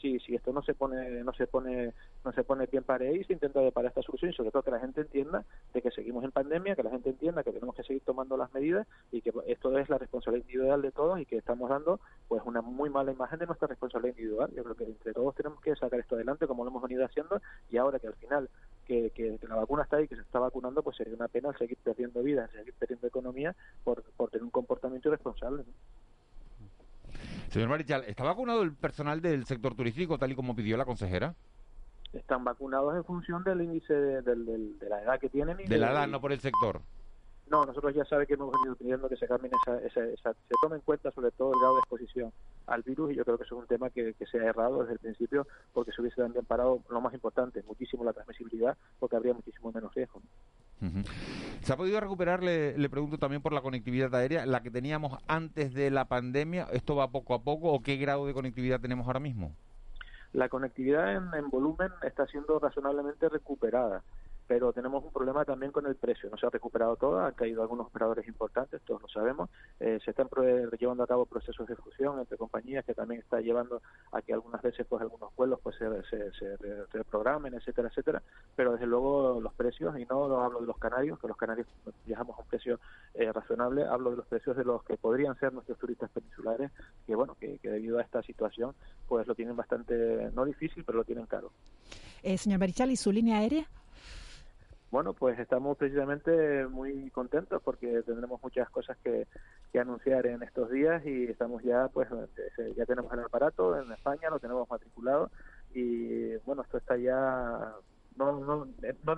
si, 0.00 0.18
si 0.20 0.34
esto 0.34 0.52
no 0.52 0.62
se 0.62 0.74
pone 0.74 1.22
no 1.22 1.32
se 1.32 1.46
pone 1.46 1.92
no 2.24 2.32
se 2.32 2.44
pone 2.44 2.66
bien 2.66 2.84
para 2.84 3.10
y 3.10 3.24
se 3.24 3.32
intenta 3.32 3.60
deparar 3.60 3.88
esta 3.88 4.02
solución 4.02 4.30
y 4.30 4.34
sobre 4.34 4.50
todo 4.50 4.62
que 4.62 4.70
la 4.70 4.80
gente 4.80 5.00
entienda 5.00 5.44
de 5.72 5.82
que 5.82 5.90
seguimos 5.90 6.24
en 6.24 6.30
pandemia 6.30 6.76
que 6.76 6.82
la 6.82 6.90
gente 6.90 7.10
entienda 7.10 7.42
que 7.42 7.52
tenemos 7.52 7.74
que 7.74 7.82
seguir 7.84 8.02
tomando 8.04 8.36
las 8.36 8.52
medidas 8.52 8.86
y 9.12 9.20
que 9.20 9.32
esto 9.46 9.78
es 9.78 9.88
la 9.88 9.98
responsabilidad 9.98 10.46
individual 10.46 10.82
de 10.82 10.92
todos 10.92 11.20
y 11.20 11.26
que 11.26 11.36
estamos 11.36 11.70
dando 11.70 12.00
pues 12.28 12.42
una 12.44 12.60
muy 12.60 12.90
mala 12.90 13.12
imagen 13.12 13.38
de 13.38 13.46
nuestra 13.46 13.68
responsabilidad 13.68 14.16
individual. 14.16 14.50
Yo 14.54 14.64
creo 14.64 14.76
que 14.76 14.84
entre 14.84 15.12
todos 15.12 15.34
tenemos 15.34 15.60
que 15.60 15.74
sacar 15.76 16.00
esto 16.00 16.16
adelante 16.16 16.46
como 16.46 16.64
lo 16.64 16.70
hemos 16.70 16.82
venido 16.82 17.04
haciendo 17.04 17.40
y 17.70 17.76
ahora 17.76 17.98
que 17.98 18.08
al 18.08 18.14
final 18.14 18.48
que, 18.86 19.10
que, 19.10 19.38
la 19.48 19.56
vacuna 19.56 19.84
está 19.84 19.96
ahí 19.96 20.08
que 20.08 20.16
se 20.16 20.22
está 20.22 20.38
vacunando 20.38 20.82
pues 20.82 20.96
sería 20.96 21.14
una 21.14 21.28
pena 21.28 21.56
seguir 21.56 21.78
perdiendo 21.82 22.22
vidas 22.22 22.50
seguir 22.50 22.74
perdiendo 22.74 23.06
economía 23.06 23.54
por, 23.82 24.02
por 24.16 24.30
tener 24.30 24.44
un 24.44 24.50
comportamiento 24.50 25.08
irresponsable 25.08 25.64
Señor 27.54 27.68
Marichal, 27.68 28.02
¿está 28.08 28.24
vacunado 28.24 28.62
el 28.62 28.74
personal 28.74 29.20
del 29.20 29.46
sector 29.46 29.76
turístico 29.76 30.18
tal 30.18 30.32
y 30.32 30.34
como 30.34 30.56
pidió 30.56 30.76
la 30.76 30.84
consejera? 30.84 31.36
Están 32.12 32.42
vacunados 32.42 32.96
en 32.96 33.04
función 33.04 33.44
del 33.44 33.62
índice 33.62 33.94
de, 33.94 34.88
la 34.88 35.00
edad 35.00 35.20
que 35.20 35.28
tienen. 35.28 35.58
de 35.58 35.78
la 35.78 35.92
edad, 35.92 36.08
no 36.08 36.20
por 36.20 36.32
el 36.32 36.40
sector. 36.40 36.80
No, 37.50 37.64
nosotros 37.66 37.94
ya 37.94 38.04
sabe 38.06 38.26
que 38.26 38.34
hemos 38.34 38.50
venido 38.52 38.74
pidiendo 38.74 39.08
que 39.08 39.16
se 39.16 39.26
cambien 39.26 39.52
esa, 39.62 39.78
esa, 39.80 40.32
se 40.32 40.54
tome 40.62 40.76
en 40.76 40.82
cuenta 40.82 41.10
sobre 41.10 41.30
todo 41.30 41.52
el 41.52 41.60
grado 41.60 41.74
de 41.74 41.80
exposición 41.80 42.32
al 42.66 42.82
virus 42.82 43.12
y 43.12 43.16
yo 43.16 43.24
creo 43.24 43.36
que 43.36 43.44
eso 43.44 43.56
es 43.56 43.60
un 43.60 43.66
tema 43.66 43.90
que, 43.90 44.14
se 44.30 44.38
ha 44.38 44.44
errado 44.44 44.80
desde 44.80 44.94
el 44.94 44.98
principio 44.98 45.46
porque 45.74 45.92
se 45.92 46.00
hubiese 46.00 46.22
también 46.22 46.46
parado 46.46 46.80
lo 46.88 47.00
más 47.02 47.12
importante, 47.12 47.62
muchísimo 47.66 48.02
la 48.02 48.14
transmisibilidad 48.14 48.76
porque 48.98 49.16
habría 49.16 49.34
muchísimo 49.34 49.70
menos 49.72 49.94
riesgo. 49.94 50.22
¿Se 51.60 51.72
ha 51.72 51.76
podido 51.76 52.00
recuperar, 52.00 52.42
le, 52.42 52.88
pregunto 52.88 53.18
también 53.18 53.42
por 53.42 53.52
la 53.52 53.60
conectividad 53.60 54.14
aérea, 54.14 54.46
la 54.46 54.62
que 54.62 54.70
teníamos 54.70 55.18
antes 55.26 55.74
de 55.74 55.90
la 55.90 56.06
pandemia? 56.06 56.66
¿Esto 56.72 56.96
va 56.96 57.10
poco 57.10 57.34
a 57.34 57.42
poco 57.42 57.72
o 57.72 57.82
qué 57.82 57.96
grado 57.96 58.26
de 58.26 58.34
conectividad 58.34 58.80
tenemos 58.80 59.06
ahora 59.06 59.20
mismo? 59.20 59.54
La 60.32 60.48
conectividad 60.48 61.14
en 61.14 61.50
volumen 61.50 61.90
está 62.02 62.26
siendo 62.26 62.58
razonablemente 62.58 63.28
recuperada 63.28 64.02
pero 64.46 64.72
tenemos 64.72 65.02
un 65.02 65.12
problema 65.12 65.44
también 65.44 65.72
con 65.72 65.86
el 65.86 65.96
precio. 65.96 66.28
No 66.30 66.36
se 66.36 66.46
ha 66.46 66.50
recuperado 66.50 66.96
todo, 66.96 67.20
han 67.20 67.32
caído 67.32 67.62
algunos 67.62 67.86
operadores 67.86 68.26
importantes, 68.28 68.82
todos 68.82 69.02
lo 69.02 69.08
sabemos. 69.08 69.48
Eh, 69.80 69.98
se 70.04 70.10
están 70.10 70.28
llevando 70.78 71.02
a 71.02 71.06
cabo 71.06 71.26
procesos 71.26 71.66
de 71.66 71.76
fusión 71.76 72.18
entre 72.18 72.36
compañías 72.36 72.84
que 72.84 72.94
también 72.94 73.20
está 73.20 73.40
llevando 73.40 73.80
a 74.12 74.20
que 74.20 74.34
algunas 74.34 74.60
veces 74.60 74.86
pues 74.88 75.00
algunos 75.00 75.34
vuelos 75.34 75.60
pues 75.62 75.76
se, 75.76 75.86
se, 76.04 76.56
reprogramen, 76.92 77.54
etcétera, 77.54 77.88
etcétera. 77.88 78.22
Pero 78.54 78.72
desde 78.72 78.86
luego 78.86 79.40
los 79.40 79.54
precios, 79.54 79.98
y 79.98 80.04
no 80.04 80.40
hablo 80.42 80.60
de 80.60 80.66
los 80.66 80.78
canarios, 80.78 81.18
que 81.18 81.28
los 81.28 81.36
canarios 81.36 81.66
viajamos 82.04 82.38
a 82.38 82.42
un 82.42 82.48
precio 82.48 82.80
eh, 83.14 83.32
razonable, 83.32 83.84
hablo 83.84 84.10
de 84.10 84.16
los 84.18 84.26
precios 84.26 84.56
de 84.56 84.64
los 84.64 84.82
que 84.84 84.96
podrían 84.96 85.38
ser 85.38 85.52
nuestros 85.52 85.78
turistas 85.78 86.10
peninsulares, 86.10 86.70
que 87.06 87.14
bueno, 87.14 87.36
que, 87.40 87.58
debido 87.62 87.98
a 87.98 88.02
esta 88.02 88.22
situación 88.22 88.74
pues 89.08 89.26
lo 89.26 89.34
tienen 89.34 89.56
bastante, 89.56 90.30
no 90.34 90.44
difícil, 90.44 90.84
pero 90.84 90.98
lo 90.98 91.04
tienen 91.04 91.26
caro. 91.26 91.50
Eh, 92.22 92.38
señor 92.38 92.58
Barichal, 92.58 92.90
¿y 92.90 92.96
su 92.96 93.12
línea 93.12 93.38
aérea? 93.38 93.66
Bueno, 94.94 95.12
pues 95.12 95.36
estamos 95.40 95.76
precisamente 95.76 96.68
muy 96.68 97.10
contentos 97.10 97.60
porque 97.64 98.04
tendremos 98.06 98.40
muchas 98.40 98.70
cosas 98.70 98.96
que, 99.02 99.26
anunciar 99.76 100.24
en 100.28 100.40
estos 100.44 100.70
días 100.70 101.04
y 101.04 101.24
estamos 101.24 101.64
ya, 101.64 101.88
pues, 101.88 102.08
ya 102.76 102.86
tenemos 102.86 103.12
el 103.12 103.24
aparato 103.24 103.76
en 103.76 103.90
España, 103.90 104.30
lo 104.30 104.38
tenemos 104.38 104.70
matriculado 104.70 105.32
y 105.74 106.36
bueno, 106.46 106.62
esto 106.62 106.78
está 106.78 106.96
ya 106.96 107.74
no 108.14 108.38
no 108.38 108.66
no, 108.66 109.16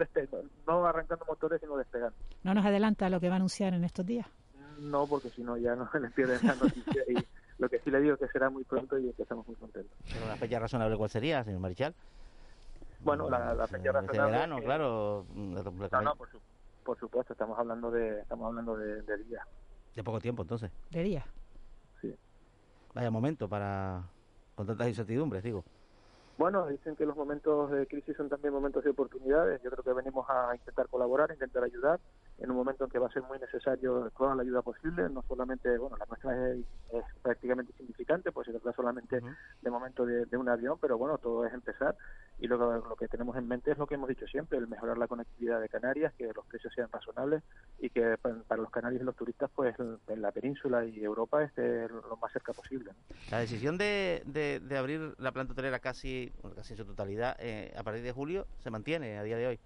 no 0.67 0.87
arrancando 0.87 1.27
motores 1.27 1.61
sino 1.61 1.77
despegando. 1.77 2.17
¿No 2.43 2.55
nos 2.55 2.65
adelanta 2.65 3.11
lo 3.11 3.21
que 3.21 3.29
va 3.29 3.35
a 3.35 3.37
anunciar 3.37 3.75
en 3.75 3.85
estos 3.85 4.07
días? 4.07 4.27
No, 4.79 5.07
porque 5.07 5.29
si 5.29 5.43
no 5.43 5.59
ya 5.59 5.77
no 5.77 5.91
les 6.01 6.11
pierden 6.15 6.39
la 6.43 6.55
noticia 6.55 7.03
y 7.07 7.17
lo 7.59 7.69
que 7.69 7.81
sí 7.81 7.91
le 7.91 8.01
digo 8.01 8.15
es 8.15 8.21
que 8.21 8.29
será 8.29 8.49
muy 8.49 8.65
pronto 8.65 8.99
y 8.99 9.13
que 9.13 9.25
estamos 9.25 9.47
muy 9.47 9.57
contentos. 9.57 9.93
¿Pero 10.11 10.25
una 10.25 10.37
fecha 10.37 10.59
razonable 10.59 10.97
cuál 10.97 11.11
sería, 11.11 11.45
señor 11.45 11.61
Marichal? 11.61 11.95
Bueno, 13.07 13.31
la, 13.31 13.55
la 13.55 13.67
fecha 13.69 13.93
razonable... 13.93 14.33
verano, 14.33 14.59
claro. 14.61 15.27
No, 15.33 15.63
no, 16.03 16.17
por, 16.85 16.99
supuesto, 16.99 17.33
estamos 17.33 17.57
hablando 17.59 17.91
de 17.91 18.21
estamos 18.21 18.47
hablando 18.49 18.77
de, 18.77 19.03
de 19.03 19.17
días. 19.25 19.47
De 19.95 20.03
poco 20.03 20.21
tiempo, 20.21 20.43
entonces. 20.43 20.73
De 20.91 21.03
días. 21.05 21.25
Sí. 22.01 22.15
Vaya 22.95 23.11
momento 23.11 23.49
para... 23.49 24.03
con 24.57 24.67
tantas 24.67 24.89
incertidumbres, 24.89 25.45
digo. 25.45 25.65
Bueno, 26.37 26.67
dicen 26.67 26.97
que 26.97 27.07
los 27.07 27.17
momentos 27.17 27.71
de 27.71 27.87
crisis 27.87 28.17
son 28.17 28.29
también 28.29 28.53
momentos 28.53 28.83
de 28.83 28.91
oportunidades. 28.91 29.63
Yo 29.63 29.71
creo 29.71 29.85
que 29.85 29.93
venimos 29.93 30.29
a 30.29 30.55
intentar 30.55 30.89
colaborar, 30.89 31.31
a 31.31 31.35
intentar 31.35 31.63
ayudar 31.63 32.01
en 32.39 32.51
un 32.51 32.57
momento 32.57 32.85
en 32.85 32.91
que 32.91 32.99
va 32.99 33.07
a 33.07 33.13
ser 33.13 33.23
muy 33.23 33.39
necesario 33.39 34.11
toda 34.17 34.35
la 34.35 34.43
ayuda 34.43 34.63
posible. 34.63 35.09
No 35.09 35.23
solamente, 35.23 35.77
bueno, 35.79 35.97
la 35.97 36.07
nuestra 36.07 36.53
es, 36.53 36.65
prácticamente 37.23 37.73
insignificante, 37.73 38.33
pues 38.33 38.47
se 38.47 38.53
trata 38.53 38.73
solamente 38.75 39.21
de 39.63 39.71
momento 39.71 40.05
de, 40.05 40.37
un 40.37 40.49
avión, 40.49 40.79
pero 40.81 40.99
bueno, 40.99 41.19
todo 41.19 41.47
es 41.47 41.53
empezar. 41.53 41.97
Y 42.39 42.47
lo, 42.47 42.57
lo 42.57 42.97
que 42.97 43.09
tenemos 43.09 43.37
en 43.37 43.49
mente 43.49 43.73
es 43.73 43.79
lo 43.79 43.87
que 43.87 43.95
hemos 43.95 44.09
dicho 44.09 44.27
siempre, 44.27 44.59
el 44.59 44.69
mejorar 44.69 44.99
la 44.99 45.09
conectividad 45.09 45.61
de 45.61 45.69
Canarias, 45.69 46.13
que 46.15 46.31
los 46.35 46.45
precios 46.47 46.73
sean 46.75 46.91
razonables 46.93 47.43
y 47.79 47.91
que 47.91 48.19
para 48.19 48.61
los 48.61 48.71
canarios 48.71 49.01
y 49.03 49.05
los 49.05 49.17
turistas, 49.17 49.51
pues 49.55 49.75
en 49.79 50.23
la 50.23 50.33
península 50.33 50.85
y 50.85 51.03
Europa 51.03 51.43
esté 51.43 51.89
lo 51.89 52.17
más 52.21 52.33
cerca 52.33 52.53
posible. 52.53 52.93
La 53.31 53.39
decisión 53.39 53.79
de, 53.79 54.23
de 54.27 54.77
abrir 54.77 55.15
la 55.19 55.33
planta 55.33 55.53
hotelera 55.53 55.79
casi 55.79 56.33
casi 56.55 56.73
en 56.73 56.79
su 56.79 56.85
totalidad, 56.85 57.37
eh, 57.39 57.73
a 57.77 57.83
partir 57.83 58.03
de 58.03 58.13
julio, 58.13 58.47
se 58.59 58.71
mantiene 58.71 59.19
a 59.19 59.23
día 59.23 59.37
de 59.37 59.47
hoy. 59.47 59.61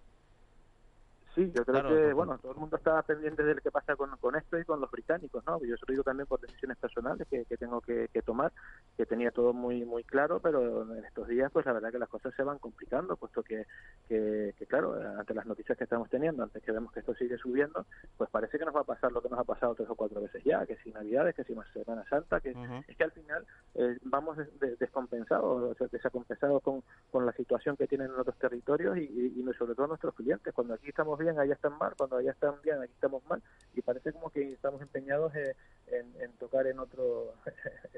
Sí, 1.35 1.53
yo 1.55 1.65
creo 1.65 1.89
que, 1.89 2.13
bueno, 2.13 2.39
todo 2.39 2.53
el 2.53 2.59
mundo 2.59 2.77
está 2.77 3.01
pendiente 3.03 3.45
de 3.45 3.55
lo 3.55 3.61
que 3.61 3.71
pasa 3.71 3.95
con, 3.95 4.11
con 4.19 4.35
esto 4.35 4.59
y 4.59 4.65
con 4.65 4.81
los 4.81 4.91
británicos, 4.91 5.45
¿no? 5.47 5.61
Yo 5.61 5.77
se 5.77 5.85
lo 5.87 5.93
digo 5.93 6.03
también 6.03 6.27
por 6.27 6.41
decisiones 6.41 6.77
personales 6.77 7.27
que, 7.29 7.45
que 7.45 7.57
tengo 7.57 7.81
que, 7.81 8.09
tomar, 8.25 8.53
que 8.97 9.07
tenía 9.07 9.31
todo 9.31 9.53
muy 9.53 9.85
muy 9.85 10.03
claro, 10.03 10.41
pero 10.41 10.83
en 10.83 11.05
estos 11.05 11.29
días, 11.29 11.51
pues 11.53 11.67
la 11.67 11.73
verdad 11.73 11.93
que 11.93 11.99
las 11.99 12.09
cosas 12.09 12.35
se 12.35 12.43
van 12.43 12.59
complicando, 12.59 13.17
puesto 13.17 13.45
que, 13.45 13.65
que, 14.09 14.55
claro, 14.69 14.95
ante 15.19 15.35
las 15.35 15.47
noticias 15.47 15.79
que 15.79 15.85
estamos 15.85 16.11
teniendo, 16.11 16.43
antes 16.43 16.63
que 16.63 16.73
vemos 16.73 16.93
que 16.93 17.01
esto 17.01 17.15
sigue 17.15 17.39
subiendo, 17.39 17.87
pues 18.17 18.29
parece 18.31 18.59
que 18.59 18.65
nos 18.65 18.75
va 18.75 18.81
a 18.81 18.85
pasar 18.85 19.13
lo 19.13 19.23
que 19.23 19.29
nos 19.29 19.39
ha 19.39 19.45
pasado 19.45 19.75
tres 19.77 19.89
o 19.89 19.95
cuatro 19.95 20.21
veces 20.21 20.43
ya, 20.45 20.67
que 20.67 20.77
si 20.79 20.91
Navidades, 20.91 21.37
que 21.37 21.45
si 21.45 21.55
Semana 21.73 22.05
Santa, 22.09 22.41
que 22.41 22.55
es 22.89 22.97
que 22.97 23.05
al 23.05 23.13
final 23.13 23.47
eh, 23.75 23.99
vamos 24.03 24.37
descompensados, 24.79 25.71
o 25.71 25.75
sea, 25.75 25.87
desacompensados 25.93 26.63
con, 26.63 26.83
con 27.11 27.25
la 27.25 27.33
situación 27.33 27.77
que 27.77 27.87
tienen 27.87 28.09
en 28.09 28.19
otros 28.19 28.37
territorios 28.39 28.97
y, 28.97 29.03
y, 29.03 29.41
y 29.41 29.55
sobre 29.55 29.75
todo 29.75 29.87
nuestros 29.87 30.15
clientes. 30.15 30.53
Cuando 30.55 30.75
aquí 30.75 30.89
estamos 30.89 31.20
bien, 31.21 31.39
allá 31.39 31.55
están 31.55 31.77
mal, 31.79 31.95
cuando 31.97 32.17
allá 32.17 32.33
están 32.33 32.55
bien, 32.63 32.81
aquí 32.83 32.93
estamos 32.93 33.23
mal, 33.27 33.43
y 33.75 33.83
parece 33.83 34.13
como 34.13 34.31
que 34.31 34.53
estamos 34.53 34.81
empeñados 34.83 35.33
en, 35.35 36.33
tocar 36.39 36.67
en 36.67 36.79
otro 36.79 37.35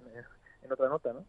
en, 0.62 0.72
otra 0.72 0.88
nota, 0.88 1.12
¿no? 1.12 1.24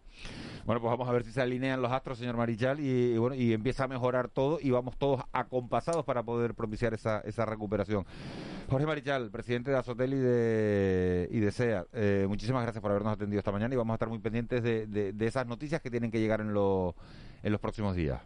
Bueno, 0.66 0.82
pues 0.82 0.92
vamos 0.92 1.10
a 1.10 1.12
ver 1.12 1.24
si 1.24 1.32
se 1.32 1.42
alinean 1.42 1.82
los 1.82 1.92
astros, 1.92 2.18
señor 2.18 2.38
Marichal, 2.38 2.80
y, 2.80 3.18
bueno, 3.18 3.36
y 3.36 3.54
empieza 3.54 3.84
a 3.84 3.88
mejorar 3.88 4.30
todo 4.30 4.60
y 4.62 4.72
vamos 4.72 4.98
todos 4.98 5.22
acompasados 5.32 6.06
para 6.06 6.24
poder 6.24 6.54
propiciar 6.54 6.94
esa, 6.94 7.20
esa 7.22 7.46
recuperación. 7.46 8.06
Jorge 8.70 8.86
Marichal, 8.86 9.30
presidente 9.32 9.72
de 9.72 9.78
Azotel 9.78 10.14
y 10.14 10.20
de, 10.20 11.28
y 11.32 11.40
de 11.40 11.52
SEA, 11.52 11.86
eh, 11.94 12.26
muchísimas 12.28 12.64
gracias 12.64 12.82
por 12.82 12.92
habernos 12.92 13.14
atendido 13.14 13.40
esta 13.40 13.52
mañana 13.52 13.74
y 13.74 13.78
vamos 13.78 13.94
a 13.94 13.96
estar 13.96 14.10
muy 14.10 14.20
pendientes 14.20 14.64
de, 14.64 14.88
de 14.88 15.26
esas 15.26 15.46
noticias 15.46 15.82
que 15.82 15.92
tienen 15.92 16.12
que 16.12 16.20
llegar 16.20 16.40
en, 16.42 16.54
lo, 16.54 16.96
en 17.44 17.52
los 17.52 17.60
próximos 17.60 17.96
días. 17.96 18.22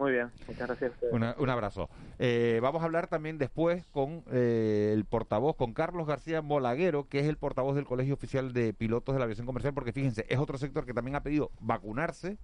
Muy 0.00 0.12
bien, 0.12 0.30
muchas 0.48 0.66
gracias. 0.66 0.92
un 1.12 1.50
abrazo. 1.50 1.90
Eh, 2.18 2.58
vamos 2.62 2.80
a 2.80 2.86
hablar 2.86 3.08
también 3.08 3.36
después 3.36 3.84
con 3.92 4.24
eh, 4.32 4.92
el 4.94 5.04
portavoz, 5.04 5.56
con 5.56 5.74
Carlos 5.74 6.06
García 6.06 6.40
Molaguero, 6.40 7.06
que 7.06 7.20
es 7.20 7.26
el 7.26 7.36
portavoz 7.36 7.76
del 7.76 7.84
Colegio 7.84 8.14
Oficial 8.14 8.54
de 8.54 8.72
Pilotos 8.72 9.14
de 9.14 9.18
la 9.18 9.24
Aviación 9.24 9.46
Comercial, 9.46 9.74
porque 9.74 9.92
fíjense, 9.92 10.24
es 10.30 10.38
otro 10.38 10.56
sector 10.56 10.86
que 10.86 10.94
también 10.94 11.16
ha 11.16 11.22
pedido 11.22 11.50
vacunarse, 11.60 12.38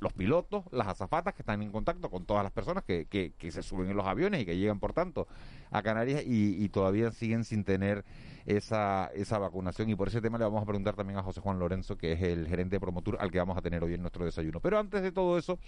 los 0.00 0.14
pilotos, 0.14 0.64
las 0.70 0.86
azafatas 0.86 1.34
que 1.34 1.42
están 1.42 1.60
en 1.60 1.72
contacto 1.72 2.08
con 2.08 2.24
todas 2.24 2.42
las 2.42 2.52
personas 2.52 2.84
que, 2.84 3.04
que, 3.04 3.50
se 3.50 3.62
suben 3.62 3.90
en 3.90 3.96
los 3.96 4.06
aviones 4.06 4.40
y 4.40 4.46
que 4.46 4.56
llegan, 4.56 4.80
por 4.80 4.94
tanto, 4.94 5.28
a 5.70 5.82
Canarias 5.82 6.22
y, 6.24 6.64
y 6.64 6.70
todavía 6.70 7.10
siguen 7.10 7.44
sin 7.44 7.64
tener 7.64 8.02
esa, 8.48 9.10
esa 9.14 9.38
vacunación. 9.38 9.90
Y 9.90 9.94
por 9.94 10.08
ese 10.08 10.22
tema 10.22 10.38
le 10.38 10.44
vamos 10.44 10.62
a 10.62 10.64
preguntar 10.64 10.96
también 10.96 11.18
a 11.18 11.22
José 11.22 11.40
Juan 11.40 11.58
Lorenzo, 11.58 11.98
que 11.98 12.12
es 12.12 12.22
el 12.22 12.48
gerente 12.48 12.76
de 12.76 12.80
Promotur, 12.80 13.18
al 13.20 13.30
que 13.30 13.38
vamos 13.38 13.58
a 13.58 13.60
tener 13.60 13.84
hoy 13.84 13.92
en 13.92 14.00
nuestro 14.00 14.24
desayuno. 14.24 14.58
Pero 14.60 14.78
antes 14.78 15.02
de 15.02 15.12
todo 15.12 15.36
eso, 15.36 15.58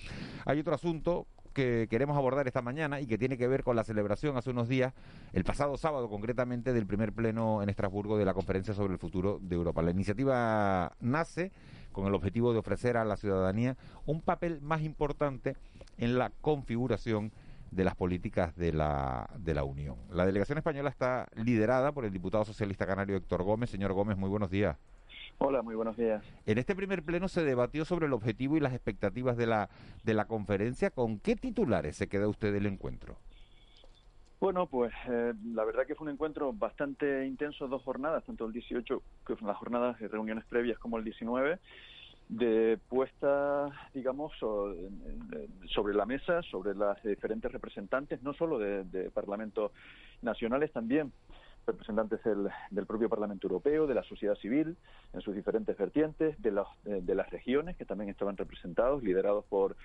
hay 0.46 0.60
otro 0.60 0.74
asunto 0.74 1.26
que 1.52 1.88
queremos 1.90 2.16
abordar 2.16 2.46
esta 2.46 2.62
mañana 2.62 2.98
y 3.00 3.06
que 3.06 3.18
tiene 3.18 3.36
que 3.36 3.46
ver 3.48 3.64
con 3.64 3.76
la 3.76 3.84
celebración 3.84 4.38
hace 4.38 4.50
unos 4.50 4.66
días, 4.66 4.94
el 5.34 5.44
pasado 5.44 5.76
sábado 5.76 6.08
concretamente, 6.08 6.72
del 6.72 6.86
primer 6.86 7.12
pleno 7.12 7.62
en 7.62 7.68
Estrasburgo 7.68 8.16
de 8.16 8.24
la 8.24 8.32
Conferencia 8.32 8.72
sobre 8.72 8.94
el 8.94 8.98
Futuro 8.98 9.38
de 9.42 9.56
Europa. 9.56 9.82
La 9.82 9.90
iniciativa 9.90 10.92
nace 11.00 11.52
con 11.92 12.06
el 12.06 12.14
objetivo 12.14 12.54
de 12.54 12.60
ofrecer 12.60 12.96
a 12.96 13.04
la 13.04 13.18
ciudadanía 13.18 13.76
un 14.06 14.22
papel 14.22 14.62
más 14.62 14.80
importante 14.80 15.56
en 15.98 16.16
la 16.16 16.30
configuración 16.40 17.30
de 17.70 17.84
las 17.84 17.94
políticas 17.94 18.56
de 18.56 18.72
la, 18.72 19.28
de 19.38 19.54
la 19.54 19.64
Unión. 19.64 19.96
La 20.10 20.26
delegación 20.26 20.58
española 20.58 20.90
está 20.90 21.28
liderada 21.34 21.92
por 21.92 22.04
el 22.04 22.12
diputado 22.12 22.44
socialista 22.44 22.86
canario 22.86 23.16
Héctor 23.16 23.42
Gómez. 23.42 23.70
Señor 23.70 23.92
Gómez, 23.92 24.16
muy 24.16 24.28
buenos 24.28 24.50
días. 24.50 24.76
Hola, 25.38 25.62
muy 25.62 25.74
buenos 25.74 25.96
días. 25.96 26.22
En 26.44 26.58
este 26.58 26.74
primer 26.74 27.02
pleno 27.02 27.28
se 27.28 27.42
debatió 27.42 27.84
sobre 27.84 28.06
el 28.06 28.12
objetivo 28.12 28.56
y 28.56 28.60
las 28.60 28.74
expectativas 28.74 29.36
de 29.36 29.46
la, 29.46 29.70
de 30.04 30.14
la 30.14 30.26
conferencia. 30.26 30.90
¿Con 30.90 31.18
qué 31.18 31.34
titulares 31.34 31.96
se 31.96 32.08
queda 32.08 32.28
usted 32.28 32.52
del 32.52 32.66
encuentro? 32.66 33.16
Bueno, 34.38 34.66
pues 34.66 34.92
eh, 35.08 35.34
la 35.52 35.64
verdad 35.64 35.86
que 35.86 35.94
fue 35.94 36.06
un 36.06 36.12
encuentro 36.12 36.52
bastante 36.52 37.26
intenso, 37.26 37.68
dos 37.68 37.82
jornadas, 37.82 38.24
tanto 38.24 38.46
el 38.46 38.52
18, 38.52 39.02
que 39.26 39.36
son 39.36 39.48
las 39.48 39.56
jornadas 39.56 39.98
de 39.98 40.08
reuniones 40.08 40.44
previas, 40.46 40.78
como 40.78 40.98
el 40.98 41.04
19 41.04 41.58
de 42.30 42.78
puesta, 42.88 43.68
digamos, 43.92 44.32
sobre 44.38 45.94
la 45.94 46.06
mesa, 46.06 46.42
sobre 46.42 46.76
las 46.76 47.02
diferentes 47.02 47.50
representantes, 47.50 48.22
no 48.22 48.32
solo 48.34 48.58
de, 48.58 49.10
parlamentos 49.10 49.72
nacionales, 50.22 50.72
también 50.72 51.12
representantes 51.66 52.20
del, 52.22 52.86
propio 52.86 53.08
Parlamento 53.08 53.48
Europeo, 53.48 53.88
de 53.88 53.94
la 53.94 54.04
sociedad 54.04 54.36
civil, 54.36 54.76
en 55.12 55.20
sus 55.20 55.34
diferentes 55.34 55.76
vertientes, 55.76 56.40
de, 56.40 56.62
de 56.84 57.14
las 57.14 57.30
regiones, 57.30 57.76
que 57.76 57.84
también 57.84 58.10
estaban 58.10 58.36
representados, 58.36 59.02
liderados 59.02 59.44
por, 59.46 59.76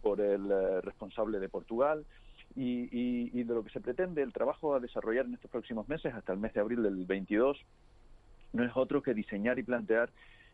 por 0.00 0.22
el 0.22 0.50
eh, 0.50 0.80
responsable 0.80 1.38
de 1.38 1.50
Portugal, 1.50 2.06
y, 2.56 2.88
y, 3.38 3.44
de 3.44 3.54
lo 3.54 3.62
que 3.62 3.70
se 3.70 3.80
pretende, 3.80 4.22
el 4.22 4.32
trabajo 4.32 4.74
a 4.74 4.80
desarrollar 4.80 5.26
en 5.26 5.34
estos 5.34 5.50
próximos 5.50 5.88
meses, 5.88 6.14
hasta 6.14 6.32
el 6.32 6.40
mes 6.40 6.52
de 6.54 6.60
abril 6.60 6.82
del 6.82 7.04
22, 7.04 7.58
no 8.54 8.64
es 8.64 8.72
otro 8.74 9.02
que 9.02 9.14
diseñar 9.14 9.58
y 9.58 9.62
plantear 9.62 10.10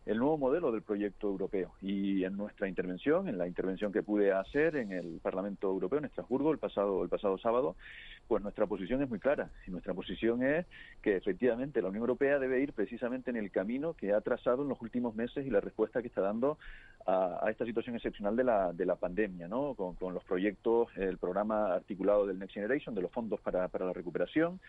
el 0.06 0.18
nuevo 0.18 0.38
modelo 0.38 0.70
del 0.70 0.82
proyecto 0.82 1.26
europeo. 1.26 1.74
Y 1.82 2.22
en 2.22 2.36
nuestra 2.36 2.68
intervención, 2.68 3.28
en 3.28 3.38
la 3.38 3.48
intervención 3.48 3.92
que 3.92 4.04
pude 4.04 4.32
hacer 4.32 4.76
en 4.76 4.92
el 4.92 5.18
Parlamento 5.20 5.68
Europeo, 5.68 5.98
en 5.98 6.04
Estrasburgo, 6.04 6.52
el 6.52 6.58
pasado, 6.58 7.02
el 7.02 7.08
pasado 7.08 7.36
sábado, 7.38 7.74
pues 8.28 8.40
nuestra 8.40 8.66
posición 8.66 9.02
es 9.02 9.08
muy 9.08 9.18
clara. 9.18 9.50
Y 9.66 9.72
nuestra 9.72 9.94
posición 9.94 10.44
es 10.44 10.64
que 11.02 11.16
efectivamente 11.16 11.82
la 11.82 11.88
Unión 11.88 12.02
Europea 12.02 12.38
debe 12.38 12.60
ir 12.60 12.72
precisamente 12.72 13.30
en 13.30 13.36
el 13.36 13.50
camino 13.50 13.94
que 13.94 14.12
ha 14.12 14.20
trazado 14.20 14.62
en 14.62 14.68
los 14.68 14.80
últimos 14.80 15.16
meses 15.16 15.44
y 15.44 15.50
la 15.50 15.60
respuesta 15.60 16.00
que 16.00 16.08
está 16.08 16.20
dando 16.20 16.56
a, 17.04 17.44
esta 17.50 17.64
situación 17.64 17.96
excepcional 17.96 18.36
de 18.36 18.44
la, 18.44 18.72
de 18.72 18.86
la 18.86 18.94
pandemia, 18.94 19.48
¿no? 19.48 19.74
Con, 19.74 19.96
con, 19.96 20.14
los 20.14 20.22
proyectos, 20.22 20.88
el 20.96 21.18
programa 21.18 21.74
articulado 21.74 22.26
del 22.26 22.38
Next 22.38 22.54
Generation, 22.54 22.94
de 22.94 23.02
los 23.02 23.10
fondos 23.10 23.40
para, 23.40 23.66
para 23.68 23.86
la 23.86 23.92
recuperación 23.92 24.60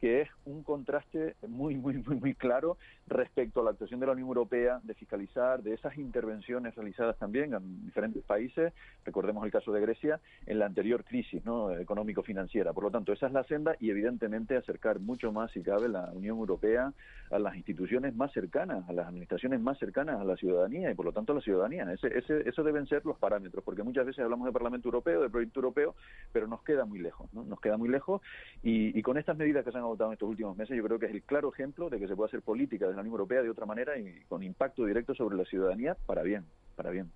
que 0.00 0.22
es 0.22 0.28
un 0.44 0.62
contraste 0.62 1.34
muy, 1.46 1.76
muy, 1.76 1.94
muy, 1.98 2.16
muy 2.16 2.34
claro 2.34 2.78
respecto 3.06 3.60
a 3.60 3.64
la 3.64 3.70
actuación 3.70 4.00
de 4.00 4.06
la 4.06 4.12
Unión 4.12 4.28
Europea 4.28 4.80
de 4.82 4.94
fiscalizar, 4.94 5.62
de 5.62 5.74
esas 5.74 5.96
intervenciones 5.96 6.74
realizadas 6.74 7.16
también 7.18 7.54
en 7.54 7.84
diferentes 7.84 8.22
países, 8.22 8.72
recordemos 9.04 9.44
el 9.44 9.50
caso 9.50 9.72
de 9.72 9.80
Grecia, 9.80 10.20
en 10.46 10.58
la 10.58 10.66
anterior 10.66 11.04
crisis 11.04 11.44
¿no? 11.44 11.72
económico-financiera. 11.72 12.72
Por 12.72 12.84
lo 12.84 12.90
tanto, 12.90 13.12
esa 13.12 13.26
es 13.26 13.32
la 13.32 13.44
senda 13.44 13.76
y 13.80 13.90
evidentemente 13.90 14.56
acercar 14.56 15.00
mucho 15.00 15.32
más, 15.32 15.50
si 15.52 15.62
cabe, 15.62 15.88
la 15.88 16.10
Unión 16.12 16.38
Europea 16.38 16.92
a 17.30 17.38
las 17.38 17.56
instituciones 17.56 18.14
más 18.14 18.32
cercanas, 18.32 18.88
a 18.88 18.92
las 18.92 19.06
administraciones 19.08 19.60
más 19.60 19.78
cercanas 19.78 20.20
a 20.20 20.24
la 20.24 20.36
ciudadanía 20.36 20.90
y 20.90 20.94
por 20.94 21.06
lo 21.06 21.12
tanto 21.12 21.32
a 21.32 21.36
la 21.36 21.40
ciudadanía. 21.40 21.90
Ese, 21.92 22.18
ese, 22.18 22.48
eso 22.48 22.62
deben 22.62 22.86
ser 22.86 23.04
los 23.04 23.18
parámetros, 23.18 23.64
porque 23.64 23.82
muchas 23.82 24.06
veces 24.06 24.24
hablamos 24.24 24.46
del 24.46 24.52
Parlamento 24.52 24.88
Europeo, 24.88 25.20
del 25.20 25.30
proyecto 25.30 25.60
europeo, 25.60 25.94
pero 26.32 26.46
nos 26.46 26.62
queda 26.62 26.84
muy 26.84 26.98
lejos, 26.98 27.32
¿no? 27.32 27.44
Nos 27.44 27.60
queda 27.60 27.76
muy 27.76 27.88
lejos 27.88 28.22
y, 28.62 28.98
y 28.98 29.02
con 29.02 29.18
estas 29.18 29.36
medidas 29.36 29.64
que 29.64 29.72
se 29.72 29.78
han 29.78 29.84
votado 29.88 30.10
en 30.10 30.14
estos 30.14 30.28
últimos 30.28 30.56
meses, 30.56 30.76
yo 30.76 30.82
creo 30.84 30.98
que 30.98 31.06
es 31.06 31.12
el 31.12 31.22
claro 31.22 31.52
ejemplo 31.52 31.90
de 31.90 31.98
que 31.98 32.08
se 32.08 32.16
puede 32.16 32.28
hacer 32.28 32.42
política 32.42 32.86
de 32.86 32.94
la 32.94 33.00
Unión 33.00 33.12
Europea 33.12 33.42
de 33.42 33.50
otra 33.50 33.66
manera 33.66 33.98
y 33.98 34.22
con 34.28 34.42
impacto 34.42 34.84
directo 34.84 35.14
sobre 35.14 35.36
la 35.36 35.44
ciudadanía 35.44 35.96
para 36.06 36.22
bien, 36.22 36.44
para 36.76 36.90
bien. 36.90 37.10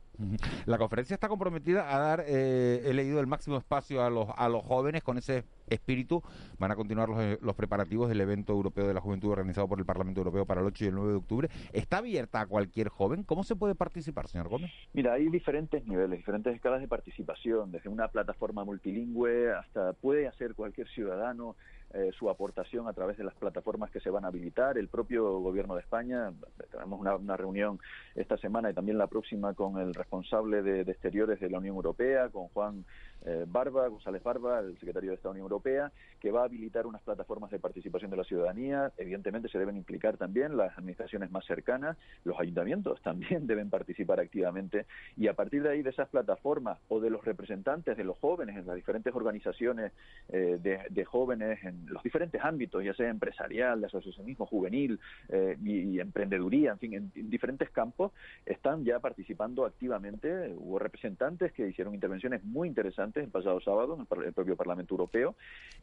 La 0.67 0.79
conferencia 0.79 1.15
está 1.15 1.29
comprometida 1.29 1.95
a 1.95 1.99
dar, 1.99 2.25
eh, 2.27 2.83
he 2.85 2.95
leído, 2.95 3.21
el 3.21 3.27
máximo 3.27 3.57
espacio 3.57 4.05
a 4.05 4.11
los, 4.11 4.29
a 4.37 4.49
los 4.49 4.63
jóvenes 4.63 5.03
con 5.03 5.19
ese 5.19 5.45
espíritu. 5.69 6.23
Van 6.59 6.71
a 6.71 6.77
continuar 6.77 7.09
los, 7.09 7.21
eh, 7.21 7.39
los 7.41 7.55
preparativos 7.55 8.09
del 8.09 8.21
evento 8.21 8.53
europeo 8.53 8.87
de 8.87 8.95
la 8.95 9.01
juventud 9.01 9.31
organizado 9.31 9.69
por 9.69 9.79
el 9.79 9.85
Parlamento 9.85 10.21
Europeo 10.21 10.45
para 10.45 10.61
el 10.61 10.67
8 10.67 10.85
y 10.85 10.89
el 10.89 10.95
9 10.95 11.11
de 11.11 11.17
octubre. 11.17 11.49
¿Está 11.73 11.99
abierta 11.99 12.41
a 12.41 12.47
cualquier 12.47 12.89
joven? 12.89 13.25
¿Cómo 13.25 13.43
se 13.43 13.57
puede 13.57 13.75
participar, 13.75 14.29
señor 14.29 14.49
Gómez? 14.49 14.71
Mira, 14.93 15.15
hay 15.15 15.29
diferentes 15.29 15.87
niveles, 15.87 16.19
diferentes 16.19 16.55
escalas 16.55 16.81
de 16.81 16.89
participación, 16.89 17.73
desde 17.73 17.89
una 17.89 18.09
plataforma 18.09 18.65
multilingüe 18.65 19.53
hasta 19.53 19.93
puede 19.95 20.29
hacer 20.29 20.55
cualquier 20.55 20.89
ciudadano 20.89 21.57
eh, 21.95 22.11
su 22.19 22.31
aportación 22.31 22.89
a 22.89 22.93
través 22.93 23.19
de 23.19 23.25
las 23.25 23.35
plataformas 23.35 23.91
que 23.91 24.01
se 24.01 24.11
van 24.11 24.25
a 24.25 24.29
habilitar. 24.29 24.79
El 24.79 24.89
propio 24.89 25.41
Gobierno 25.41 25.75
de 25.75 25.83
España, 25.83 26.33
tenemos 26.71 27.01
una, 27.01 27.37
reunión 27.37 27.81
esta 28.15 28.37
semana 28.39 28.71
y 28.71 28.75
también 28.75 28.97
la 28.99 29.09
próxima 29.09 29.55
con 29.55 29.79
el 29.79 29.95
responsable 29.95 30.63
de, 30.63 30.81
Exteriores 30.83 31.41
de 31.41 31.51
la 31.51 31.59
Unión 31.59 31.77
Europea, 31.77 32.31
con 32.31 32.49
Juan 32.49 32.85
eh, 33.25 33.45
Barba, 33.49 33.89
González 33.89 34.23
Barba, 34.23 34.61
el 34.61 34.79
secretario 34.79 35.11
de 35.11 35.17
esta 35.17 35.31
Unión 35.31 35.45
Europea, 35.45 35.93
que 36.21 36.31
va 36.31 36.43
a 36.43 36.45
habilitar 36.45 36.87
unas 36.87 37.03
plataformas 37.03 37.51
de 37.51 37.59
participación 37.59 38.11
de 38.11 38.17
la 38.17 38.25
ciudadanía. 38.25 38.93
Evidentemente 38.97 39.49
se 39.49 39.59
deben 39.59 39.77
implicar 39.77 40.17
también 40.17 40.57
las 40.57 40.77
administraciones 40.79 41.31
más 41.31 41.45
cercanas, 41.45 41.97
los 42.25 42.39
ayuntamientos 42.39 43.01
también 43.03 43.47
deben 43.47 43.71
participar 43.71 44.21
activamente 44.21 44.87
y 45.17 45.29
a 45.29 45.35
partir 45.35 45.63
de 45.63 45.71
ahí 45.71 45.83
de 45.83 45.91
esas 45.91 46.09
plataformas 46.09 46.79
o 46.89 47.01
de 47.01 47.11
los 47.11 47.25
representantes 47.25 47.97
de 47.97 48.05
los 48.05 48.19
jóvenes 48.19 48.57
en 48.57 48.67
las 48.67 48.77
diferentes 48.77 49.15
organizaciones 49.15 49.93
eh, 50.29 50.59
de 50.61 51.05
jóvenes 51.05 51.63
en 51.63 51.87
los 51.87 52.03
diferentes 52.03 52.41
ámbitos, 52.43 52.83
ya 52.85 52.95
sea 52.95 53.09
empresarial, 53.09 53.81
de 53.81 53.87
asociacionismo 53.87 54.47
juvenil 54.47 54.99
eh, 55.29 55.57
y, 55.63 56.01
emprendeduría, 56.01 56.73
en 56.73 56.79
fin, 56.79 56.95
en, 56.95 57.31
diferentes 57.31 57.71
campos, 57.71 58.13
están 58.47 58.85
ya 58.85 58.99
participando 59.01 59.65
activamente. 59.65 60.55
Hubo 60.57 60.79
representantes 60.79 61.53
que 61.53 61.69
hicieron 61.69 61.95
intervenciones 61.95 62.43
muy 62.45 62.69
interesantes 62.69 63.12
el 63.21 63.31
pasado 63.31 63.61
sábado 63.61 63.95
en 63.95 64.23
el, 64.23 64.33
propio 64.33 64.57
Parlamento 64.57 64.95
Europeo 64.95 65.35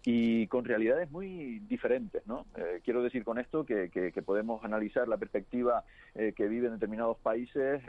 y 0.03 0.47
con 0.47 0.65
realidades 0.65 1.11
muy 1.11 1.59
diferentes, 1.59 2.25
¿no? 2.27 2.45
Eh, 2.55 2.81
quiero 2.83 3.03
decir 3.03 3.23
con 3.23 3.39
esto 3.39 3.65
que, 3.65 3.89
podemos 4.25 4.63
analizar 4.63 5.07
la 5.07 5.17
perspectiva 5.17 5.83
eh, 6.13 6.33
que 6.35 6.47
viven 6.47 6.73
determinados 6.73 7.17
países, 7.17 7.81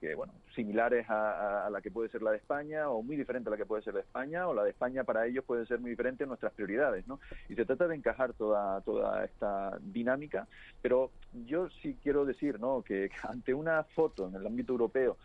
que, 0.00 0.14
bueno, 0.14 0.32
similares 0.54 1.08
a, 1.10 1.66
a 1.66 1.70
la 1.70 1.80
que 1.80 1.90
puede 1.90 2.08
ser 2.08 2.22
la 2.22 2.30
de 2.30 2.36
España 2.36 2.88
o 2.88 3.02
muy 3.02 3.16
diferente 3.16 3.48
a 3.48 3.52
la 3.52 3.56
que 3.56 3.66
puede 3.66 3.82
ser 3.82 3.94
de 3.94 4.00
España 4.00 4.46
o 4.48 4.54
la 4.54 4.64
de 4.64 4.70
España 4.70 5.04
para 5.04 5.26
ellos 5.26 5.44
puede 5.44 5.66
ser 5.66 5.80
muy 5.80 5.90
diferente 5.90 6.24
en 6.24 6.28
nuestras 6.28 6.52
prioridades, 6.52 7.06
¿no? 7.06 7.20
y 7.48 7.54
se 7.54 7.64
trata 7.64 7.86
de 7.86 7.96
encajar 7.96 8.32
toda, 8.34 8.80
toda 8.82 9.24
esta 9.24 9.78
dinámica, 9.80 10.46
pero 10.80 11.10
yo 11.46 11.68
sí 11.82 11.96
quiero 12.02 12.24
decir 12.24 12.60
¿no? 12.60 12.82
que 12.82 13.10
ante 13.22 13.54
una 13.54 13.84
foto 13.84 14.28
en 14.28 14.34
el 14.34 14.46
ámbito 14.46 14.72
europeo 14.72 15.16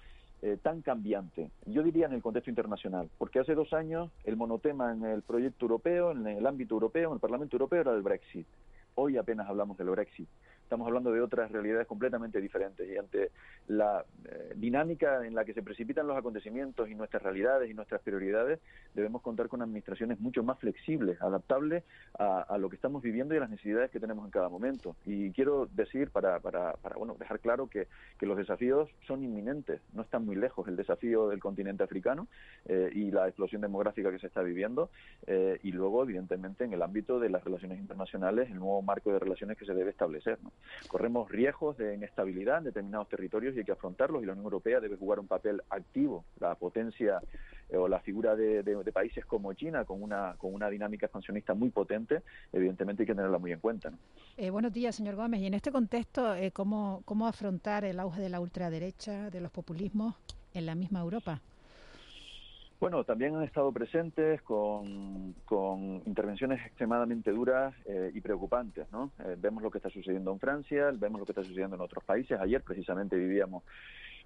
eh, 0.41 0.57
tan 0.61 0.81
cambiante, 0.81 1.49
yo 1.65 1.81
diría 1.83 2.05
en 2.05 2.13
el 2.13 2.21
contexto 2.21 2.51
internacional, 2.51 3.09
porque 3.17 3.39
hace 3.39 3.55
dos 3.55 3.73
años 3.73 4.11
el 4.23 4.37
monotema 4.37 4.91
en 4.91 5.03
el 5.03 5.23
proyecto 5.23 5.65
europeo, 5.65 6.11
en 6.11 6.27
el 6.27 6.45
ámbito 6.45 6.75
europeo, 6.75 7.09
en 7.09 7.15
el 7.15 7.19
Parlamento 7.19 7.55
Europeo 7.55 7.81
era 7.81 7.93
el 7.93 8.01
Brexit. 8.01 8.47
Hoy 8.95 9.17
apenas 9.17 9.47
hablamos 9.47 9.77
del 9.77 9.89
Brexit 9.89 10.27
estamos 10.67 10.85
hablando 10.85 11.13
de 11.13 11.21
otras 11.21 11.49
realidades 11.49 11.87
completamente 11.87 12.41
diferentes 12.41 12.85
y 12.89 12.97
ante 12.97 13.31
la 13.67 14.03
eh, 14.25 14.53
dinámica 14.55 15.25
en 15.25 15.33
la 15.33 15.45
que 15.45 15.53
se 15.53 15.63
precipitan 15.63 16.07
los 16.07 16.17
acontecimientos 16.17 16.89
y 16.89 16.95
nuestras 16.95 17.23
realidades 17.23 17.71
y 17.71 17.73
nuestras 17.73 18.01
prioridades, 18.01 18.59
debemos 18.93 19.21
contar 19.21 19.47
con 19.47 19.61
administraciones 19.61 20.19
mucho 20.19 20.43
más 20.43 20.59
flexibles, 20.59 21.21
adaptables 21.21 21.85
a, 22.19 22.57
lo 22.57 22.69
que 22.69 22.75
estamos 22.75 23.01
viviendo 23.01 23.33
y 23.33 23.37
a 23.37 23.41
las 23.41 23.49
necesidades 23.49 23.91
que 23.91 23.99
tenemos 23.99 24.25
en 24.25 24.31
cada 24.31 24.49
momento. 24.49 24.95
Y 25.05 25.31
quiero 25.31 25.67
decir, 25.67 26.09
para, 26.09 26.39
para, 26.41 26.73
para 26.73 26.97
bueno, 26.97 27.15
dejar 27.17 27.39
claro 27.39 27.67
que, 27.67 27.87
que, 28.19 28.25
los 28.25 28.37
desafíos 28.37 28.89
son 29.05 29.23
inminentes, 29.23 29.79
no 29.93 30.01
están 30.01 30.25
muy 30.25 30.35
lejos 30.35 30.67
el 30.67 30.75
desafío 30.75 31.29
del 31.29 31.39
continente 31.39 31.83
africano 31.83 32.27
eh, 32.65 32.91
y 32.93 33.11
la 33.11 33.27
explosión 33.27 33.61
demográfica 33.61 34.11
que 34.11 34.19
se 34.19 34.27
está 34.27 34.41
viviendo 34.41 34.89
eh, 35.27 35.59
y 35.63 35.71
luego, 35.71 36.03
evidentemente, 36.03 36.65
en 36.65 36.73
el 36.73 36.81
ámbito 36.81 37.19
de 37.19 37.29
las 37.29 37.43
relaciones 37.43 37.79
internacionales, 37.79 38.49
el 38.49 38.59
nuevo 38.59 38.81
marco 38.81 39.13
de 39.13 39.19
relaciones 39.19 39.57
que 39.57 39.65
se 39.65 39.73
debe 39.73 39.91
establecer. 39.91 40.39
¿no? 40.43 40.51
Corremos 40.87 41.29
riesgos 41.29 41.77
de 41.77 41.95
inestabilidad 41.95 42.59
en 42.59 42.65
determinados 42.65 43.09
territorios 43.09 43.55
y 43.55 43.59
hay 43.59 43.65
que 43.65 43.71
afrontarlos 43.71 44.23
y 44.23 44.25
la 44.25 44.33
Unión 44.33 44.45
Europea 44.45 44.79
debe 44.79 44.97
jugar 44.97 45.19
un 45.19 45.27
papel 45.27 45.61
activo. 45.69 46.25
La 46.39 46.55
potencia 46.55 47.21
eh, 47.69 47.77
o 47.77 47.87
la 47.87 47.99
figura 47.99 48.35
de, 48.35 48.63
países 48.93 49.25
como 49.25 49.53
China 49.53 49.85
con 49.85 50.01
una 50.01 50.35
con 50.37 50.53
una 50.53 50.69
dinámica 50.69 51.05
expansionista 51.05 51.53
muy 51.53 51.69
potente, 51.69 52.23
evidentemente 52.51 53.03
hay 53.03 53.07
que 53.07 53.15
tenerla 53.15 53.37
muy 53.37 53.51
en 53.51 53.59
cuenta. 53.59 53.91
Eh, 54.37 54.49
buenos 54.49 54.73
días, 54.73 54.95
señor 54.95 55.15
Gómez. 55.15 55.41
Y 55.41 55.47
en 55.47 55.53
este 55.53 55.71
contexto, 55.71 56.33
eh, 56.35 56.51
¿cómo, 56.51 57.01
¿cómo 57.05 57.27
afrontar 57.27 57.83
el 57.85 57.99
auge 57.99 58.21
de 58.21 58.29
la 58.29 58.39
ultraderecha, 58.39 59.29
de 59.29 59.41
los 59.41 59.51
populismos 59.51 60.15
en 60.53 60.65
la 60.65 60.75
misma 60.75 61.01
Europa? 61.01 61.41
Bueno, 62.79 63.03
también 63.03 63.35
han 63.35 63.43
estado 63.43 63.71
presentes 63.71 64.39
con, 64.43 65.33
intervenciones 66.05 66.63
extremadamente 66.63 67.31
duras 67.31 67.73
eh, 67.85 68.11
y 68.13 68.21
preocupantes. 68.21 68.85
¿no? 68.91 69.11
Eh, 69.25 69.35
vemos 69.37 69.63
lo 69.63 69.71
que 69.71 69.79
está 69.79 69.89
sucediendo 69.89 70.31
en 70.31 70.39
Francia, 70.39 70.91
vemos 70.93 71.19
lo 71.19 71.25
que 71.25 71.31
está 71.31 71.43
sucediendo 71.43 71.75
en 71.75 71.81
otros 71.81 72.03
países. 72.03 72.39
Ayer 72.39 72.61
precisamente 72.61 73.15
vivíamos 73.15 73.63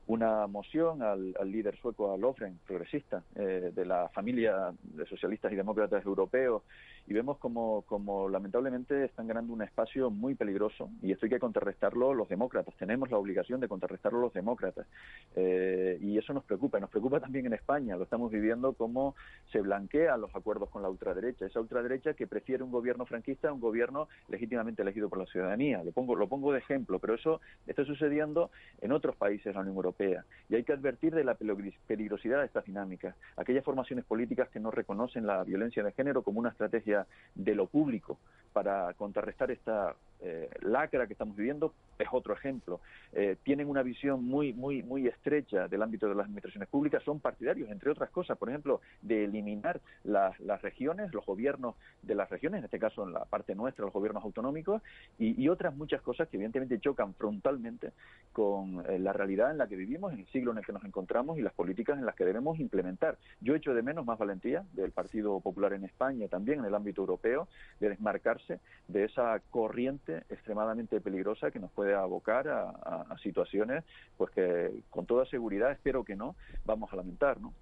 una 0.07 0.47
moción 0.47 1.01
al, 1.01 1.33
líder 1.45 1.77
sueco, 1.77 2.13
a 2.13 2.17
Lofren, 2.17 2.59
progresista, 2.67 3.23
eh, 3.35 3.71
de 3.73 3.85
la 3.85 4.09
familia 4.09 4.73
de 4.83 5.05
socialistas 5.05 5.53
y 5.53 5.55
demócratas 5.55 6.05
europeos, 6.05 6.63
y 7.07 7.13
vemos 7.13 7.37
como, 7.37 7.81
como 7.83 8.29
lamentablemente 8.29 9.05
están 9.05 9.27
ganando 9.27 9.53
un 9.53 9.61
espacio 9.61 10.09
muy 10.09 10.35
peligroso 10.35 10.89
y 11.01 11.11
esto 11.11 11.25
hay 11.25 11.31
que 11.31 11.39
contrarrestarlo 11.39 12.13
los 12.13 12.29
demócratas. 12.29 12.75
Tenemos 12.75 13.09
la 13.11 13.17
obligación 13.17 13.59
de 13.59 13.67
contrarrestarlo 13.67 14.19
los 14.19 14.33
demócratas 14.33 14.87
eh, 15.35 15.97
y 16.01 16.17
eso 16.17 16.33
nos 16.33 16.43
preocupa. 16.43 16.79
Nos 16.79 16.89
preocupa 16.89 17.19
también 17.19 17.45
en 17.45 17.53
España. 17.53 17.95
Lo 17.95 18.03
estamos 18.03 18.31
viviendo 18.31 18.73
como 18.73 19.15
se 19.51 19.61
blanquean 19.61 20.21
los 20.21 20.35
acuerdos 20.35 20.69
con 20.69 20.81
la 20.81 20.89
ultraderecha. 20.89 21.45
Esa 21.45 21.59
ultraderecha 21.59 22.13
que 22.13 22.27
prefiere 22.27 22.63
un 22.63 22.71
gobierno 22.71 23.05
franquista 23.05 23.49
a 23.49 23.53
un 23.53 23.59
gobierno 23.59 24.07
legítimamente 24.27 24.81
elegido 24.81 25.09
por 25.09 25.19
la 25.19 25.25
ciudadanía. 25.25 25.83
Lo 25.83 25.91
pongo, 25.91 26.15
lo 26.15 26.27
pongo 26.27 26.53
de 26.53 26.59
ejemplo, 26.59 26.99
pero 26.99 27.15
eso 27.15 27.41
está 27.67 27.83
sucediendo 27.85 28.51
en 28.81 28.91
otros 28.91 29.15
países 29.15 29.45
de 29.45 29.53
la 29.53 29.61
Unión 29.61 29.75
Europea 29.75 30.25
y 30.49 30.55
hay 30.55 30.63
que 30.63 30.73
advertir 30.73 31.13
de 31.13 31.23
la 31.23 31.35
peligrosidad 31.35 32.39
de 32.39 32.45
estas 32.45 32.65
dinámicas. 32.65 33.15
Aquellas 33.37 33.63
formaciones 33.63 34.05
políticas 34.05 34.49
que 34.49 34.59
no 34.59 34.71
reconocen 34.71 35.25
la 35.25 35.43
violencia 35.43 35.83
de 35.83 35.91
género 35.91 36.23
como 36.23 36.39
una 36.39 36.49
estrategia 36.49 36.90
de 37.35 37.55
lo 37.55 37.67
público 37.67 38.17
para 38.53 38.93
contrarrestar 38.93 39.51
esta 39.51 39.95
eh, 40.23 40.49
lacra 40.61 41.07
que 41.07 41.13
estamos 41.13 41.35
viviendo 41.35 41.73
es 42.01 42.07
otro 42.11 42.33
ejemplo. 42.33 42.79
Eh, 43.13 43.37
tienen 43.43 43.67
una 43.67 43.83
visión 43.83 44.23
muy, 44.23 44.53
muy, 44.53 44.83
muy 44.83 45.07
estrecha 45.07 45.67
del 45.67 45.81
ámbito 45.81 46.07
de 46.07 46.15
las 46.15 46.25
administraciones 46.25 46.69
públicas, 46.69 47.03
son 47.03 47.19
partidarios, 47.19 47.69
entre 47.69 47.91
otras 47.91 48.09
cosas, 48.09 48.37
por 48.37 48.49
ejemplo, 48.49 48.81
de 49.01 49.25
eliminar 49.25 49.81
las, 50.03 50.37
regiones, 50.61 51.13
los 51.13 51.25
gobiernos 51.25 51.75
de 52.01 52.15
las 52.15 52.29
regiones, 52.29 52.59
en 52.59 52.65
este 52.65 52.79
caso 52.79 53.03
en 53.03 53.13
la 53.13 53.25
parte 53.25 53.55
nuestra, 53.55 53.85
los 53.85 53.93
gobiernos 53.93 54.23
autonómicos, 54.23 54.81
y, 55.17 55.49
otras 55.51 55.75
muchas 55.75 56.01
cosas 56.01 56.29
que 56.29 56.37
evidentemente 56.37 56.79
chocan 56.79 57.13
frontalmente 57.13 57.91
con 58.31 58.85
eh, 58.87 58.99
la 58.99 59.11
realidad 59.11 59.51
en 59.51 59.57
la 59.57 59.67
que 59.67 59.75
vivimos, 59.75 60.13
en 60.13 60.19
el 60.19 60.27
siglo 60.27 60.51
en 60.51 60.59
el 60.59 60.65
que 60.65 60.71
nos 60.71 60.85
encontramos 60.85 61.37
y 61.37 61.41
las 61.41 61.51
políticas 61.53 61.97
en 61.97 62.05
las 62.05 62.15
que 62.15 62.23
debemos 62.23 62.57
implementar. 62.59 63.17
Yo 63.41 63.53
echo 63.53 63.73
de 63.73 63.81
menos 63.81 64.05
más 64.05 64.17
valentía 64.17 64.63
del 64.73 64.91
Partido 64.91 65.41
Popular 65.41 65.73
en 65.73 65.83
España, 65.83 66.27
también 66.29 66.59
en 66.59 66.65
el 66.65 66.75
ámbito 66.75 66.80
europeo, 66.89 67.47
de 67.79 67.89
desmarcarse 67.89 68.59
de 68.87 69.05
esa 69.05 69.39
corriente 69.49 70.23
extremadamente 70.29 70.99
peligrosa 71.01 71.51
que 71.51 71.59
nos 71.59 71.71
puede 71.71 71.93
abocar 71.93 72.47
a, 72.47 73.05
situaciones 73.21 73.83
pues 74.17 74.31
que 74.31 74.83
con 74.89 75.05
toda 75.05 75.25
seguridad, 75.25 75.71
espero 75.71 76.03
que 76.03 76.15
no, 76.15 76.35
vamos 76.65 76.91
a 76.91 76.95
lamentar, 76.95 77.39
¿no? 77.39 77.53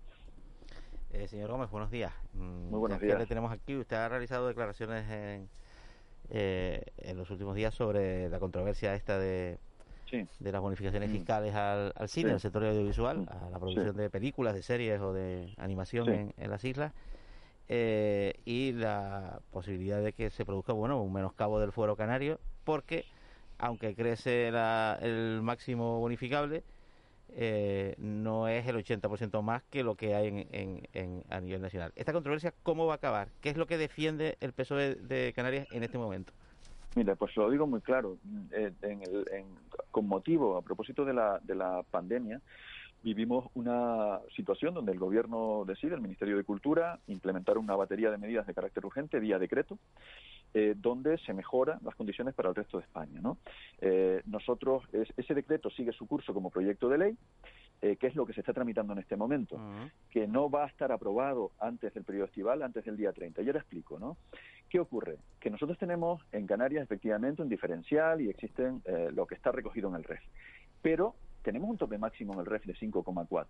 Eh, 1.12 1.28
señor 1.28 1.50
Gómez, 1.50 1.70
buenos 1.70 1.90
días. 1.90 2.14
Mm, 2.34 2.70
Muy 2.70 2.80
buenos 2.80 3.02
días. 3.02 3.18
le 3.18 3.26
tenemos 3.26 3.52
aquí. 3.52 3.76
Usted 3.76 3.96
ha 3.96 4.08
realizado 4.08 4.48
declaraciones 4.48 5.10
en, 5.10 5.50
eh, 6.30 6.84
en 6.98 7.18
los 7.18 7.30
últimos 7.32 7.56
días 7.56 7.74
sobre 7.74 8.30
la 8.30 8.40
controversia 8.40 8.94
esta 8.94 9.18
de, 9.18 9.58
de 10.12 10.52
las 10.52 10.62
bonificaciones 10.62 11.10
mm. 11.10 11.14
fiscales 11.14 11.56
al, 11.56 11.94
cine, 12.08 12.32
al 12.32 12.40
sector 12.40 12.64
audiovisual, 12.64 13.22
mm. 13.22 13.30
a 13.30 13.50
la 13.50 13.60
producción 13.60 13.96
de 13.96 14.10
películas, 14.10 14.54
de 14.54 14.62
series 14.62 15.00
o 15.02 15.14
de 15.14 15.54
animación 15.58 16.10
en, 16.10 16.34
en, 16.38 16.50
las 16.50 16.64
islas. 16.64 16.94
Eh, 17.72 18.34
y 18.46 18.72
la 18.72 19.42
posibilidad 19.52 20.02
de 20.02 20.14
que 20.14 20.32
se 20.32 20.44
produzca 20.44 20.74
bueno 20.74 21.04
un 21.04 21.14
menoscabo 21.14 21.60
del 21.60 21.72
fuero 21.72 21.96
canario 21.96 22.40
porque 22.64 23.06
aunque 23.60 23.94
crece 23.94 24.48
el 24.48 25.42
máximo 25.44 26.00
bonificable, 26.00 26.64
eh, 27.36 27.94
no 28.00 28.48
es 28.48 28.66
el 28.66 28.78
80% 28.78 29.44
más 29.44 29.62
que 29.64 29.84
lo 29.84 29.96
que 29.96 30.16
hay 30.16 30.48
en, 30.52 31.24
a 31.30 31.40
nivel 31.42 31.62
nacional. 31.62 31.92
¿Esta 31.96 32.14
controversia 32.14 32.54
cómo 32.64 32.88
va 32.88 32.94
a 32.94 32.96
acabar? 32.96 33.28
¿Qué 33.42 33.50
es 33.50 33.58
lo 33.58 33.68
que 33.68 33.78
defiende 33.78 34.38
el 34.40 34.54
PSOE 34.54 34.96
de 34.96 35.34
Canarias 35.36 35.68
en 35.72 35.84
este 35.84 35.98
momento? 35.98 36.34
Mira, 36.96 37.16
pues 37.16 37.36
lo 37.36 37.52
digo 37.52 37.68
muy 37.68 37.82
claro. 37.82 38.18
Eh, 38.52 38.72
con 39.92 40.08
motivo, 40.08 40.58
a 40.58 40.62
propósito 40.62 41.06
de 41.06 41.14
la, 41.14 41.40
de 41.44 41.56
la 41.56 41.84
pandemia, 41.92 42.42
vivimos 43.02 43.46
una 43.54 44.20
situación 44.36 44.74
donde 44.74 44.92
el 44.92 45.00
Gobierno 45.00 45.64
decide, 45.66 45.96
el 45.96 46.02
Ministerio 46.02 46.38
de 46.38 46.44
Cultura, 46.44 47.00
implementar 47.08 47.58
una 47.58 47.76
batería 47.76 48.12
de 48.12 48.18
medidas 48.18 48.46
de 48.46 48.54
carácter 48.54 48.86
urgente 48.86 49.20
vía 49.20 49.40
decreto, 49.40 49.78
eh, 50.54 50.74
donde 50.76 51.18
se 51.20 51.34
mejoran 51.34 51.80
las 51.84 51.96
condiciones 51.96 52.34
para 52.34 52.50
el 52.50 52.56
resto 52.56 52.78
de 52.78 52.84
España. 52.84 53.22
¿no? 53.22 53.38
Eh, 53.80 54.22
nosotros, 54.26 54.84
ese 54.92 55.34
decreto 55.34 55.70
sigue 55.70 55.92
su 55.92 56.08
curso 56.08 56.34
como 56.34 56.50
proyecto 56.50 56.90
de 56.90 56.98
ley, 56.98 57.18
eh, 57.82 57.96
que 57.96 58.08
es 58.08 58.16
lo 58.16 58.26
que 58.26 58.34
se 58.34 58.42
está 58.42 58.52
tramitando 58.52 58.92
en 58.94 59.00
este 59.00 59.16
momento, 59.16 59.58
que 60.10 60.28
no 60.28 60.50
va 60.50 60.66
a 60.66 60.68
estar 60.68 60.92
aprobado 60.92 61.52
antes 61.60 61.94
del 61.94 62.04
periodo 62.04 62.26
estival, 62.26 62.62
antes 62.62 62.84
del 62.84 62.98
día 62.98 63.14
30. 63.14 63.42
Y 63.42 63.48
ahora 63.48 63.60
explico, 63.60 64.00
¿no? 64.00 64.18
¿Qué 64.70 64.80
ocurre? 64.80 65.18
Que 65.40 65.50
nosotros 65.50 65.78
tenemos 65.78 66.22
en 66.32 66.46
Canarias 66.46 66.84
efectivamente 66.84 67.42
un 67.42 67.50
diferencial 67.50 68.22
y 68.22 68.30
existen 68.30 68.84
lo 69.14 69.26
que 69.26 69.36
está 69.36 69.52
recogido 69.52 69.88
en 69.90 69.96
el 69.96 70.04
REF. 70.04 70.22
Pero 70.82 71.16
tenemos 71.44 71.70
un 71.70 71.78
tope 71.78 71.98
máximo 71.98 72.34
en 72.34 72.40
el 72.40 72.46
REF 72.46 72.66
de 72.66 72.76
5,4. 72.76 73.48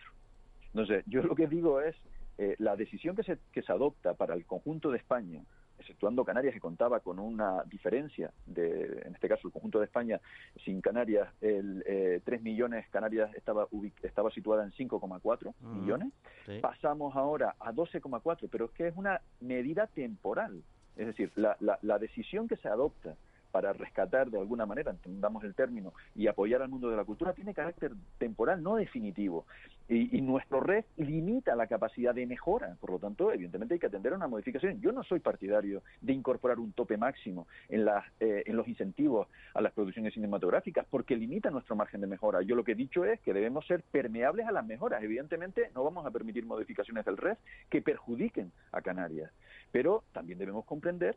Entonces, 0.74 1.04
yo 1.08 1.22
lo 1.24 1.36
que 1.36 1.48
digo 1.48 1.82
es, 1.82 1.96
eh, 2.38 2.56
la 2.60 2.76
decisión 2.76 3.16
que 3.16 3.24
se, 3.24 3.38
que 3.52 3.62
se 3.62 3.72
adopta 3.72 4.14
para 4.14 4.34
el 4.34 4.46
conjunto 4.46 4.92
de 4.92 4.98
España, 4.98 5.44
exceptuando 5.80 6.24
Canarias, 6.24 6.54
que 6.54 6.60
contaba 6.60 7.00
con 7.00 7.20
una 7.20 7.64
diferencia, 7.66 8.32
de, 8.46 9.02
en 9.06 9.16
este 9.16 9.28
caso 9.28 9.48
el 9.48 9.54
conjunto 9.54 9.80
de 9.80 9.86
España, 9.86 10.22
sin 10.64 10.82
Canarias, 10.82 11.28
el, 11.42 11.84
eh, 11.86 12.22
3 12.24 12.42
millones, 12.42 12.88
Canarias 12.90 13.34
estaba, 13.36 13.68
estaba 14.04 14.30
situada 14.32 14.64
en 14.64 14.72
5,4 14.72 15.54
millones, 15.62 16.14
pasamos 16.62 17.16
ahora 17.16 17.56
a 17.60 17.74
12,4, 17.74 18.48
pero 18.52 18.66
es 18.66 18.72
que 18.72 18.88
es 18.88 18.96
una 18.96 19.22
medida 19.40 19.88
temporal. 19.88 20.64
Es 20.96 21.08
decir, 21.08 21.32
la, 21.36 21.56
la, 21.60 21.80
la 21.82 21.98
decisión 21.98 22.48
que 22.48 22.58
se 22.58 22.68
adopta 22.68 23.16
para 23.52 23.74
rescatar 23.74 24.30
de 24.30 24.39
alguna 24.39 24.66
manera, 24.66 24.91
entendamos 24.91 25.43
el 25.43 25.56
término, 25.56 25.93
y 26.16 26.28
apoyar 26.28 26.62
al 26.62 26.70
mundo 26.70 26.89
de 26.89 26.97
la 26.97 27.06
cultura, 27.06 27.34
tiene 27.34 27.54
carácter 27.54 27.93
temporal, 28.18 28.62
no 28.62 28.76
definitivo. 28.76 29.45
Y, 29.88 30.22
nuestro 30.22 30.60
red 30.60 30.86
limita 30.97 31.56
la 31.56 31.66
capacidad 31.66 32.14
de 32.14 32.28
mejora. 32.28 32.78
Por 32.80 32.91
lo 32.91 33.00
tanto, 33.00 33.32
evidentemente 33.32 33.74
hay 33.74 33.80
que 33.80 33.88
atender 33.88 34.14
a 34.14 34.18
una 34.18 34.28
modificación. 34.28 34.80
Yo 34.80 34.91
no 34.91 35.04
soy 35.04 35.20
partidario 35.20 35.82
de 36.02 36.14
incorporar 36.14 36.60
un 36.60 36.74
tope 36.74 36.95
máximo 36.97 37.47
en, 37.70 37.88
eh, 38.20 38.43
en 38.45 38.56
los 38.56 38.68
incentivos 38.68 39.28
a 39.56 39.62
las 39.62 39.74
producciones 39.74 40.14
cinematográficas 40.14 40.86
porque 40.88 41.16
limita 41.16 41.50
nuestro 41.50 41.76
margen 41.76 42.02
de 42.02 42.08
mejora. 42.08 42.43
Yo 42.43 42.56
lo 42.56 42.64
que 42.64 42.74
he 42.74 42.76
dicho 42.76 43.04
es 43.04 43.20
que 43.22 43.34
debemos 43.34 43.66
ser 43.66 43.82
permeables 43.82 44.45
a 44.45 44.52
las 44.52 44.66
mejoras. 44.66 45.02
Evidentemente 45.02 45.72
no 45.74 45.84
vamos 45.84 46.06
a 46.06 46.12
permitir 46.12 46.45
modificaciones 46.45 47.04
del 47.06 47.18
red 47.18 47.38
que 47.70 47.82
perjudiquen 47.82 48.52
a 48.72 48.82
Canarias. 48.82 49.32
Pero 49.72 50.04
también 50.14 50.38
debemos 50.38 50.66
comprender 50.66 51.16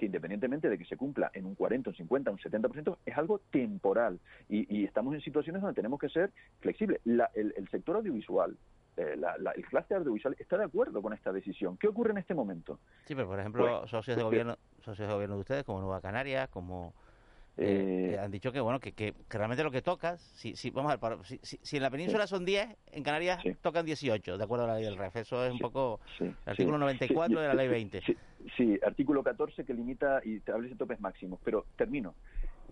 que 0.00 0.06
independientemente 0.06 0.70
de 0.70 0.78
que 0.78 0.86
se 0.86 0.96
cumpla 0.96 1.30
en 1.34 1.44
un 1.44 1.54
40, 1.54 1.90
un 1.90 1.96
50, 1.96 2.30
un 2.30 2.38
70%, 2.38 2.96
es 3.04 3.18
algo 3.18 3.38
temporal. 3.50 4.18
Y, 4.48 4.84
estamos 4.84 5.14
en 5.14 5.20
situaciones 5.20 5.60
donde 5.60 5.74
tenemos 5.74 6.00
que 6.00 6.08
ser 6.08 6.32
flexibles. 6.60 7.00
el, 7.04 7.68
sector 7.70 7.96
audiovisual, 7.96 8.56
eh, 8.96 9.14
el 9.54 9.66
clase 9.66 9.94
audiovisual 9.94 10.34
está 10.38 10.56
de 10.56 10.64
acuerdo 10.64 11.02
con 11.02 11.12
esta 11.12 11.32
decisión. 11.32 11.76
¿Qué 11.76 11.86
ocurre 11.86 12.12
en 12.12 12.18
este 12.18 12.32
momento? 12.32 12.78
Sí, 13.04 13.14
pero 13.14 13.28
por 13.28 13.38
ejemplo, 13.38 13.80
pues, 13.80 13.90
socios 13.90 14.16
de 14.16 14.22
gobierno, 14.22 14.56
socios 14.80 15.06
de 15.06 15.12
gobierno 15.12 15.34
de 15.34 15.40
ustedes, 15.42 15.64
como 15.64 15.80
Nueva 15.80 16.00
Canarias, 16.00 16.48
como 16.48 16.94
eh, 17.60 18.12
eh, 18.14 18.18
han 18.18 18.30
dicho 18.30 18.50
que 18.52 18.60
bueno 18.60 18.80
que, 18.80 18.92
que, 18.92 19.14
realmente 19.28 19.62
lo 19.62 19.70
que 19.70 19.82
toca, 19.82 20.16
si, 20.16 20.56
si 20.56 20.70
vamos 20.70 20.92
a 20.92 20.96
ver, 20.96 21.18
si, 21.24 21.38
si, 21.42 21.76
en 21.76 21.82
la 21.82 21.90
península 21.90 22.26
son 22.26 22.44
10, 22.44 22.68
en 22.92 23.02
Canarias 23.02 23.42
tocan 23.60 23.84
18, 23.84 24.38
de 24.38 24.44
acuerdo 24.44 24.64
a 24.64 24.68
la 24.68 24.74
ley 24.76 24.84
del 24.84 24.96
REF. 24.96 25.16
Eso 25.16 25.44
es 25.44 25.52
un 25.52 25.58
poco 25.58 26.00
el 26.18 26.34
artículo 26.46 26.78
94 26.78 27.40
de 27.40 27.48
la 27.48 27.54
ley 27.54 27.68
20. 27.68 28.00
Sí, 28.56 28.78
artículo 28.82 29.22
14 29.22 29.64
que 29.64 29.74
limita 29.74 30.22
y 30.24 30.36
establece 30.36 30.74
topes 30.74 31.00
máximos. 31.00 31.38
Pero 31.44 31.66
termino 31.76 32.14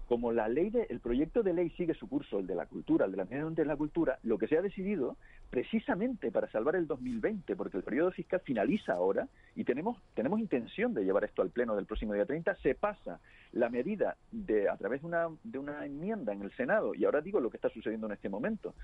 como 0.08 0.32
la 0.32 0.48
ley 0.48 0.70
de, 0.70 0.86
el 0.88 1.00
proyecto 1.00 1.42
de 1.42 1.52
ley 1.52 1.68
sigue 1.76 1.92
su 1.92 2.08
curso, 2.08 2.38
el 2.38 2.46
de 2.46 2.54
la 2.54 2.64
cultura, 2.64 3.04
el 3.04 3.10
de 3.10 3.18
la 3.18 3.24
mediación 3.26 3.54
de 3.54 3.66
la 3.66 3.76
cultura, 3.76 4.18
lo 4.22 4.38
que 4.38 4.48
se 4.48 4.56
ha 4.56 4.62
decidido, 4.62 5.18
precisamente 5.50 6.32
para 6.32 6.50
salvar 6.50 6.76
el 6.76 6.86
2020, 6.86 7.54
porque 7.56 7.76
el 7.76 7.82
periodo 7.82 8.10
fiscal 8.10 8.40
finaliza 8.40 8.94
ahora 8.94 9.28
y 9.54 9.64
tenemos, 9.64 9.98
tenemos 10.14 10.40
intención 10.40 10.94
de 10.94 11.04
llevar 11.04 11.24
esto 11.24 11.42
al 11.42 11.50
pleno 11.50 11.76
del 11.76 11.84
próximo 11.84 12.14
día 12.14 12.24
30, 12.24 12.54
se 12.56 12.74
pasa 12.74 13.20
la 13.52 13.68
medida 13.68 14.16
de 14.32 14.70
a 14.70 14.78
través 14.78 15.02
de 15.02 15.08
una, 15.08 15.28
de 15.44 15.58
una 15.58 15.84
enmienda 15.84 16.32
en 16.32 16.40
el 16.40 16.52
Senado, 16.56 16.94
y 16.94 17.04
ahora 17.04 17.20
digo 17.20 17.38
lo 17.38 17.50
que 17.50 17.58
está 17.58 17.68
sucediendo 17.68 18.06
en 18.06 18.14
este 18.14 18.30
momento, 18.30 18.74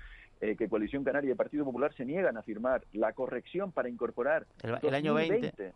eh, 0.41 0.55
que 0.55 0.69
Coalición 0.69 1.03
Canaria 1.03 1.29
y 1.29 1.31
el 1.31 1.37
Partido 1.37 1.65
Popular 1.65 1.91
se 1.95 2.05
niegan 2.05 2.37
a 2.37 2.43
firmar 2.43 2.83
la 2.93 3.13
corrección 3.13 3.71
para 3.71 3.89
incorporar 3.89 4.45
el, 4.61 4.93
año 4.93 5.15
20. 5.15 5.73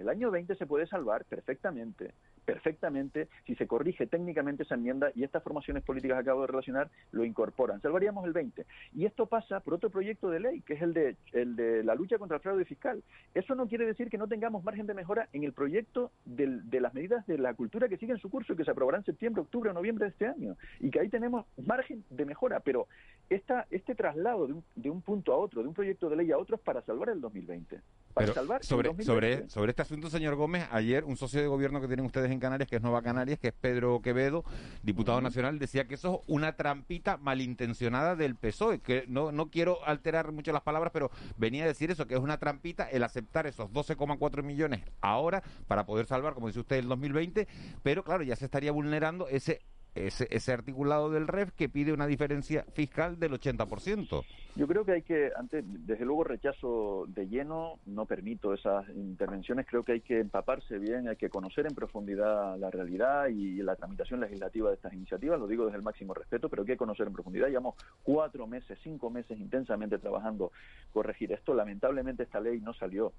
El 0.00 0.08
año 0.08 0.30
20 0.30 0.54
se 0.54 0.66
puede 0.66 0.86
salvar 0.86 1.26
perfectamente 1.26 2.14
perfectamente 2.50 3.28
si 3.46 3.54
se 3.54 3.66
corrige 3.66 4.06
técnicamente 4.06 4.64
esa 4.64 4.74
enmienda 4.74 5.12
y 5.14 5.22
estas 5.22 5.42
formaciones 5.42 5.84
políticas 5.84 6.16
que 6.16 6.22
acabo 6.22 6.40
de 6.40 6.48
relacionar 6.48 6.90
lo 7.12 7.24
incorporan. 7.24 7.80
Salvaríamos 7.80 8.24
el 8.26 8.32
20. 8.32 8.66
Y 8.96 9.06
esto 9.06 9.26
pasa 9.26 9.60
por 9.60 9.74
otro 9.74 9.90
proyecto 9.90 10.30
de 10.30 10.40
ley, 10.40 10.60
que 10.62 10.74
es 10.74 10.82
el 10.82 10.92
de, 10.92 11.16
el 11.32 11.54
de 11.54 11.84
la 11.84 11.94
lucha 11.94 12.18
contra 12.18 12.38
el 12.38 12.42
fraude 12.42 12.64
fiscal. 12.64 13.02
Eso 13.34 13.54
no 13.54 13.68
quiere 13.68 13.86
decir 13.86 14.10
que 14.10 14.18
no 14.18 14.26
tengamos 14.26 14.64
margen 14.64 14.86
de 14.86 14.94
mejora 14.94 15.28
en 15.32 15.44
el 15.44 15.52
proyecto 15.52 16.10
de 16.24 16.80
las 16.80 16.92
medidas 16.92 17.24
de 17.26 17.38
la 17.38 17.54
cultura 17.54 17.88
que 17.88 17.98
siguen 17.98 18.18
su 18.18 18.30
curso 18.30 18.52
y 18.52 18.56
que 18.56 18.64
se 18.64 18.72
aprobará 18.72 18.98
en 18.98 19.04
septiembre, 19.04 19.42
octubre 19.42 19.70
o 19.70 19.72
noviembre 19.72 20.06
de 20.06 20.10
este 20.10 20.26
año. 20.26 20.56
Y 20.80 20.90
que 20.90 21.00
ahí 21.00 21.08
tenemos 21.08 21.46
margen 21.64 22.04
de 22.10 22.24
mejora. 22.24 22.60
Pero 22.60 22.88
esta, 23.28 23.66
este 23.70 23.94
traslado 23.94 24.48
de 24.48 24.54
un, 24.54 24.64
de 24.74 24.90
un 24.90 25.02
punto 25.02 25.32
a 25.32 25.36
otro, 25.36 25.62
de 25.62 25.68
un 25.68 25.74
proyecto 25.74 26.08
de 26.08 26.16
ley 26.16 26.32
a 26.32 26.38
otro, 26.38 26.56
es 26.56 26.62
para 26.62 26.82
salvar 26.82 27.10
el 27.10 27.20
2020. 27.20 27.80
Para 28.12 28.32
salvar 28.32 28.64
sobre, 28.64 29.02
sobre, 29.04 29.48
sobre 29.48 29.70
esta 29.70 29.84
asunto, 29.90 30.08
señor 30.08 30.36
Gómez, 30.36 30.68
ayer 30.70 31.02
un 31.02 31.16
socio 31.16 31.40
de 31.40 31.48
gobierno 31.48 31.80
que 31.80 31.88
tienen 31.88 32.06
ustedes 32.06 32.30
en 32.30 32.38
Canarias, 32.38 32.68
que 32.68 32.76
es 32.76 32.82
Nueva 32.82 33.02
Canarias, 33.02 33.40
que 33.40 33.48
es 33.48 33.52
Pedro 33.52 34.00
Quevedo, 34.00 34.44
diputado 34.84 35.20
nacional, 35.20 35.58
decía 35.58 35.88
que 35.88 35.96
eso 35.96 36.20
es 36.22 36.28
una 36.28 36.52
trampita 36.52 37.16
malintencionada 37.16 38.14
del 38.14 38.36
PSOE, 38.36 38.78
que 38.78 39.04
no, 39.08 39.32
no 39.32 39.50
quiero 39.50 39.84
alterar 39.84 40.30
mucho 40.30 40.52
las 40.52 40.62
palabras, 40.62 40.92
pero 40.92 41.10
venía 41.36 41.64
a 41.64 41.66
decir 41.66 41.90
eso, 41.90 42.06
que 42.06 42.14
es 42.14 42.20
una 42.20 42.38
trampita 42.38 42.88
el 42.88 43.02
aceptar 43.02 43.48
esos 43.48 43.68
12,4 43.70 44.44
millones 44.44 44.84
ahora 45.00 45.42
para 45.66 45.84
poder 45.86 46.06
salvar, 46.06 46.34
como 46.34 46.46
dice 46.46 46.60
usted, 46.60 46.76
el 46.76 46.86
2020, 46.86 47.48
pero 47.82 48.04
claro, 48.04 48.22
ya 48.22 48.36
se 48.36 48.44
estaría 48.44 48.70
vulnerando 48.70 49.26
ese 49.26 49.60
ese, 49.94 50.52
articulado 50.52 51.10
del 51.10 51.26
REF 51.26 51.52
que 51.52 51.68
pide 51.68 51.92
una 51.92 52.06
diferencia 52.06 52.64
fiscal 52.72 53.18
del 53.18 53.32
80%. 53.32 54.24
Yo 54.56 54.66
creo 54.66 54.84
que 54.84 54.92
hay 54.92 55.02
que, 55.02 55.30
antes, 55.36 55.64
desde 55.86 56.04
luego 56.04 56.24
rechazo 56.24 57.06
de 57.08 57.28
lleno, 57.28 57.78
no 57.86 58.04
permito 58.06 58.52
esas 58.52 58.88
intervenciones, 58.90 59.66
creo 59.66 59.84
que 59.84 59.92
hay 59.92 60.00
que 60.00 60.20
empaparse 60.20 60.78
bien, 60.78 61.08
hay 61.08 61.16
que 61.16 61.28
conocer 61.28 61.66
en 61.66 61.74
profundidad 61.74 62.58
la 62.58 62.70
realidad 62.70 63.28
y 63.28 63.62
la 63.62 63.76
tramitación 63.76 64.20
legislativa 64.20 64.68
de 64.68 64.74
estas 64.74 64.92
iniciativas, 64.92 65.38
lo 65.38 65.46
digo 65.46 65.64
desde 65.64 65.78
el 65.78 65.84
máximo 65.84 66.14
respeto, 66.14 66.48
pero 66.48 66.62
hay 66.62 66.66
que 66.66 66.76
conocer 66.76 67.06
en 67.06 67.12
profundidad. 67.12 67.48
Llevamos 67.48 67.76
cuatro 68.02 68.46
meses, 68.46 68.78
cinco 68.82 69.10
meses 69.10 69.38
intensamente 69.38 69.98
trabajando 69.98 70.52
corregir 70.92 71.32
esto. 71.32 71.54
Lamentablemente 71.54 72.24
esta 72.24 72.40
ley 72.40 72.60
no 72.60 72.74
salió 72.74 73.12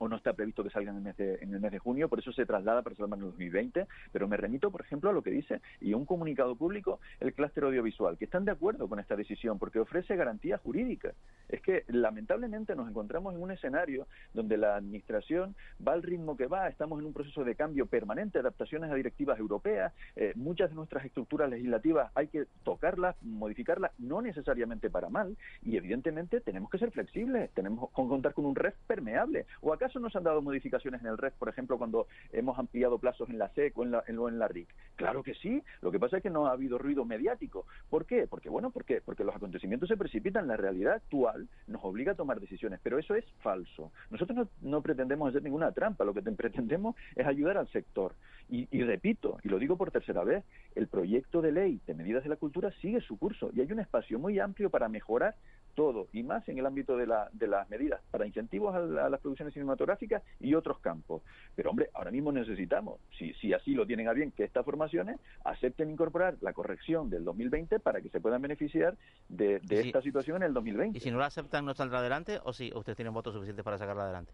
o 0.00 0.08
no 0.08 0.16
está 0.16 0.32
previsto 0.32 0.64
que 0.64 0.70
salga 0.70 0.90
en 0.90 0.96
el 0.96 1.02
mes 1.02 1.16
de, 1.18 1.34
en 1.42 1.52
el 1.52 1.60
mes 1.60 1.72
de 1.72 1.78
junio, 1.78 2.08
por 2.08 2.18
eso 2.18 2.32
se 2.32 2.46
traslada 2.46 2.80
para 2.82 2.94
el 2.94 3.20
2020, 3.20 3.86
pero 4.10 4.28
me 4.28 4.38
remito, 4.38 4.70
por 4.70 4.80
ejemplo, 4.80 5.10
a 5.10 5.12
lo 5.12 5.22
que 5.22 5.30
dice 5.30 5.60
y 5.78 5.92
un 5.92 6.06
comunicado 6.06 6.56
público 6.56 7.00
el 7.20 7.34
clúster 7.34 7.64
audiovisual, 7.64 8.16
que 8.16 8.24
están 8.24 8.46
de 8.46 8.52
acuerdo 8.52 8.88
con 8.88 8.98
esta 8.98 9.14
decisión 9.14 9.58
porque 9.58 9.78
ofrece 9.78 10.16
garantías 10.16 10.60
jurídicas. 10.62 11.14
Es 11.50 11.60
que 11.60 11.84
lamentablemente 11.88 12.74
nos 12.74 12.88
encontramos 12.88 13.34
en 13.34 13.42
un 13.42 13.50
escenario 13.50 14.06
donde 14.32 14.56
la 14.56 14.76
administración 14.76 15.54
va 15.86 15.92
al 15.92 16.02
ritmo 16.02 16.34
que 16.34 16.46
va, 16.46 16.68
estamos 16.68 16.98
en 16.98 17.06
un 17.06 17.12
proceso 17.12 17.44
de 17.44 17.54
cambio 17.54 17.84
permanente, 17.84 18.38
adaptaciones 18.38 18.90
a 18.90 18.94
directivas 18.94 19.38
europeas, 19.38 19.92
eh, 20.16 20.32
muchas 20.34 20.70
de 20.70 20.76
nuestras 20.76 21.04
estructuras 21.04 21.50
legislativas 21.50 22.10
hay 22.14 22.28
que 22.28 22.46
tocarlas, 22.64 23.16
modificarlas, 23.22 23.92
no 23.98 24.22
necesariamente 24.22 24.88
para 24.88 25.10
mal, 25.10 25.36
y 25.62 25.76
evidentemente 25.76 26.40
tenemos 26.40 26.70
que 26.70 26.78
ser 26.78 26.90
flexibles, 26.90 27.50
tenemos 27.50 27.90
que 27.90 27.94
contar 27.94 28.32
con 28.32 28.46
un 28.46 28.54
red 28.54 28.72
permeable, 28.86 29.44
o 29.60 29.74
acaso 29.74 29.89
no 29.98 30.10
se 30.10 30.18
han 30.18 30.24
dado 30.24 30.42
modificaciones 30.42 31.00
en 31.00 31.08
el 31.08 31.18
REF, 31.18 31.34
por 31.34 31.48
ejemplo, 31.48 31.78
cuando 31.78 32.06
hemos 32.32 32.58
ampliado 32.58 32.98
plazos 32.98 33.28
en 33.30 33.38
la 33.38 33.48
SEC 33.54 33.76
o 33.78 33.82
en 33.82 33.92
la, 33.92 34.04
en, 34.06 34.38
la 34.38 34.48
RIC? 34.48 34.68
Claro 34.96 35.22
que 35.22 35.34
sí, 35.34 35.62
lo 35.80 35.90
que 35.90 35.98
pasa 35.98 36.18
es 36.18 36.22
que 36.22 36.30
no 36.30 36.46
ha 36.46 36.52
habido 36.52 36.78
ruido 36.78 37.04
mediático. 37.04 37.66
¿Por 37.88 38.06
qué? 38.06 38.26
Porque, 38.28 38.48
bueno, 38.48 38.70
¿por 38.70 38.84
Porque 39.04 39.24
los 39.24 39.34
acontecimientos 39.34 39.88
se 39.88 39.96
precipitan, 39.96 40.46
la 40.46 40.56
realidad 40.56 40.94
actual 40.94 41.48
nos 41.66 41.84
obliga 41.84 42.12
a 42.12 42.16
tomar 42.16 42.40
decisiones, 42.40 42.80
pero 42.82 42.98
eso 42.98 43.14
es 43.14 43.24
falso. 43.42 43.90
Nosotros 44.10 44.48
no, 44.60 44.82
pretendemos 44.82 45.30
hacer 45.30 45.42
ninguna 45.42 45.72
trampa, 45.72 46.04
lo 46.04 46.14
que 46.14 46.22
pretendemos 46.36 46.94
es 47.16 47.26
ayudar 47.26 47.56
al 47.56 47.68
sector. 47.68 48.14
Y, 48.50 48.68
y 48.70 48.82
repito, 48.82 49.38
y 49.44 49.48
lo 49.48 49.58
digo 49.58 49.76
por 49.76 49.90
tercera 49.90 50.24
vez, 50.24 50.44
el 50.74 50.88
proyecto 50.88 51.40
de 51.40 51.52
ley 51.52 51.80
de 51.86 51.94
medidas 51.94 52.24
de 52.24 52.30
la 52.30 52.36
cultura 52.36 52.72
sigue 52.80 53.00
su 53.00 53.18
curso 53.18 53.50
y 53.54 53.60
hay 53.60 53.70
un 53.70 53.80
espacio 53.80 54.18
muy 54.18 54.38
amplio 54.38 54.70
para 54.70 54.88
mejorar 54.88 55.36
todo 55.74 56.08
y 56.12 56.22
más 56.22 56.48
en 56.48 56.58
el 56.58 56.66
ámbito 56.66 56.96
de, 56.96 57.06
la, 57.06 57.28
de 57.32 57.46
las 57.46 57.68
medidas 57.70 58.00
para 58.10 58.26
incentivos 58.26 58.74
a, 58.74 58.80
las 59.08 59.20
producciones 59.20 59.54
cinematográficas 59.54 60.22
y 60.40 60.54
otros 60.54 60.78
campos. 60.80 61.22
Pero 61.54 61.70
hombre, 61.70 61.90
ahora 61.94 62.10
mismo 62.10 62.32
necesitamos, 62.32 63.00
si, 63.18 63.32
si 63.34 63.52
así 63.52 63.74
lo 63.74 63.86
tienen 63.86 64.08
a 64.08 64.12
bien, 64.12 64.32
que 64.32 64.44
estas 64.44 64.64
formaciones 64.64 65.18
acepten 65.44 65.90
incorporar 65.90 66.36
la 66.40 66.52
corrección 66.52 67.10
del 67.10 67.24
2020 67.24 67.80
para 67.80 68.00
que 68.00 68.08
se 68.08 68.20
puedan 68.20 68.42
beneficiar 68.42 68.96
de, 69.28 69.60
esta 69.70 70.02
situación 70.02 70.38
en 70.38 70.42
el 70.44 70.54
2020. 70.54 70.98
¿Y 70.98 71.00
si 71.00 71.10
no 71.10 71.18
la 71.18 71.26
aceptan 71.26 71.64
no 71.64 71.74
saldrá 71.74 72.00
adelante 72.00 72.40
o 72.44 72.52
si 72.52 72.72
ustedes 72.74 72.96
tienen 72.96 73.14
votos 73.14 73.34
suficientes 73.34 73.64
para 73.64 73.78
sacarla 73.78 74.04
adelante? 74.04 74.32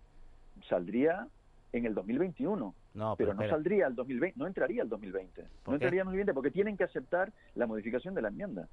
Saldría 0.69 1.29
en 1.79 1.87
el 1.87 1.95
2021. 1.95 2.75
No, 2.95 3.17
pero, 3.17 3.35
no 3.35 3.49
saldría 3.49 3.87
al 3.87 3.95
2020, 3.95 4.39
no 4.39 4.47
entraría 4.47 4.83
al 4.83 4.89
2020. 4.89 5.45
No 5.67 5.75
entraría 5.75 6.03
al 6.03 6.07
2020 6.07 6.35
porque 6.35 6.51
tienen 6.51 6.77
que 6.77 6.85
aceptar 6.85 7.33
la 7.55 7.67
modificación 7.67 8.15
de 8.15 8.23
la 8.23 8.29
enmienda. 8.29 8.69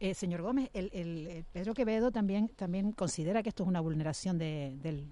Eh, 0.00 0.14
señor 0.14 0.40
Gómez, 0.40 0.70
el, 0.72 0.90
el, 0.94 1.44
Pedro 1.52 1.74
Quevedo 1.74 2.10
también, 2.10 2.48
también 2.48 2.92
considera 2.92 3.42
que 3.42 3.50
esto 3.50 3.64
es 3.64 3.68
una 3.68 3.80
vulneración 3.80 4.38
de, 4.38 5.04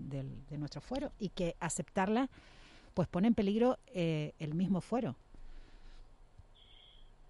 nuestro 0.57 0.81
fuero 0.81 1.13
y 1.19 1.29
que 1.29 1.57
aceptarla 1.61 2.29
pues 2.95 3.07
pone 3.07 3.29
en 3.29 3.35
peligro 3.35 3.79
eh, 3.89 4.33
el 4.39 4.55
mismo 4.55 4.81
fuero. 4.81 5.15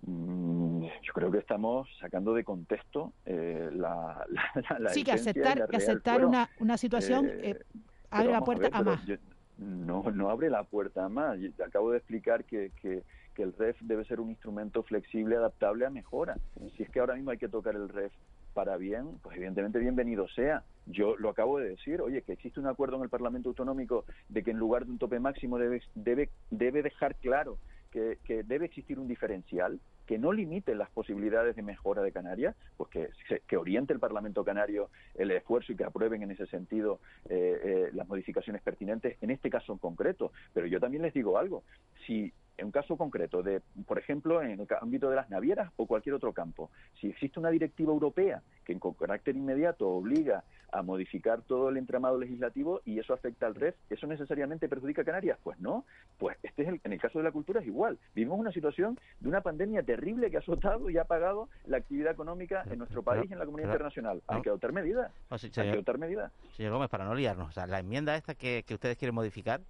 Mm, 0.02 0.84
yo 1.02 1.12
creo 1.12 1.32
que 1.32 1.38
estamos 1.38 1.88
sacando 2.00 2.32
de 2.32 2.44
contexto 2.44 3.12
eh, 3.26 3.68
la, 3.72 4.24
la, 4.78 4.90
Sí, 4.90 5.02
que 5.02 5.12
aceptar, 5.12 5.68
que 5.68 5.76
aceptar 5.76 6.24
una, 6.24 6.48
una 6.60 6.78
situación 6.78 7.28
abre 8.10 8.32
la 8.32 8.40
puerta 8.40 8.68
a, 8.72 8.82
más. 8.82 9.00
No, 9.58 10.02
no 10.12 10.30
abre 10.30 10.50
la 10.50 10.64
puerta 10.64 11.08
más. 11.08 11.38
acabo 11.64 11.90
de 11.90 11.98
explicar 11.98 12.44
que, 12.44 12.72
que 12.80 13.02
que 13.38 13.44
el 13.44 13.52
REF 13.52 13.80
debe 13.82 14.04
ser 14.04 14.18
un 14.18 14.30
instrumento 14.30 14.82
flexible, 14.82 15.36
adaptable 15.36 15.86
a 15.86 15.90
mejora. 15.90 16.36
Si 16.76 16.82
es 16.82 16.90
que 16.90 16.98
ahora 16.98 17.14
mismo 17.14 17.30
hay 17.30 17.38
que 17.38 17.48
tocar 17.48 17.76
el 17.76 17.88
REF 17.88 18.12
para 18.52 18.76
bien, 18.76 19.20
pues 19.22 19.36
evidentemente 19.36 19.78
bienvenido 19.78 20.26
sea. 20.26 20.64
Yo 20.86 21.16
lo 21.16 21.28
acabo 21.28 21.60
de 21.60 21.68
decir, 21.68 22.00
oye, 22.00 22.22
que 22.22 22.32
existe 22.32 22.58
un 22.58 22.66
acuerdo 22.66 22.96
en 22.96 23.04
el 23.04 23.08
Parlamento 23.08 23.50
Autonómico 23.50 24.04
de 24.28 24.42
que 24.42 24.50
en 24.50 24.58
lugar 24.58 24.86
de 24.86 24.90
un 24.90 24.98
tope 24.98 25.20
máximo 25.20 25.56
debe, 25.56 25.80
debe, 25.94 26.30
debe 26.50 26.82
dejar 26.82 27.14
claro 27.14 27.58
que, 27.92 28.18
que 28.24 28.42
debe 28.42 28.66
existir 28.66 28.98
un 28.98 29.06
diferencial 29.06 29.78
que 30.08 30.18
no 30.18 30.32
limite 30.32 30.74
las 30.74 30.88
posibilidades 30.88 31.54
de 31.54 31.60
mejora 31.60 32.00
de 32.00 32.12
Canarias, 32.12 32.56
pues 32.78 32.88
que, 32.88 33.10
que, 33.46 33.56
oriente 33.58 33.92
el 33.92 34.00
Parlamento 34.00 34.42
Canario 34.42 34.88
el 35.14 35.30
esfuerzo 35.30 35.70
y 35.70 35.76
que 35.76 35.84
aprueben 35.84 36.22
en 36.22 36.30
ese 36.30 36.46
sentido 36.46 36.98
eh, 37.28 37.60
eh, 37.62 37.90
las 37.92 38.08
modificaciones 38.08 38.62
pertinentes, 38.62 39.18
en 39.20 39.30
este 39.30 39.50
caso 39.50 39.70
en 39.70 39.78
concreto. 39.78 40.32
Pero 40.54 40.66
yo 40.66 40.80
también 40.80 41.02
les 41.02 41.12
digo 41.12 41.36
algo, 41.36 41.62
si 42.06 42.32
en 42.58 42.66
un 42.66 42.72
caso 42.72 42.96
concreto, 42.96 43.42
de, 43.42 43.62
por 43.86 43.98
ejemplo, 43.98 44.42
en 44.42 44.50
el 44.50 44.66
ámbito 44.80 45.08
de 45.08 45.16
las 45.16 45.30
navieras 45.30 45.72
o 45.76 45.86
cualquier 45.86 46.16
otro 46.16 46.32
campo, 46.32 46.70
si 47.00 47.08
existe 47.08 47.38
una 47.38 47.50
directiva 47.50 47.92
europea 47.92 48.42
que 48.64 48.72
en 48.72 48.80
carácter 48.80 49.36
inmediato 49.36 49.88
obliga 49.88 50.44
a 50.72 50.82
modificar 50.82 51.40
todo 51.42 51.70
el 51.70 51.76
entramado 51.76 52.18
legislativo 52.18 52.82
y 52.84 52.98
eso 52.98 53.14
afecta 53.14 53.46
al 53.46 53.54
REF, 53.54 53.76
¿eso 53.88 54.06
necesariamente 54.06 54.68
perjudica 54.68 55.02
a 55.02 55.04
Canarias? 55.04 55.38
Pues 55.42 55.58
no, 55.60 55.84
pues 56.18 56.36
este 56.42 56.62
es 56.62 56.68
el, 56.68 56.80
en 56.84 56.92
el 56.92 57.00
caso 57.00 57.18
de 57.18 57.24
la 57.24 57.32
cultura 57.32 57.60
es 57.60 57.66
igual. 57.66 57.96
Vivimos 58.14 58.38
una 58.38 58.52
situación 58.52 58.98
de 59.20 59.28
una 59.28 59.40
pandemia 59.40 59.82
terrible 59.82 60.30
que 60.30 60.36
ha 60.36 60.40
azotado 60.40 60.90
y 60.90 60.98
ha 60.98 61.02
apagado 61.02 61.48
la 61.64 61.78
actividad 61.78 62.12
económica 62.12 62.64
en 62.70 62.78
nuestro 62.78 63.02
país 63.02 63.30
y 63.30 63.32
en 63.32 63.38
la 63.38 63.46
comunidad 63.46 63.68
internacional. 63.68 64.20
Hay 64.26 64.42
que 64.42 64.50
adoptar 64.50 64.72
medidas. 64.72 65.12
hay 65.30 65.38
que 65.50 65.60
adoptar 65.60 65.98
medidas. 65.98 66.32
Señor 66.56 66.72
Gómez, 66.72 66.90
para 66.90 67.04
no 67.04 67.14
liarnos, 67.14 67.48
o 67.48 67.52
sea, 67.52 67.66
la 67.66 67.78
enmienda 67.78 68.16
esta 68.16 68.34
que 68.34 68.64
ustedes 68.68 68.96
quieren 68.98 69.14
modificar, 69.14 69.60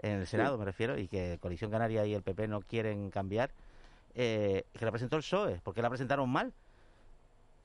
en 0.00 0.20
el 0.20 0.26
Senado 0.26 0.58
me 0.58 0.64
refiero, 0.64 0.98
y 0.98 1.08
que 1.08 1.38
Coalición 1.40 1.70
Canaria 1.70 2.06
y 2.06 2.14
el 2.14 2.22
PP 2.22 2.48
no 2.48 2.60
quieren 2.60 3.10
cambiar, 3.10 3.50
eh, 4.14 4.64
que 4.78 4.84
la 4.84 4.90
presentó 4.90 5.16
el 5.16 5.22
PSOE, 5.22 5.60
porque 5.62 5.82
la 5.82 5.88
presentaron 5.88 6.28
mal 6.30 6.52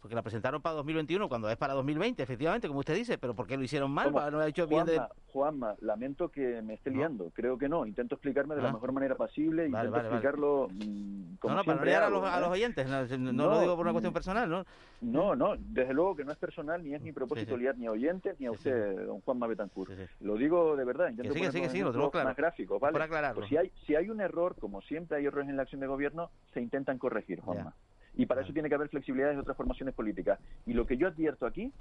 porque 0.02 0.16
la 0.16 0.24
presentaron 0.24 0.62
para 0.62 0.76
2021 0.76 1.30
cuando 1.30 1.48
es 1.50 1.58
para 1.58 1.74
2020, 1.74 2.24
efectivamente, 2.24 2.68
como 2.68 2.80
usted 2.80 2.96
dice, 2.96 3.20
pero 3.20 3.36
¿por 3.36 3.46
qué 3.46 3.56
lo 3.56 3.64
hicieron 3.64 3.92
mal? 3.92 4.12
¿No 4.12 4.40
ha 4.40 4.48
hecho 4.48 4.66
bien 4.66 4.86
Juanma, 4.86 5.10
Juanma, 5.28 5.76
lamento 5.82 6.30
que 6.30 6.62
me 6.64 6.74
esté 6.74 6.90
liando, 6.90 7.30
creo 7.36 7.58
que 7.58 7.70
no, 7.70 7.86
intento 7.86 8.16
explicarme 8.16 8.56
de 8.56 8.64
la 8.64 8.70
ah. 8.70 8.74
mejor 8.74 8.92
manera 8.94 9.16
posible, 9.16 9.68
intento 9.68 9.98
explicarlo 9.98 10.68
mm, 10.72 11.36
como 11.36 11.54
No, 11.54 11.60
no, 11.60 11.64
para 11.64 11.80
no 11.80 11.86
liar 11.86 12.04
a 12.04 12.10
los, 12.10 12.24
a 12.26 12.40
los 12.40 12.50
oyentes, 12.50 12.88
no, 13.20 13.32
lo 13.32 13.62
digo 13.62 13.76
por 13.76 13.86
una 13.86 13.92
cuestión 13.92 14.12
mm, 14.12 14.14
personal, 14.14 14.50
¿no? 14.50 14.66
No, 15.02 15.36
no, 15.36 15.56
desde 15.58 15.94
luego 15.94 16.16
que 16.16 16.26
no 16.26 16.32
es 16.32 16.38
personal, 16.40 16.84
ni 16.84 16.96
es 16.96 17.02
mi 17.02 17.12
propósito 17.12 17.56
liar 17.56 17.78
ni 17.78 17.86
a 17.86 17.92
oyentes, 17.92 18.40
ni 18.40 18.48
a 18.48 18.52
usted, 18.52 19.06
don 19.06 19.22
Juanma 19.22 19.46
Betancourt. 19.46 19.92
Lo 20.22 20.36
digo 20.36 20.76
de 20.76 20.84
verdad, 20.84 21.10
intento 21.10 21.32
que 21.32 21.52
sí, 21.52 21.70
sí, 21.70 21.82
lo 21.82 22.12
más 22.12 22.36
gráfico, 22.36 22.80
¿vale? 22.80 23.00
Pues 23.36 23.50
si, 23.50 23.58
hay, 23.58 23.72
si 23.86 23.96
hay 23.96 24.10
un 24.10 24.20
error, 24.20 24.56
como 24.60 24.82
siempre 24.82 25.18
hay 25.18 25.28
errores 25.28 25.48
en 25.48 25.58
la 25.58 25.64
acción 25.64 25.82
de 25.82 25.88
gobierno, 25.88 26.32
se 26.54 26.60
intentan 26.60 26.98
corregir, 26.98 27.40
Juanma. 27.42 27.76
Y 28.16 28.26
para 28.26 28.42
eso 28.42 28.54
tiene 28.54 28.70
que 28.70 28.76
haber 28.76 28.90
flexibilidades 28.90 29.36
de 29.36 29.42
otras 29.42 29.58
formaciones 29.58 29.96
políticas. 29.96 30.40
Y 30.66 30.74
lo 30.74 30.86
que 30.86 30.98
yo 30.98 31.08
advierto 31.08 31.46
aquí, 31.46 31.72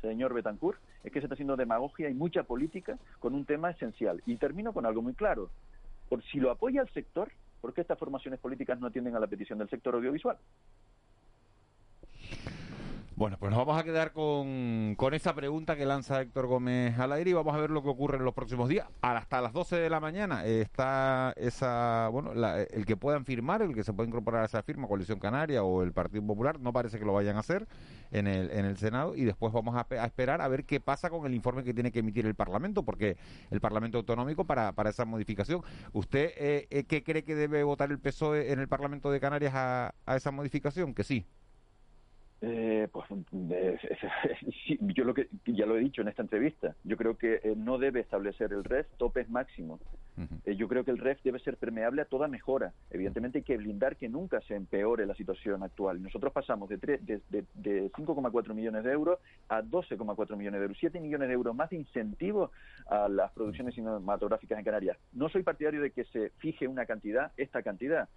señor 0.00 0.34
Betancourt, 0.34 0.80
es 1.04 1.12
que 1.12 1.20
se 1.20 1.26
está 1.26 1.34
haciendo 1.34 1.56
demagogia 1.56 2.08
y 2.08 2.14
mucha 2.14 2.44
política 2.44 2.98
con 3.18 3.34
un 3.34 3.44
tema 3.44 3.70
esencial. 3.70 4.22
Y 4.26 4.36
termino 4.36 4.72
con 4.72 4.86
algo 4.86 5.02
muy 5.02 5.14
claro. 5.14 5.50
Por 6.08 6.22
si 6.24 6.38
lo 6.38 6.50
apoya 6.50 6.82
el 6.82 6.88
sector, 6.90 7.30
¿por 7.60 7.74
qué 7.74 7.80
estas 7.80 7.98
formaciones 7.98 8.40
políticas 8.40 8.80
no 8.80 8.86
atienden 8.86 9.16
a 9.16 9.20
la 9.20 9.26
petición 9.26 9.58
del 9.58 9.68
sector 9.68 9.94
audiovisual? 9.94 10.36
Bueno, 13.20 13.36
pues 13.38 13.50
nos 13.50 13.58
vamos 13.58 13.78
a 13.78 13.84
quedar 13.84 14.12
con, 14.12 14.94
con 14.96 15.12
esa 15.12 15.34
pregunta 15.34 15.76
que 15.76 15.84
lanza 15.84 16.22
Héctor 16.22 16.46
Gómez 16.46 16.98
al 16.98 17.12
aire 17.12 17.28
y 17.28 17.32
vamos 17.34 17.54
a 17.54 17.58
ver 17.58 17.68
lo 17.68 17.82
que 17.82 17.90
ocurre 17.90 18.16
en 18.16 18.24
los 18.24 18.32
próximos 18.32 18.66
días. 18.66 18.88
Hasta 19.02 19.42
las 19.42 19.52
12 19.52 19.76
de 19.76 19.90
la 19.90 20.00
mañana 20.00 20.46
está 20.46 21.34
esa, 21.36 22.08
bueno, 22.08 22.32
el 22.32 22.86
que 22.86 22.96
puedan 22.96 23.26
firmar, 23.26 23.60
el 23.60 23.74
que 23.74 23.84
se 23.84 23.92
pueda 23.92 24.08
incorporar 24.08 24.40
a 24.40 24.46
esa 24.46 24.62
firma, 24.62 24.88
Coalición 24.88 25.18
Canaria 25.18 25.62
o 25.62 25.82
el 25.82 25.92
Partido 25.92 26.26
Popular, 26.26 26.60
no 26.60 26.72
parece 26.72 26.98
que 26.98 27.04
lo 27.04 27.12
vayan 27.12 27.36
a 27.36 27.40
hacer 27.40 27.68
en 28.10 28.26
el, 28.26 28.50
en 28.52 28.64
el 28.64 28.78
Senado 28.78 29.14
y 29.14 29.26
después 29.26 29.52
vamos 29.52 29.76
a, 29.76 29.86
esperar 30.06 30.40
a 30.40 30.48
ver 30.48 30.64
qué 30.64 30.80
pasa 30.80 31.10
con 31.10 31.26
el 31.26 31.34
informe 31.34 31.62
que 31.62 31.74
tiene 31.74 31.92
que 31.92 31.98
emitir 31.98 32.24
el 32.24 32.34
Parlamento, 32.34 32.84
porque 32.84 33.18
el 33.50 33.60
Parlamento 33.60 33.98
Autonómico 33.98 34.46
para, 34.46 34.72
para 34.72 34.88
esa 34.88 35.04
modificación. 35.04 35.60
¿Usted 35.92 36.32
eh, 36.38 36.68
eh, 36.70 36.84
qué 36.84 37.02
cree 37.02 37.22
que 37.22 37.34
debe 37.34 37.64
votar 37.64 37.90
el 37.90 37.98
PSOE 37.98 38.50
en 38.50 38.60
el 38.60 38.68
Parlamento 38.68 39.10
de 39.10 39.20
Canarias 39.20 39.52
a, 39.54 39.94
a 40.06 40.16
esa 40.16 40.30
modificación? 40.30 40.94
Que 40.94 41.04
sí. 41.04 41.26
Eh, 42.42 42.88
pues 42.90 43.06
yo 44.80 45.04
lo 45.04 45.12
que 45.12 45.28
ya 45.44 45.66
lo 45.66 45.76
he 45.76 45.80
dicho 45.80 46.00
en 46.00 46.08
esta 46.08 46.22
entrevista, 46.22 46.74
yo 46.84 46.96
creo 46.96 47.18
que 47.18 47.40
eh, 47.42 47.54
no 47.54 47.76
debe 47.76 48.00
establecer 48.00 48.52
el 48.52 48.64
REF 48.64 48.86
topes 48.96 49.28
máximos. 49.28 49.80
Eh, 50.44 50.54
yo 50.54 50.68
creo 50.68 50.84
que 50.84 50.90
el 50.90 50.98
REF 50.98 51.22
debe 51.22 51.38
ser 51.38 51.56
permeable 51.56 52.02
a 52.02 52.04
toda 52.04 52.28
mejora. 52.28 52.74
Evidentemente 52.90 53.38
hay 53.38 53.44
que 53.44 53.56
blindar 53.56 53.96
que 53.96 54.08
nunca 54.08 54.40
se 54.42 54.54
empeore 54.54 55.06
la 55.06 55.14
situación 55.14 55.62
actual. 55.62 56.02
Nosotros 56.02 56.30
pasamos 56.32 56.68
de, 56.68 56.76
de, 56.76 57.44
de 57.54 57.90
5,4 57.92 58.54
millones 58.54 58.84
de 58.84 58.92
euros 58.92 59.18
a 59.48 59.62
12,4 59.62 60.36
millones 60.36 60.60
de 60.60 60.64
euros, 60.64 60.76
7 60.78 61.00
millones 61.00 61.28
de 61.28 61.34
euros 61.34 61.54
más 61.54 61.70
de 61.70 61.76
incentivos 61.76 62.50
a 62.86 63.08
las 63.08 63.32
producciones 63.32 63.74
cinematográficas 63.74 64.58
en 64.58 64.64
Canarias. 64.64 64.98
No 65.12 65.30
soy 65.30 65.42
partidario 65.42 65.80
de 65.80 65.90
que 65.90 66.04
se 66.04 66.30
fije 66.38 66.68
una 66.68 66.84
cantidad, 66.84 67.32
esta 67.38 67.62
cantidad. 67.62 68.08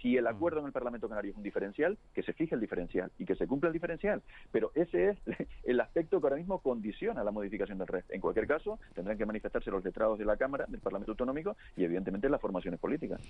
Si 0.00 0.16
el 0.16 0.24
mm. 0.24 0.28
acuerdo 0.28 0.60
en 0.60 0.66
el 0.66 0.72
Parlamento 0.72 1.08
Canario 1.08 1.32
es 1.32 1.36
un 1.36 1.42
diferencial, 1.42 1.98
que 2.14 2.22
se 2.22 2.32
fije 2.32 2.54
el 2.54 2.60
diferencial 2.60 3.10
y 3.18 3.24
que 3.24 3.34
se 3.34 3.46
cumpla 3.46 3.68
el 3.68 3.72
diferencial. 3.72 4.22
Pero 4.52 4.72
ese 4.74 5.10
es 5.10 5.18
el 5.64 5.80
aspecto 5.80 6.20
que 6.20 6.26
ahora 6.26 6.36
mismo 6.36 6.58
condiciona 6.60 7.24
la 7.24 7.30
modificación 7.30 7.78
del 7.78 7.86
REF. 7.86 8.04
En 8.10 8.20
cualquier 8.20 8.46
caso, 8.46 8.78
tendrán 8.94 9.18
que 9.18 9.26
manifestarse 9.26 9.70
los 9.70 9.84
letrados 9.84 10.18
de 10.18 10.24
la 10.24 10.36
Cámara, 10.36 10.66
del 10.68 10.80
Parlamento 10.80 11.12
Autonómico 11.12 11.56
y, 11.76 11.84
evidentemente, 11.84 12.28
las 12.28 12.40
formaciones 12.40 12.80
políticas. 12.80 13.20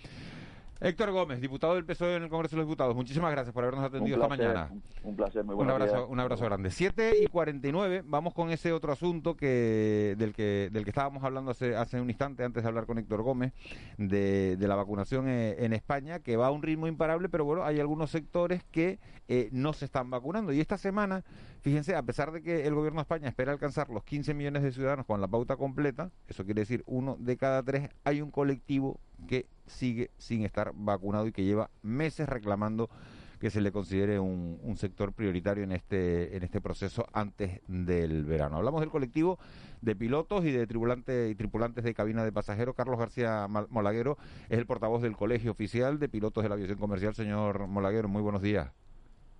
Héctor 0.81 1.11
Gómez, 1.11 1.41
diputado 1.41 1.75
del 1.75 1.87
PSOE 1.87 2.17
en 2.17 2.25
el 2.25 2.29
Congreso 2.29 2.55
de 2.55 2.61
los 2.61 2.69
Diputados. 2.69 2.95
Muchísimas 2.95 3.33
gracias 3.33 3.55
por 3.55 3.65
habernos 3.65 3.85
atendido 3.85 4.17
esta 4.17 4.29
mañana. 4.29 4.71
Un 5.03 5.17
placer, 5.17 5.43
muy 5.43 5.55
Un 5.55 5.71
abrazo, 5.71 6.07
un 6.07 6.21
abrazo 6.21 6.45
grande. 6.45 6.71
7 6.71 7.15
y 7.23 7.27
49, 7.29 8.03
vamos 8.05 8.35
con 8.35 8.51
ese 8.51 8.73
otro 8.73 8.93
asunto 8.93 9.37
que 9.37 10.15
del 10.19 10.35
que 10.35 10.69
del 10.71 10.85
que 10.85 10.91
estábamos 10.91 11.25
hablando 11.25 11.51
hace, 11.51 11.75
hace 11.77 11.99
un 12.01 12.11
instante 12.11 12.45
antes 12.45 12.63
de 12.63 12.69
hablar 12.69 12.85
con 12.85 12.99
Héctor 12.99 13.23
Gómez, 13.23 13.55
de, 13.97 14.57
de 14.57 14.69
la 14.69 14.77
vacunación 14.77 15.29
eh, 15.29 15.65
en 15.65 15.73
España, 15.73 16.19
que 16.19 16.37
va 16.37 16.49
a 16.49 16.51
un 16.57 16.63
ritmo 16.63 16.89
imparable, 16.89 17.29
pero 17.29 17.45
bueno, 17.45 17.65
hay 17.65 17.79
algunos 17.79 18.11
sectores 18.11 18.65
que 18.65 18.99
eh, 19.29 19.49
no 19.53 19.73
se 19.73 19.85
están 19.85 20.11
vacunando. 20.11 20.53
Y 20.53 20.61
esta 20.61 20.77
semana, 20.77 21.25
fíjense, 21.61 21.95
a 21.95 22.03
pesar 22.03 22.33
de 22.33 22.43
que 22.43 22.67
el 22.67 22.75
gobierno 22.75 22.99
de 22.99 23.03
España 23.03 23.29
espera 23.29 23.53
alcanzar 23.53 23.89
los 23.91 24.03
15 24.05 24.35
millones 24.35 24.63
de 24.63 24.73
ciudadanos 24.73 25.07
con 25.07 25.21
la 25.21 25.29
pauta 25.29 25.57
completa, 25.57 26.11
eso 26.27 26.45
quiere 26.45 26.63
decir 26.63 26.83
uno 26.87 27.17
de 27.21 27.37
cada 27.37 27.63
tres, 27.63 27.91
hay 28.05 28.21
un 28.21 28.31
colectivo 28.31 28.99
que 29.29 29.47
sigue 29.67 30.11
sin 30.19 30.45
estar 30.45 30.73
vacunado 30.75 31.27
y 31.27 31.33
que 31.33 31.45
lleva 31.45 31.71
meses 31.83 32.29
reclamando 32.29 32.91
que 33.39 33.51
se 33.51 33.61
le 33.61 33.73
considere 33.73 34.19
un, 34.19 34.59
un, 34.63 34.77
sector 34.77 35.13
prioritario 35.13 35.65
en 35.65 35.73
este 35.73 36.37
en 36.37 36.43
este 36.43 36.61
proceso 36.61 37.07
antes 37.13 37.61
del 37.69 38.25
verano. 38.25 38.57
Hablamos 38.57 38.81
del 38.81 38.91
colectivo 38.91 39.39
de 39.83 39.95
pilotos 39.95 40.45
y 40.45 40.53
de 40.53 40.67
tripulantes 40.67 41.31
y 41.31 41.35
tripulantes 41.35 41.85
de 41.85 41.95
cabina 41.95 42.25
de 42.25 42.33
pasajeros. 42.33 42.75
Carlos 42.75 42.99
García 42.99 43.47
Molaguero 43.49 44.17
es 44.49 44.59
el 44.59 44.67
portavoz 44.67 45.03
del 45.03 45.17
Colegio 45.17 45.53
Oficial 45.53 45.99
de 45.99 46.09
Pilotos 46.09 46.43
de 46.43 46.49
la 46.49 46.55
Aviación 46.55 46.79
Comercial. 46.79 47.15
Señor 47.15 47.67
Molaguero, 47.67 48.09
muy 48.09 48.23
buenos 48.23 48.43
días. 48.43 48.73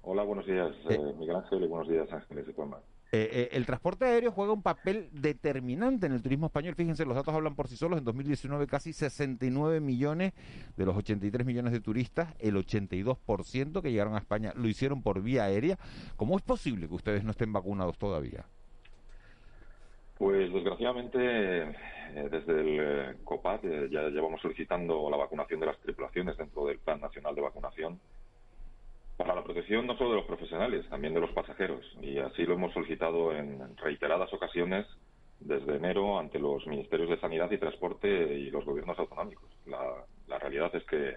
Hola, 0.03 0.23
buenos 0.23 0.47
días, 0.47 0.71
eh, 0.89 0.95
eh, 0.95 1.15
Miguel 1.19 1.35
Ángel, 1.35 1.65
y 1.65 1.67
buenos 1.67 1.89
días, 1.89 2.13
Ángeles 2.13 2.47
de 2.47 2.53
Palma. 2.53 2.79
Eh, 3.25 3.49
el 3.53 3.67
transporte 3.67 4.05
aéreo 4.05 4.31
juega 4.31 4.53
un 4.53 4.63
papel 4.63 5.09
determinante 5.13 6.07
en 6.07 6.13
el 6.13 6.23
turismo 6.23 6.47
español. 6.47 6.75
Fíjense, 6.75 7.05
los 7.05 7.15
datos 7.15 7.35
hablan 7.35 7.55
por 7.55 7.69
sí 7.69 7.77
solos. 7.77 7.99
En 7.99 8.05
2019 8.05 8.67
casi 8.67 8.93
69 8.93 9.81
millones 9.81 10.33
de 10.77 10.87
los 10.87 10.97
83 10.97 11.47
millones 11.47 11.73
de 11.73 11.81
turistas, 11.81 12.35
el 12.39 12.57
82% 12.57 13.83
que 13.83 13.91
llegaron 13.91 14.15
a 14.15 14.19
España 14.19 14.53
lo 14.57 14.69
hicieron 14.69 15.03
por 15.03 15.23
vía 15.23 15.45
aérea. 15.45 15.79
¿Cómo 16.17 16.37
es 16.37 16.43
posible 16.43 16.89
que 16.89 16.95
ustedes 16.95 17.25
no 17.25 17.31
estén 17.31 17.53
vacunados 17.53 17.99
todavía? 17.99 18.45
Pues 20.19 20.53
desgraciadamente 20.53 21.19
desde 21.19 22.61
el 22.61 23.17
COPAT 23.25 23.63
ya 23.91 24.09
llevamos 24.09 24.41
solicitando 24.41 25.11
la 25.11 25.19
vacunación 25.19 25.61
de 25.61 25.67
las 25.67 25.79
tripulaciones 25.81 26.37
dentro 26.39 26.67
del 26.67 26.79
Plan 26.79 27.01
Nacional 27.01 27.35
de 27.35 27.43
Vacunación 27.43 28.01
para 29.17 29.35
la 29.35 29.43
protección 29.43 29.87
no 29.87 29.97
solo 29.97 30.11
de 30.11 30.17
los 30.17 30.27
profesionales, 30.27 30.89
también 30.89 31.15
de 31.15 31.21
los 31.21 31.33
pasajeros. 31.33 31.85
Y 32.03 32.19
así 32.19 32.45
lo 32.45 32.55
hemos 32.55 32.73
solicitado 32.75 33.35
en 33.35 33.77
reiteradas 33.79 34.33
ocasiones 34.33 34.87
desde 35.41 35.77
enero 35.77 36.19
ante 36.19 36.39
los 36.39 36.67
ministerios 36.67 37.11
de 37.11 37.21
Sanidad 37.21 37.51
y 37.51 37.59
Transporte 37.59 38.09
y 38.09 38.51
los 38.51 38.65
gobiernos 38.65 38.99
autonómicos. 38.99 39.51
La, 39.67 40.39
realidad 40.39 40.75
es 40.77 40.85
que 40.85 41.17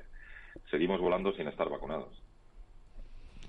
seguimos 0.71 0.99
volando 0.99 1.33
sin 1.33 1.47
estar 1.47 1.69
vacunados. 1.69 2.09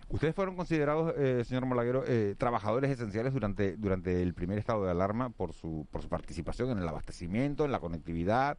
Ustedes 0.09 0.34
fueron 0.34 0.57
considerados, 0.57 1.14
eh, 1.16 1.44
señor 1.44 1.66
Molaguero, 1.66 2.03
eh, 2.07 2.34
trabajadores 2.36 2.90
esenciales 2.90 3.32
durante, 3.32 3.76
durante 3.76 4.20
el 4.22 4.34
primer 4.34 4.59
estado 4.59 4.84
de 4.84 4.90
alarma 4.90 5.30
por 5.30 5.53
su, 5.53 5.86
por 5.92 6.03
su 6.03 6.09
participación 6.09 6.70
en 6.70 6.78
el 6.78 6.88
abastecimiento, 6.88 7.64
en 7.64 7.72
la 7.72 7.78
conectividad, 7.78 8.59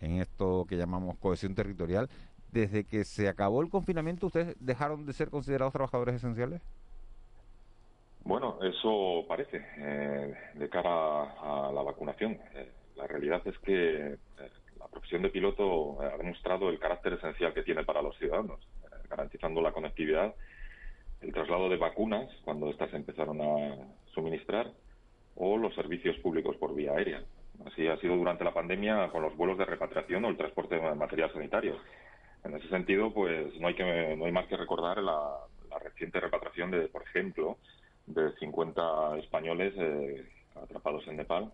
en 0.00 0.20
esto 0.20 0.64
que 0.66 0.76
llamamos 0.76 1.18
cohesión 1.18 1.54
territorial 1.54 2.08
desde 2.52 2.84
que 2.84 3.04
se 3.04 3.28
acabó 3.28 3.62
el 3.62 3.70
confinamiento, 3.70 4.26
¿ustedes 4.26 4.56
dejaron 4.60 5.06
de 5.06 5.12
ser 5.12 5.30
considerados 5.30 5.72
trabajadores 5.72 6.16
esenciales? 6.16 6.62
Bueno, 8.24 8.58
eso 8.60 9.24
parece 9.28 9.64
eh, 9.78 10.34
de 10.54 10.68
cara 10.68 10.90
a, 10.90 11.70
la 11.72 11.82
vacunación. 11.82 12.32
Eh, 12.54 12.72
la 12.96 13.06
realidad 13.06 13.40
es 13.44 13.56
que 13.58 14.14
eh, 14.14 14.18
la 14.78 14.88
profesión 14.88 15.22
de 15.22 15.28
piloto 15.28 16.00
ha 16.02 16.16
demostrado 16.16 16.68
el 16.68 16.78
carácter 16.80 17.12
esencial 17.12 17.54
que 17.54 17.62
tiene 17.62 17.84
para 17.84 18.02
los 18.02 18.16
ciudadanos, 18.18 18.58
garantizando 19.08 19.60
la 19.60 19.70
conectividad, 19.70 20.34
el 21.20 21.32
traslado 21.32 21.68
de 21.68 21.76
vacunas 21.76 22.28
cuando 22.44 22.68
éstas 22.68 22.92
empezaron 22.94 23.40
a 23.40 23.76
suministrar 24.12 24.72
o 25.36 25.56
los 25.56 25.74
servicios 25.74 26.16
públicos 26.18 26.56
por 26.56 26.74
vía 26.74 26.92
aérea. 26.92 27.22
Así 27.64 27.86
ha 27.86 27.96
sido 27.98 28.16
durante 28.16 28.44
la 28.44 28.52
pandemia 28.52 29.08
con 29.10 29.22
los 29.22 29.36
vuelos 29.36 29.56
de 29.56 29.64
repatriación 29.64 30.24
o 30.24 30.28
el 30.28 30.36
transporte 30.36 30.74
de 30.74 30.94
material 30.94 31.32
sanitario. 31.32 31.76
En 32.46 32.54
ese 32.54 32.68
sentido, 32.68 33.12
pues 33.12 33.58
no 33.60 33.66
hay, 33.66 33.74
que, 33.74 34.14
no 34.16 34.24
hay 34.24 34.32
más 34.32 34.46
que 34.46 34.56
recordar 34.56 34.98
la, 34.98 35.36
reciente 35.82 36.20
repatriación 36.20 36.70
de, 36.70 36.88
por 36.88 37.02
ejemplo, 37.02 37.58
de 38.06 38.32
50 38.36 39.18
españoles 39.18 39.74
eh, 39.76 40.24
atrapados 40.54 41.06
en 41.08 41.16
Nepal, 41.16 41.52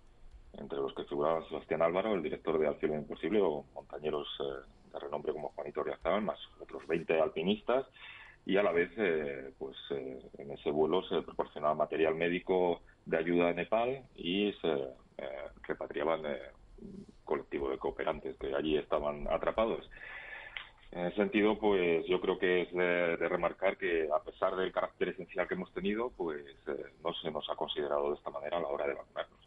entre 0.52 0.78
los 0.78 0.94
que 0.94 1.04
figuraba 1.04 1.46
Sebastián 1.48 1.82
Álvaro, 1.82 2.14
el 2.14 2.22
director 2.22 2.58
de 2.58 2.68
Al 2.68 2.76
Imposible, 2.82 3.40
o 3.40 3.64
montañeros 3.74 4.28
eh, 4.40 4.68
de 4.92 4.98
renombre 4.98 5.32
como 5.32 5.48
Juanito 5.50 5.82
Riazabal, 5.82 6.22
más 6.22 6.38
otros 6.60 6.86
20 6.86 7.20
alpinistas, 7.20 7.86
y 8.44 8.56
a 8.58 8.62
la 8.62 8.72
vez, 8.72 8.90
eh, 8.96 9.52
pues 9.58 9.76
en 9.90 10.50
ese 10.50 10.70
vuelo 10.70 11.02
se 11.04 11.22
proporcionaba 11.22 11.74
material 11.74 12.14
médico 12.14 12.82
de 13.06 13.16
ayuda 13.16 13.48
a 13.48 13.54
Nepal 13.54 14.02
y 14.14 14.52
se 14.60 14.88
repatriaban 15.62 16.24
un 16.24 17.06
colectivo 17.24 17.70
de 17.70 17.78
cooperantes 17.78 18.36
que 18.36 18.54
allí 18.54 18.76
estaban 18.76 19.26
atrapados. 19.28 19.88
En 20.92 21.06
ese 21.06 21.16
sentido, 21.16 21.58
pues 21.58 22.06
yo 22.06 22.20
creo 22.20 22.38
que 22.38 22.62
es 22.62 22.72
de, 22.72 23.16
remarcar 23.16 23.78
que 23.78 24.08
a 24.14 24.22
pesar 24.22 24.54
del 24.56 24.70
carácter 24.72 25.08
esencial 25.08 25.48
que 25.48 25.54
hemos 25.54 25.72
tenido, 25.72 26.10
pues 26.10 26.44
eh, 26.66 26.84
no 27.02 27.14
se 27.14 27.30
nos 27.30 27.48
ha 27.48 27.56
considerado 27.56 28.10
de 28.10 28.16
esta 28.16 28.28
manera 28.28 28.58
a 28.58 28.60
la 28.60 28.68
hora 28.68 28.86
de 28.86 28.94
vacunarnos. 28.94 29.38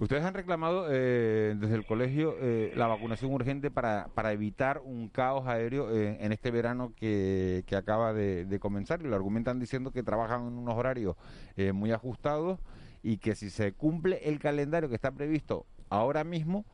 Ustedes 0.00 0.24
han 0.24 0.34
reclamado 0.34 0.86
eh, 0.90 1.54
desde 1.56 1.74
el 1.76 1.86
colegio 1.86 2.34
eh, 2.40 2.72
la 2.74 2.88
vacunación 2.88 3.32
urgente 3.32 3.70
para, 3.70 4.08
para 4.14 4.32
evitar 4.32 4.80
un 4.84 5.08
caos 5.08 5.46
aéreo 5.46 5.90
en 5.90 6.32
este 6.32 6.50
verano 6.50 6.92
que, 6.96 7.62
que 7.66 7.76
acaba 7.76 8.12
de, 8.12 8.44
de, 8.44 8.58
comenzar 8.60 9.00
y 9.00 9.04
lo 9.04 9.14
argumentan 9.14 9.60
diciendo 9.60 9.92
que 9.92 10.02
trabajan 10.02 10.46
en 10.46 10.58
unos 10.58 10.76
horarios 10.76 11.16
muy 11.74 11.90
ajustados 11.90 12.60
y 13.02 13.18
que 13.18 13.34
si 13.34 13.50
se 13.50 13.72
cumple 13.72 14.20
el 14.28 14.38
calendario 14.38 14.88
que 14.88 14.94
está 14.94 15.10
previsto 15.10 15.66
ahora 15.90 16.22
mismo, 16.22 16.64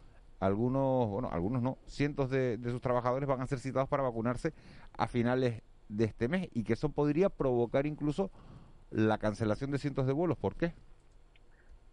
algunos, 0.41 1.09
bueno, 1.09 1.29
algunos 1.33 1.63
no, 1.63 1.79
cientos 1.87 2.31
de, 2.31 2.59
sus 2.65 2.81
trabajadores 2.81 3.29
van 3.29 3.41
a 3.41 3.47
ser 3.47 3.59
citados 3.59 3.89
para 3.89 4.03
vacunarse 4.03 4.53
a 4.97 5.07
finales 5.07 5.63
de 5.89 6.05
este 6.05 6.29
mes 6.29 6.49
y 6.53 6.65
que 6.65 6.75
eso 6.75 6.89
podría 6.89 7.29
provocar 7.29 7.87
incluso 7.87 8.31
la 8.91 9.19
cancelación 9.19 9.71
de 9.71 9.79
cientos 9.79 10.07
de 10.07 10.13
vuelos. 10.13 10.39
¿Por 10.39 10.57
qué? 10.57 10.73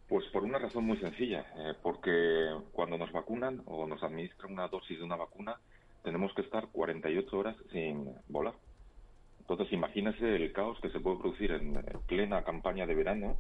Pues 0.08 0.26
por 0.28 0.44
una 0.44 0.60
razón 0.60 0.86
muy 0.86 0.98
sencilla, 0.98 1.46
eh, 1.56 1.74
porque 1.82 2.54
cuando 2.74 2.98
nos 2.98 3.12
vacunan 3.12 3.62
o 3.66 3.88
nos 3.88 4.04
administran 4.04 4.54
una 4.54 4.68
dosis 4.68 4.98
de 4.98 5.06
una 5.06 5.16
vacuna, 5.16 5.58
tenemos 6.04 6.34
que 6.34 6.42
estar 6.42 6.68
48 6.68 7.38
horas 7.38 7.56
sin 7.72 8.10
volar. 8.28 8.54
Entonces, 9.40 9.72
imagínese 9.72 10.36
el 10.36 10.52
caos 10.52 10.80
que 10.82 10.90
se 10.90 11.00
puede 11.00 11.18
producir 11.18 11.52
en 11.52 11.74
plena 12.08 12.44
campaña 12.44 12.86
de 12.86 12.96
verano 12.96 13.38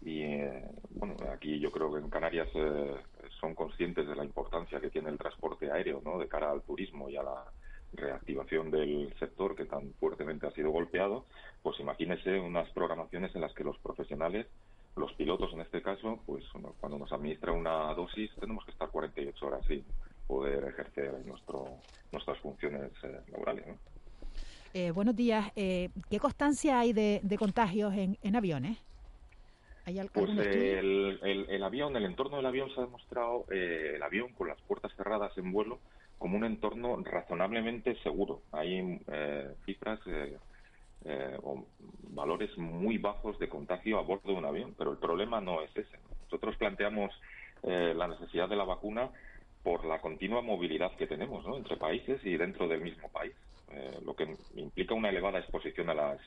y 0.00 0.22
eh, 0.22 0.62
bueno, 0.90 1.16
aquí 1.32 1.58
yo 1.58 1.72
creo 1.72 1.92
que 1.92 1.98
en 1.98 2.10
Canarias 2.10 2.48
eh, 2.54 2.94
son 3.40 3.54
conscientes 3.54 4.06
de 4.06 4.16
la 4.16 4.24
importancia 4.24 4.80
que 4.80 4.90
tiene 4.90 5.10
el 5.10 5.18
transporte 5.18 5.70
aéreo, 5.70 6.00
¿no? 6.04 6.18
De 6.18 6.28
cara 6.28 6.50
al 6.50 6.62
turismo 6.62 7.08
y 7.08 7.16
a 7.16 7.22
la 7.22 7.44
reactivación 7.92 8.70
del 8.70 9.14
sector 9.18 9.54
que 9.54 9.64
tan 9.64 9.92
fuertemente 9.94 10.46
ha 10.46 10.50
sido 10.52 10.70
golpeado, 10.70 11.24
pues 11.62 11.80
imagínese 11.80 12.38
unas 12.38 12.68
programaciones 12.70 13.34
en 13.34 13.40
las 13.40 13.54
que 13.54 13.64
los 13.64 13.78
profesionales, 13.78 14.46
los 14.96 15.12
pilotos 15.14 15.52
en 15.54 15.60
este 15.60 15.80
caso, 15.80 16.20
pues 16.26 16.44
cuando 16.80 16.98
nos 16.98 17.12
administra 17.12 17.52
una 17.52 17.94
dosis 17.94 18.30
tenemos 18.38 18.64
que 18.64 18.72
estar 18.72 18.90
48 18.90 19.46
horas 19.46 19.66
sin 19.66 19.84
poder 20.26 20.64
ejercer 20.64 21.14
nuestro, 21.24 21.64
nuestras 22.12 22.38
funciones 22.38 22.92
eh, 23.02 23.20
laborales. 23.32 23.66
¿no? 23.66 23.74
buenos 24.92 25.16
días. 25.16 25.50
¿Qué 25.54 26.18
constancia 26.20 26.78
hay 26.78 26.92
de, 26.92 27.20
de 27.22 27.38
contagios 27.38 27.94
en, 27.94 28.18
en 28.22 28.36
aviones? 28.36 28.78
Pues 30.12 30.30
el, 30.30 31.18
el, 31.48 31.62
avión, 31.62 31.96
el 31.96 32.04
entorno 32.04 32.36
del 32.36 32.46
avión 32.46 32.70
se 32.74 32.80
ha 32.80 32.84
demostrado 32.84 33.44
eh, 33.50 33.92
el 33.96 34.02
avión 34.02 34.32
con 34.32 34.48
las 34.48 34.60
puertas 34.62 34.92
cerradas 34.96 35.36
en 35.38 35.52
vuelo 35.52 35.78
como 36.18 36.36
un 36.36 36.44
entorno 36.44 36.96
razonablemente 37.04 37.94
seguro. 38.02 38.42
Hay 38.52 39.00
eh, 39.06 39.54
cifras 39.64 40.00
eh, 40.06 41.38
o 41.42 41.64
valores 42.10 42.56
muy 42.58 42.98
bajos 42.98 43.38
de 43.38 43.48
contagio 43.48 43.98
a 43.98 44.02
bordo 44.02 44.32
de 44.32 44.38
un 44.38 44.44
avión, 44.44 44.74
pero 44.76 44.90
el 44.90 44.98
problema 44.98 45.40
no 45.40 45.62
es 45.62 45.70
ese. 45.76 45.98
Nosotros 46.24 46.56
planteamos 46.56 47.12
la 47.62 48.06
necesidad 48.06 48.48
de 48.48 48.54
la 48.54 48.62
vacuna 48.62 49.10
por 49.64 49.84
la 49.84 50.00
continua 50.00 50.42
movilidad 50.42 50.94
que 50.96 51.08
tenemos 51.08 51.44
entre 51.56 51.76
países 51.76 52.24
y 52.24 52.36
dentro 52.36 52.68
del 52.68 52.80
mismo 52.82 53.08
país, 53.08 53.32
lo 54.04 54.14
que 54.14 54.36
implica 54.54 54.94
una 54.94 55.08
elevada 55.08 55.40
exposición 55.40 55.90
a 55.90 55.94
las, 55.94 56.20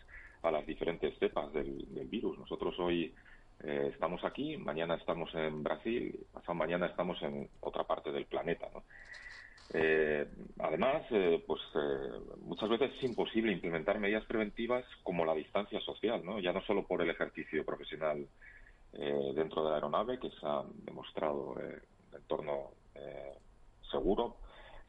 a 0.43 0.51
las 0.51 0.65
diferentes 0.65 1.17
cepas 1.19 1.51
del, 1.53 1.85
virus. 2.09 2.37
Nosotros 2.37 2.75
hoy 2.79 3.13
estamos 3.63 4.23
aquí, 4.23 4.57
mañana 4.57 4.95
estamos 4.95 5.33
en 5.35 5.63
Brasil, 5.63 6.25
pasado 6.33 6.55
mañana 6.55 6.87
estamos 6.87 7.21
en 7.21 7.49
otra 7.59 7.83
parte 7.83 8.11
del 8.11 8.25
planeta. 8.25 8.67
¿no? 8.73 8.83
Eh, 9.73 10.27
además, 10.59 11.03
eh, 11.11 11.41
pues 11.47 11.61
eh, 11.75 12.35
muchas 12.41 12.69
veces 12.69 12.91
es 12.97 13.03
imposible 13.03 13.53
implementar 13.53 13.99
medidas 13.99 14.25
preventivas 14.25 14.83
como 15.03 15.25
la 15.25 15.33
distancia 15.33 15.79
social, 15.79 16.25
¿no? 16.25 16.39
Ya 16.39 16.51
no 16.51 16.61
solo 16.63 16.85
por 16.85 17.01
el 17.01 17.09
ejercicio 17.09 17.65
profesional 17.65 18.27
dentro 18.91 19.63
de 19.63 19.69
la 19.69 19.75
aeronave, 19.75 20.19
que 20.19 20.29
se 20.31 20.45
ha 20.45 20.63
demostrado 20.83 21.53
un 21.53 21.81
entorno 22.13 22.71
seguro, 23.89 24.35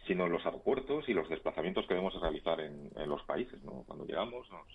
sino 0.08 0.26
en 0.26 0.32
los 0.32 0.44
aeropuertos 0.44 1.08
y 1.08 1.14
los 1.14 1.28
desplazamientos 1.28 1.86
que 1.86 1.94
debemos 1.94 2.20
realizar 2.20 2.60
en, 2.60 2.90
los 3.06 3.22
países, 3.22 3.62
¿no? 3.62 3.84
Cuando 3.86 4.04
llegamos 4.04 4.50
nos, 4.50 4.66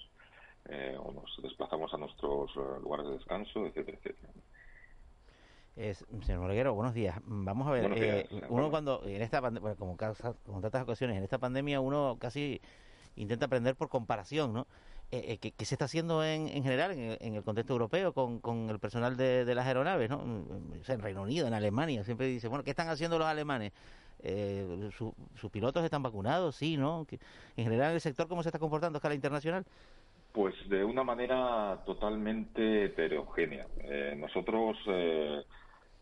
o 1.00 1.12
nos 1.12 1.42
desplazamos 1.42 1.94
a 1.94 1.98
nuestros 1.98 2.56
lugares 2.82 3.08
de 3.08 3.14
descanso, 3.14 3.66
etcétera, 3.66 3.98
etcétera 3.98 4.34
señor 6.24 6.40
Morguero, 6.40 6.74
buenos 6.74 6.94
días. 6.96 7.20
Vamos 7.26 7.68
a 7.68 7.72
ver, 7.72 7.92
eh, 7.96 8.28
uno 8.50 8.72
cuando, 8.72 9.04
en 9.06 9.22
esta 9.22 9.42
pandemia, 9.42 9.76
como, 9.76 9.96
como 9.96 10.62
tantas 10.62 10.82
ocasiones, 10.82 11.18
en 11.18 11.24
esta 11.24 11.38
pandemia 11.38 11.80
uno 11.80 12.18
casi 12.20 12.60
intenta 13.16 13.46
aprender 13.46 13.76
por 13.76 13.88
comparación, 13.88 14.54
¿no? 14.54 14.68
Eh, 15.12 15.38
eh 15.42 15.52
¿qué, 15.56 15.66
se 15.66 15.76
está 15.76 15.86
haciendo 15.86 16.24
en, 16.24 16.48
en 16.48 16.64
general 16.64 16.92
en, 16.92 17.36
el 17.36 17.44
contexto 17.44 17.74
europeo 17.74 18.12
con, 18.12 18.40
con 18.40 18.70
el 18.70 18.80
personal 18.80 19.16
de, 19.18 19.46
las 19.54 19.68
aeronaves, 19.68 20.10
¿no? 20.10 20.22
en 20.22 21.00
Reino 21.00 21.22
Unido, 21.22 21.48
en 21.48 21.54
Alemania, 21.54 22.04
siempre 22.04 22.26
dice, 22.26 22.48
bueno, 22.48 22.64
¿qué 22.64 22.72
están 22.72 22.90
haciendo 22.90 23.20
los 23.20 23.28
alemanes? 23.28 23.72
Eh, 24.20 24.90
¿Sus 24.98 25.52
pilotos 25.52 25.84
están 25.86 26.02
vacunados? 26.02 26.56
Sí, 26.56 26.76
¿no? 26.76 27.06
En 27.56 27.64
general, 27.64 27.94
¿el 27.94 28.02
sector 28.02 28.28
cómo 28.28 28.42
se 28.42 28.50
está 28.50 28.58
comportando 28.58 28.98
a 28.98 29.00
escala 29.00 29.14
internacional? 29.14 29.64
Pues 30.32 30.54
de 30.70 30.84
una 30.84 31.04
manera 31.04 31.82
totalmente 31.86 32.86
heterogénea. 32.86 33.66
Eh, 33.80 34.16
nosotros 34.18 34.78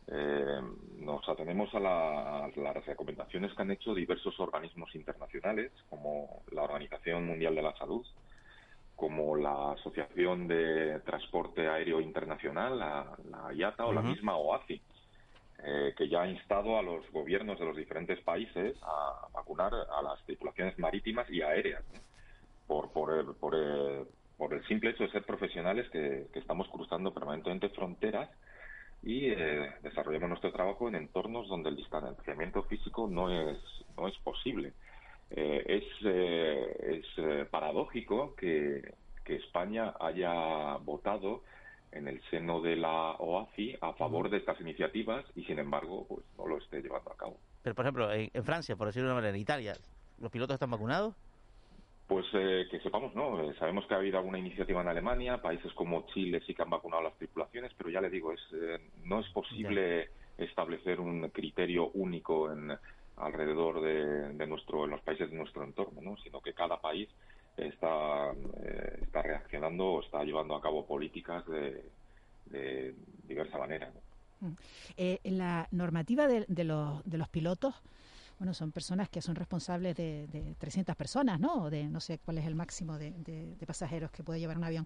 eh, 0.07 0.61
nos 0.99 1.27
atenemos 1.27 1.73
a, 1.73 1.79
las 1.79 2.85
recomendaciones 2.85 3.53
que 3.53 3.61
han 3.61 3.71
hecho 3.71 3.93
diversos 3.93 4.39
organismos 4.39 4.93
internacionales, 4.93 5.71
como 5.89 6.43
la 6.51 6.63
Organización 6.63 7.25
Mundial 7.25 7.55
de 7.55 7.61
la 7.63 7.75
Salud, 7.77 8.05
como 8.95 9.35
la 9.35 9.71
Asociación 9.71 10.47
de 10.47 10.99
Transporte 11.01 11.67
Aéreo 11.67 12.01
Internacional, 12.01 12.79
la, 12.79 13.53
IATA 13.53 13.85
o 13.85 13.93
la 13.93 14.01
misma 14.01 14.37
OACI, 14.37 14.81
eh, 15.63 15.93
que 15.97 16.07
ya 16.07 16.21
ha 16.21 16.27
instado 16.27 16.77
a 16.77 16.83
los 16.83 17.09
gobiernos 17.11 17.59
de 17.59 17.65
los 17.65 17.75
diferentes 17.75 18.21
países 18.21 18.77
a 18.83 19.27
vacunar 19.33 19.73
a 19.73 20.01
las 20.01 20.23
tripulaciones 20.25 20.77
marítimas 20.77 21.29
y 21.29 21.41
aéreas, 21.41 21.83
por, 22.67 22.91
por, 22.91 23.13
el, 23.13 23.25
por, 24.37 24.53
el, 24.53 24.67
simple 24.67 24.91
hecho 24.91 25.03
de 25.03 25.11
ser 25.11 25.23
profesionales 25.23 25.89
que 25.89 26.27
estamos 26.33 26.67
cruzando 26.69 27.13
permanentemente 27.13 27.69
fronteras 27.69 28.29
y 29.05 29.29
eh, 29.29 29.71
desarrollamos 29.83 30.29
nuestro 30.29 30.51
trabajo 30.51 30.87
en 30.87 30.95
entornos 30.95 31.47
donde 31.47 31.69
el 31.69 31.75
distanciamiento 31.75 32.63
físico 32.63 33.07
no 33.07 33.29
es, 33.29 33.57
no 33.95 34.07
es 34.07 34.17
posible. 34.17 34.73
Eh, 35.29 35.63
es 35.67 35.83
eh, 36.03 37.01
es 37.05 37.47
paradójico 37.49 38.35
que, 38.35 38.93
España 39.25 39.95
haya 39.99 40.77
votado 40.77 41.41
en 41.91 42.07
el 42.07 42.21
seno 42.29 42.61
de 42.61 42.75
la 42.75 43.13
OACI 43.13 43.75
a 43.81 43.93
favor 43.93 44.29
de 44.29 44.37
estas 44.37 44.61
iniciativas 44.61 45.25
y, 45.35 45.43
sin 45.45 45.57
embargo, 45.57 46.05
pues 46.07 46.23
no 46.37 46.45
lo 46.45 46.59
esté 46.59 46.79
llevando 46.79 47.11
a 47.11 47.17
cabo. 47.17 47.35
Pero, 47.63 47.73
por 47.73 47.85
ejemplo, 47.85 48.13
en, 48.13 48.29
en 48.31 48.43
Francia, 48.43 48.75
por 48.75 48.85
decirlo 48.85 49.07
de 49.07 49.13
una 49.13 49.21
manera, 49.21 49.35
en 49.35 49.41
Italia, 49.41 49.73
¿los 50.19 50.29
pilotos 50.29 50.53
están 50.53 50.69
vacunados? 50.69 51.15
Pues 52.07 52.25
eh, 52.33 52.67
que 52.69 52.79
sepamos, 52.81 53.15
no. 53.15 53.41
Eh, 53.41 53.55
sabemos 53.57 53.85
que 53.87 53.95
ha 53.95 53.97
habido 53.97 54.19
alguna 54.19 54.37
iniciativa 54.37 54.81
en 54.81 54.87
Alemania, 54.87 55.41
países 55.41 55.73
como 55.73 56.05
Chile 56.13 56.41
sí 56.45 56.53
que 56.53 56.61
han 56.61 56.69
vacunado 56.69 57.01
las 57.01 57.17
tripulaciones, 57.17 57.71
pero 57.75 57.89
ya 57.89 57.99
le 57.99 58.11
digo, 58.11 58.31
es, 58.31 58.41
eh, 58.53 58.79
no 59.03 59.21
es 59.21 59.29
posible 59.29 60.09
establecer 60.37 60.99
un 60.99 61.29
criterio 61.29 61.89
único 61.93 62.51
en 62.51 62.77
alrededor 63.17 63.81
de, 63.81 64.45
nuestro, 64.45 64.85
en 64.85 64.91
los 64.91 65.01
países 65.01 65.31
de 65.31 65.37
nuestro 65.37 65.63
entorno, 65.63 66.01
¿no? 66.01 66.17
Sino 66.17 66.41
que 66.41 66.53
cada 66.53 66.79
país 66.79 67.09
está, 67.57 68.33
está 69.01 69.21
reaccionando 69.21 69.85
o 69.85 70.03
está 70.03 70.23
llevando 70.23 70.55
a 70.55 70.61
cabo 70.61 70.85
políticas 70.85 71.43
de, 71.47 72.93
diversa 73.23 73.57
manera. 73.57 73.91
Mm. 74.41 74.51
en 74.97 75.37
la 75.37 75.67
normativa 75.71 76.27
de, 76.27 76.63
los, 76.65 77.03
de 77.05 77.17
los 77.17 77.29
pilotos 77.29 77.73
bueno, 78.39 78.53
son 78.53 78.71
personas 78.71 79.09
que 79.09 79.21
son 79.21 79.35
responsables 79.35 79.95
de, 79.95 80.27
de 80.27 80.55
300 80.55 80.95
personas, 80.95 81.39
¿no? 81.39 81.69
De 81.69 81.85
no 81.85 81.99
sé 81.99 82.19
cuál 82.19 82.37
es 82.37 82.45
el 82.45 82.55
máximo 82.55 82.97
de, 82.97 83.55
pasajeros 83.65 84.11
que 84.11 84.23
puede 84.23 84.39
llevar 84.39 84.57
un 84.57 84.63
avión. 84.63 84.85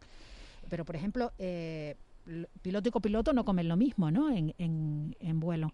Pero, 0.70 0.86
por 0.86 0.96
ejemplo, 0.96 1.32
eh, 1.40 1.96
piloto 2.62 2.90
y 2.90 2.92
copiloto 2.92 3.34
no 3.34 3.44
comen 3.44 3.68
lo 3.68 3.76
mismo, 3.76 4.12
¿no? 4.12 4.30
En, 4.30 4.54
en, 4.58 5.40
vuelo. 5.40 5.74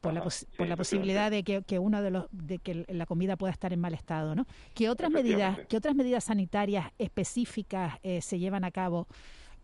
Por, 0.00 0.14
la, 0.14 0.24
por 0.56 0.66
la 0.66 0.76
posibilidad 0.76 1.30
de 1.30 1.44
que, 1.44 1.62
que, 1.62 1.78
uno 1.78 2.02
de 2.02 2.10
los 2.10 2.26
de 2.32 2.58
que 2.58 2.86
la 2.88 3.06
comida 3.06 3.36
pueda 3.36 3.52
estar 3.52 3.72
en 3.72 3.78
mal 3.78 3.94
estado, 3.94 4.34
¿no? 4.34 4.46
¿Qué 4.74 4.88
otras 4.88 5.10
medidas, 5.10 5.58
qué 5.68 5.76
otras 5.76 5.94
medidas 5.94 6.24
sanitarias 6.24 6.90
específicas 6.98 7.98
eh, 8.02 8.20
se 8.20 8.38
llevan 8.38 8.64
a 8.64 8.70
cabo 8.70 9.06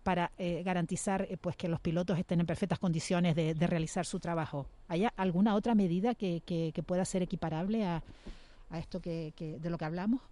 para 0.08 0.32
eh, 0.38 0.62
garantizar 0.62 1.26
eh, 1.28 1.36
pues 1.38 1.54
que 1.54 1.68
los 1.68 1.80
pilotos 1.80 2.18
estén 2.18 2.40
en 2.40 2.46
perfectas 2.46 2.78
condiciones 2.78 3.36
de, 3.36 3.66
realizar 3.66 4.06
su 4.06 4.18
trabajo. 4.18 4.64
¿Hay 4.88 5.06
alguna 5.18 5.54
otra 5.54 5.74
medida 5.74 6.14
que, 6.14 6.40
que, 6.46 6.82
pueda 6.82 7.04
ser 7.04 7.20
equiparable 7.20 7.84
a, 7.84 8.02
a 8.70 8.78
esto 8.78 9.02
que, 9.02 9.34
de 9.38 9.68
lo 9.68 9.76
que 9.76 9.84
hablamos? 9.84 10.22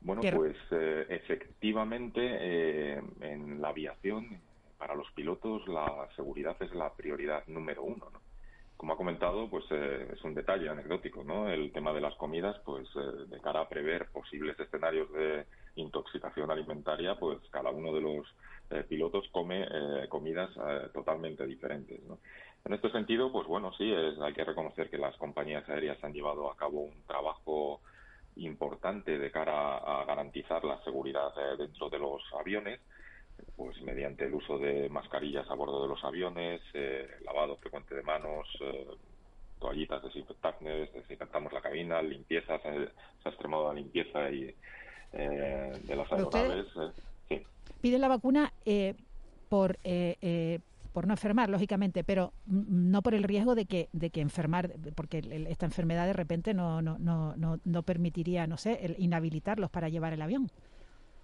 Bueno, 0.00 0.22
pues 0.34 0.56
eh, 0.70 1.04
efectivamente 1.10 2.94
en 3.20 3.60
la 3.60 3.68
aviación 3.68 4.40
para 4.78 4.94
los 4.94 5.10
pilotos 5.10 5.68
la 5.68 6.08
seguridad 6.16 6.56
es 6.60 6.74
la 6.74 6.94
prioridad 6.94 7.46
número 7.48 7.82
uno. 7.82 8.08
¿no? 8.10 8.20
Como 8.78 8.94
ha 8.94 8.96
comentado, 8.96 9.50
pues 9.50 9.70
es 9.70 10.24
un 10.24 10.32
detalle 10.32 10.70
anecdótico, 10.70 11.22
¿no? 11.24 11.50
El 11.50 11.72
tema 11.72 11.92
de 11.92 12.00
las 12.00 12.14
comidas, 12.14 12.56
pues 12.64 12.88
de 12.94 13.38
cara 13.42 13.60
a 13.60 13.68
prever 13.68 14.06
posibles 14.06 14.58
escenarios 14.58 15.12
de 15.12 15.44
intoxicación 15.76 16.50
alimentaria, 16.50 17.14
pues 17.16 17.38
cada 17.50 17.70
uno 17.70 17.92
de 17.92 18.00
los 18.00 18.26
eh, 18.70 18.84
pilotos 18.88 19.28
come 19.30 19.62
eh, 19.62 20.08
comidas 20.08 20.50
eh, 20.56 20.88
totalmente 20.92 21.46
diferentes. 21.46 22.00
En 22.64 22.72
este 22.72 22.90
sentido, 22.90 23.30
pues 23.30 23.46
bueno, 23.46 23.72
sí, 23.74 23.92
hay 23.92 24.32
que 24.32 24.44
reconocer 24.44 24.90
que 24.90 24.98
las 24.98 25.16
compañías 25.16 25.68
aéreas 25.68 26.02
han 26.02 26.12
llevado 26.12 26.50
a 26.50 26.56
cabo 26.56 26.80
un 26.80 27.02
trabajo 27.06 27.80
importante 28.36 29.18
de 29.18 29.30
cara 29.30 29.78
a 29.78 30.04
garantizar 30.04 30.64
la 30.64 30.82
seguridad 30.82 31.32
dentro 31.56 31.88
de 31.88 31.98
los 31.98 32.22
aviones, 32.38 32.80
pues 33.54 33.80
mediante 33.82 34.26
el 34.26 34.34
uso 34.34 34.58
de 34.58 34.88
mascarillas 34.88 35.48
a 35.48 35.54
bordo 35.54 35.82
de 35.82 35.88
los 35.88 36.04
aviones, 36.04 36.60
lavado 37.24 37.56
frecuente 37.56 37.94
de 37.94 38.02
manos, 38.02 38.48
toallitas 39.60 40.02
desinfectantes, 40.02 40.92
desinfectamos 40.92 41.52
la 41.52 41.62
cabina, 41.62 42.02
limpieza, 42.02 42.58
se, 42.58 42.68
ha 42.68 43.28
extremado 43.28 43.68
la 43.68 43.74
limpieza 43.74 44.30
y, 44.30 44.54
de 45.12 45.96
las 45.96 46.10
aeronaves. 46.12 46.66
sí 47.28 47.42
piden 47.86 48.00
la 48.00 48.08
vacuna 48.08 48.52
eh, 48.64 48.94
por 49.48 49.78
eh, 49.84 50.16
eh, 50.20 50.58
por 50.92 51.06
no 51.06 51.12
enfermar, 51.12 51.50
lógicamente, 51.50 52.04
pero 52.04 52.32
no 52.46 53.02
por 53.02 53.14
el 53.14 53.22
riesgo 53.22 53.54
de 53.54 53.66
que, 53.66 53.90
de 53.92 54.08
que 54.08 54.22
enfermar, 54.22 54.72
porque 54.94 55.18
esta 55.50 55.66
enfermedad 55.66 56.06
de 56.06 56.14
repente 56.14 56.54
no, 56.54 56.80
no, 56.80 56.96
no, 56.98 57.34
no, 57.36 57.82
permitiría, 57.82 58.46
no 58.46 58.56
sé, 58.56 58.78
el 58.82 58.96
inhabilitarlos 58.98 59.68
para 59.68 59.90
llevar 59.90 60.14
el 60.14 60.22
avión. 60.22 60.50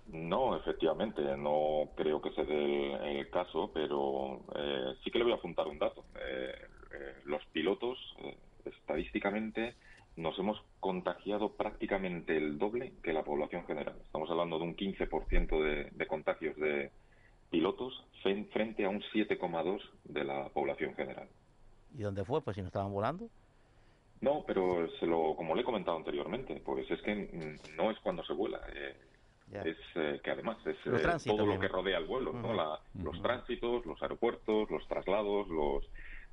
No, 0.09 0.59
efectivamente, 0.59 1.23
no 1.39 1.89
creo 1.97 2.21
que 2.21 2.33
sea 2.33 2.45
el, 2.45 3.17
el 3.17 3.31
caso, 3.31 3.71
pero 3.73 4.43
sí 5.03 5.11
que 5.11 5.17
le 5.17 5.25
voy 5.25 5.33
a 5.33 5.37
apuntar 5.37 5.67
un 5.67 5.79
dato. 5.79 6.05
los 7.25 7.43
pilotos, 7.47 7.99
estadísticamente, 8.67 9.75
nos 10.17 10.39
hemos 10.39 10.63
contagiado 10.81 11.53
prácticamente 11.53 12.37
el 12.37 12.59
doble 12.59 12.93
que 13.03 13.13
la 13.13 13.23
población 13.23 13.65
general. 13.67 13.97
Estamos 14.05 14.31
hablando 14.31 14.59
de 14.59 14.65
un 14.65 14.77
15% 14.77 15.63
de, 15.63 15.91
de 15.91 16.07
contagios 16.07 16.57
de 16.57 16.91
pilotos 17.51 18.05
frente 18.23 18.85
a 18.85 18.89
un 18.89 19.01
7,2% 19.01 19.81
de 20.05 20.25
la 20.25 20.49
población 20.51 20.95
general. 20.95 21.29
¿Y 21.97 22.03
dónde 22.03 22.25
fue? 22.25 22.41
Pues 22.41 22.57
si 22.57 22.63
no 22.63 22.69
estaban 22.69 22.93
volando. 22.93 23.29
No, 24.21 24.45
pero 24.47 24.89
se 25.01 25.07
lo, 25.07 25.35
como 25.35 25.55
le 25.55 25.63
he 25.63 25.65
comentado 25.65 25.97
anteriormente, 25.97 26.63
pues 26.65 26.91
es 26.91 27.03
que 27.03 27.59
no 27.77 27.91
es 27.91 27.99
cuando 28.01 28.25
se 28.25 28.33
vuela. 28.33 28.61
Eh, 28.75 28.95
es 29.53 29.77
eh, 29.97 30.21
que 30.23 30.31
además 30.31 30.57
es 30.67 30.77
eh, 30.87 31.19
todo 31.27 31.45
lo 31.45 31.59
que 31.59 31.69
rodea 31.69 31.99
el 31.99 32.07
vuelo, 32.07 32.33
¿no? 32.33 32.55
los 33.03 33.21
tránsitos, 33.21 33.85
los 33.85 34.01
aeropuertos, 34.03 34.71
los 34.71 34.87
traslados, 34.89 35.49
los... 35.49 35.85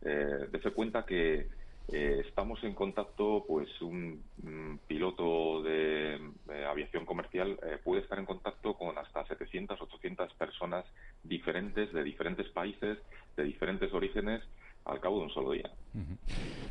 Eh, 0.01 0.47
dese 0.49 0.71
cuenta 0.71 1.05
que 1.05 1.49
Eh, 1.91 2.23
estamos 2.27 2.63
en 2.63 2.75
contacto, 2.75 3.45
pues 3.47 3.69
un, 3.81 4.21
piloto 4.87 5.63
de 5.63 6.19
aviación 6.69 7.05
comercial 7.05 7.59
eh, 7.63 7.77
puede 7.83 8.01
estar 8.01 8.19
en 8.19 8.25
contacto 8.25 8.75
con 8.75 8.97
hasta 8.97 9.25
700, 9.25 9.79
800 9.81 10.33
personas 10.33 10.85
diferentes, 11.23 11.91
de 11.93 12.03
diferentes 12.03 12.47
países, 12.49 12.97
de 13.35 13.43
diferentes 13.43 13.91
orígenes, 13.93 14.41
al 14.85 14.99
cabo 14.99 15.19
de 15.19 15.25
un 15.25 15.29
solo 15.31 15.51
día. 15.51 15.69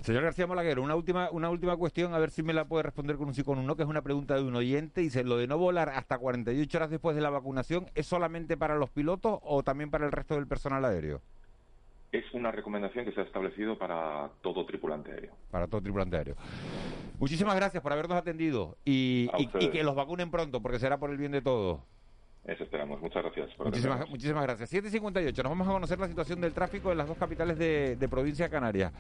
Señor 0.02 0.22
García 0.22 0.46
Molaguero, 0.46 0.82
una 0.82 0.94
última, 0.94 1.30
una 1.30 1.50
última 1.50 1.76
cuestión, 1.76 2.14
a 2.14 2.18
ver 2.18 2.30
si 2.30 2.42
me 2.42 2.52
la 2.52 2.66
puede 2.66 2.84
responder 2.84 3.16
con 3.16 3.28
un 3.28 3.34
sí 3.34 3.42
con 3.42 3.58
un 3.58 3.66
no, 3.66 3.76
que 3.76 3.82
es 3.82 3.88
una 3.88 4.02
pregunta 4.02 4.34
de 4.34 4.42
un 4.42 4.54
oyente. 4.54 5.00
Dice, 5.00 5.24
¿lo 5.24 5.36
de 5.36 5.46
no 5.46 5.58
volar 5.58 5.88
hasta 5.90 6.18
48 6.18 6.78
horas 6.78 6.90
después 6.90 7.16
de 7.16 7.22
la 7.22 7.30
vacunación 7.30 7.86
es 7.94 8.06
solamente 8.06 8.56
para 8.56 8.76
los 8.76 8.90
pilotos 8.90 9.38
o 9.42 9.62
también 9.62 9.90
para 9.90 10.06
el 10.06 10.12
resto 10.12 10.34
del 10.34 10.46
personal 10.46 10.84
aéreo? 10.84 11.20
Es 12.12 12.24
una 12.32 12.50
recomendación 12.50 13.04
que 13.04 13.12
se 13.12 13.20
ha 13.20 13.24
establecido 13.24 13.76
para 13.76 14.30
todo 14.42 14.64
tripulante 14.64 15.12
aéreo. 15.12 15.32
Para 15.50 15.66
todo 15.66 15.82
tripulante 15.82 16.16
aéreo. 16.16 16.36
Muchísimas 17.18 17.56
gracias 17.56 17.82
por 17.82 17.92
habernos 17.92 18.16
atendido 18.16 18.78
y, 18.84 19.28
que 19.72 19.82
los 19.82 19.94
vacunen 19.94 20.30
pronto, 20.30 20.62
porque 20.62 20.78
será 20.78 20.98
por 20.98 21.10
el 21.10 21.18
bien 21.18 21.32
de 21.32 21.42
todos. 21.42 21.80
Eso 22.44 22.64
esperamos. 22.64 23.00
Muchas 23.00 23.22
gracias. 23.22 23.50
muchísimas, 23.58 24.08
muchísimas 24.08 24.42
gracias. 24.42 24.72
7.58. 24.72 25.36
Nos 25.36 25.50
vamos 25.50 25.68
a 25.68 25.72
conocer 25.72 25.98
la 25.98 26.08
situación 26.08 26.40
del 26.40 26.52
tráfico 26.52 26.90
en 26.92 26.98
las 26.98 27.08
dos 27.08 27.18
capitales 27.18 27.58
de, 27.58 27.96
de 27.96 28.08
provincia 28.08 28.48
canaria. 28.48 28.92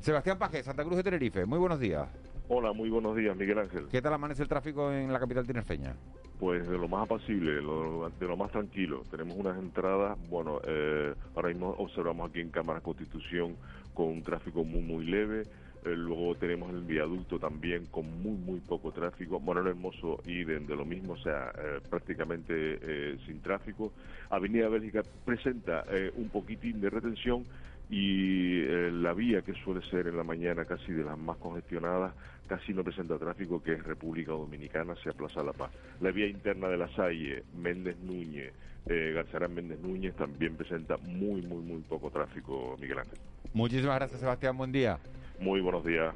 Sebastián 0.00 0.38
Paje, 0.38 0.62
Santa 0.62 0.84
Cruz 0.84 0.96
de 0.98 1.02
Tenerife. 1.02 1.46
Muy 1.46 1.58
buenos 1.58 1.80
días. 1.80 2.08
Hola, 2.48 2.72
muy 2.72 2.88
buenos 2.90 3.16
días, 3.16 3.36
Miguel 3.36 3.58
Ángel. 3.58 3.88
¿Qué 3.90 4.00
tal 4.00 4.14
amanece 4.14 4.42
el 4.42 4.48
tráfico 4.48 4.92
en 4.92 5.12
la 5.12 5.18
capital 5.18 5.44
tinerfeña? 5.44 5.96
Pues 6.38 6.68
de 6.68 6.78
lo 6.78 6.86
más 6.86 7.04
apacible, 7.04 7.54
de 7.54 7.62
lo 7.62 8.36
más 8.36 8.52
tranquilo. 8.52 9.02
Tenemos 9.10 9.36
unas 9.36 9.58
entradas, 9.58 10.16
bueno, 10.28 10.60
eh, 10.64 11.12
ahora 11.34 11.48
mismo 11.48 11.70
observamos 11.78 12.30
aquí 12.30 12.40
en 12.40 12.50
Cámara 12.50 12.80
Constitución 12.80 13.56
con 13.94 14.06
un 14.08 14.22
tráfico 14.22 14.62
muy, 14.62 14.80
muy 14.80 15.04
leve. 15.06 15.42
Eh, 15.86 15.94
luego 15.96 16.34
tenemos 16.34 16.70
el 16.74 16.82
viaducto 16.82 17.38
también 17.38 17.86
con 17.86 18.04
muy, 18.22 18.36
muy 18.36 18.60
poco 18.60 18.92
tráfico. 18.92 19.42
El 19.46 19.66
Hermoso 19.68 20.20
y 20.26 20.44
de, 20.44 20.60
lo 20.60 20.84
mismo, 20.84 21.14
o 21.14 21.18
sea, 21.18 21.52
eh, 21.56 21.80
prácticamente 21.88 23.16
sin 23.24 23.40
tráfico. 23.40 23.92
Avenida 24.28 24.68
Bélgica 24.68 25.02
presenta 25.24 25.84
un 26.16 26.28
poquitín 26.28 26.80
de 26.80 26.90
retención 26.90 27.44
y 27.88 28.62
eh, 28.62 28.90
la 28.92 29.12
vía 29.14 29.42
que 29.42 29.54
suele 29.64 29.80
ser 29.88 30.08
en 30.08 30.16
la 30.16 30.24
mañana 30.24 30.64
casi 30.64 30.92
de 30.92 31.04
las 31.04 31.16
más 31.16 31.36
congestionadas 31.36 32.14
casi 32.48 32.72
no 32.72 32.84
presenta 32.84 33.18
tráfico 33.18 33.62
que 33.62 33.72
es 33.72 33.82
República 33.82 34.32
Dominicana 34.32 34.92
hacia 34.92 35.12
Plaza 35.12 35.42
La 35.42 35.52
Paz. 35.52 35.72
La 36.00 36.12
vía 36.12 36.28
interna 36.28 36.68
de 36.68 36.76
la 36.76 36.88
Salle, 36.94 37.42
Méndez 37.56 37.96
Núñez, 37.98 38.52
eh, 38.86 39.12
Garzarán 39.14 39.52
Méndez 39.52 39.80
Núñez 39.80 40.14
también 40.14 40.54
presenta 40.54 40.96
muy, 40.96 41.42
muy, 41.42 41.60
muy 41.62 41.80
poco 41.82 42.08
tráfico, 42.08 42.76
Miguel 42.80 43.00
Ángel. 43.00 43.18
Muchísimas 43.52 43.96
gracias, 43.96 44.20
Sebastián. 44.20 44.56
Buen 44.56 44.70
día. 44.70 44.98
Muy 45.40 45.60
buenos 45.60 45.84
días. 45.84 46.14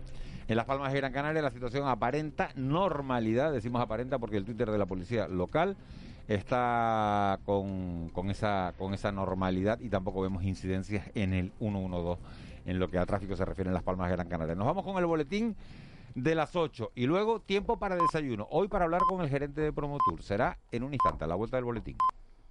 En 0.48 0.56
Las 0.56 0.66
Palmas 0.66 0.92
de 0.92 0.98
Gran 0.98 1.12
Canaria 1.12 1.42
la 1.42 1.50
situación 1.50 1.86
aparenta 1.86 2.50
normalidad, 2.56 3.52
decimos 3.52 3.80
aparenta 3.80 4.18
porque 4.18 4.36
el 4.36 4.44
Twitter 4.44 4.70
de 4.70 4.78
la 4.78 4.86
policía 4.86 5.28
local 5.28 5.76
está 6.26 7.38
con, 7.44 8.08
con, 8.10 8.30
esa, 8.30 8.74
con 8.76 8.94
esa 8.94 9.12
normalidad 9.12 9.78
y 9.80 9.88
tampoco 9.88 10.22
vemos 10.22 10.42
incidencias 10.42 11.08
en 11.14 11.34
el 11.34 11.52
112 11.58 12.20
en 12.66 12.78
lo 12.78 12.88
que 12.88 12.98
a 12.98 13.06
tráfico 13.06 13.36
se 13.36 13.44
refiere 13.44 13.68
en 13.68 13.74
Las 13.74 13.82
Palmas 13.82 14.08
de 14.08 14.16
Gran 14.16 14.28
Canaria. 14.28 14.54
Nos 14.54 14.66
vamos 14.66 14.84
con 14.84 14.96
el 14.98 15.06
boletín 15.06 15.56
de 16.14 16.34
las 16.34 16.56
8 16.56 16.92
y 16.94 17.06
luego 17.06 17.40
tiempo 17.40 17.78
para 17.78 17.96
desayuno. 17.96 18.46
Hoy 18.50 18.68
para 18.68 18.84
hablar 18.84 19.02
con 19.08 19.20
el 19.20 19.28
gerente 19.28 19.60
de 19.60 19.72
Promotur. 19.72 20.22
Será 20.22 20.58
en 20.72 20.82
un 20.82 20.92
instante, 20.92 21.24
a 21.24 21.26
la 21.26 21.34
vuelta 21.34 21.56
del 21.56 21.64
boletín. 21.64 21.96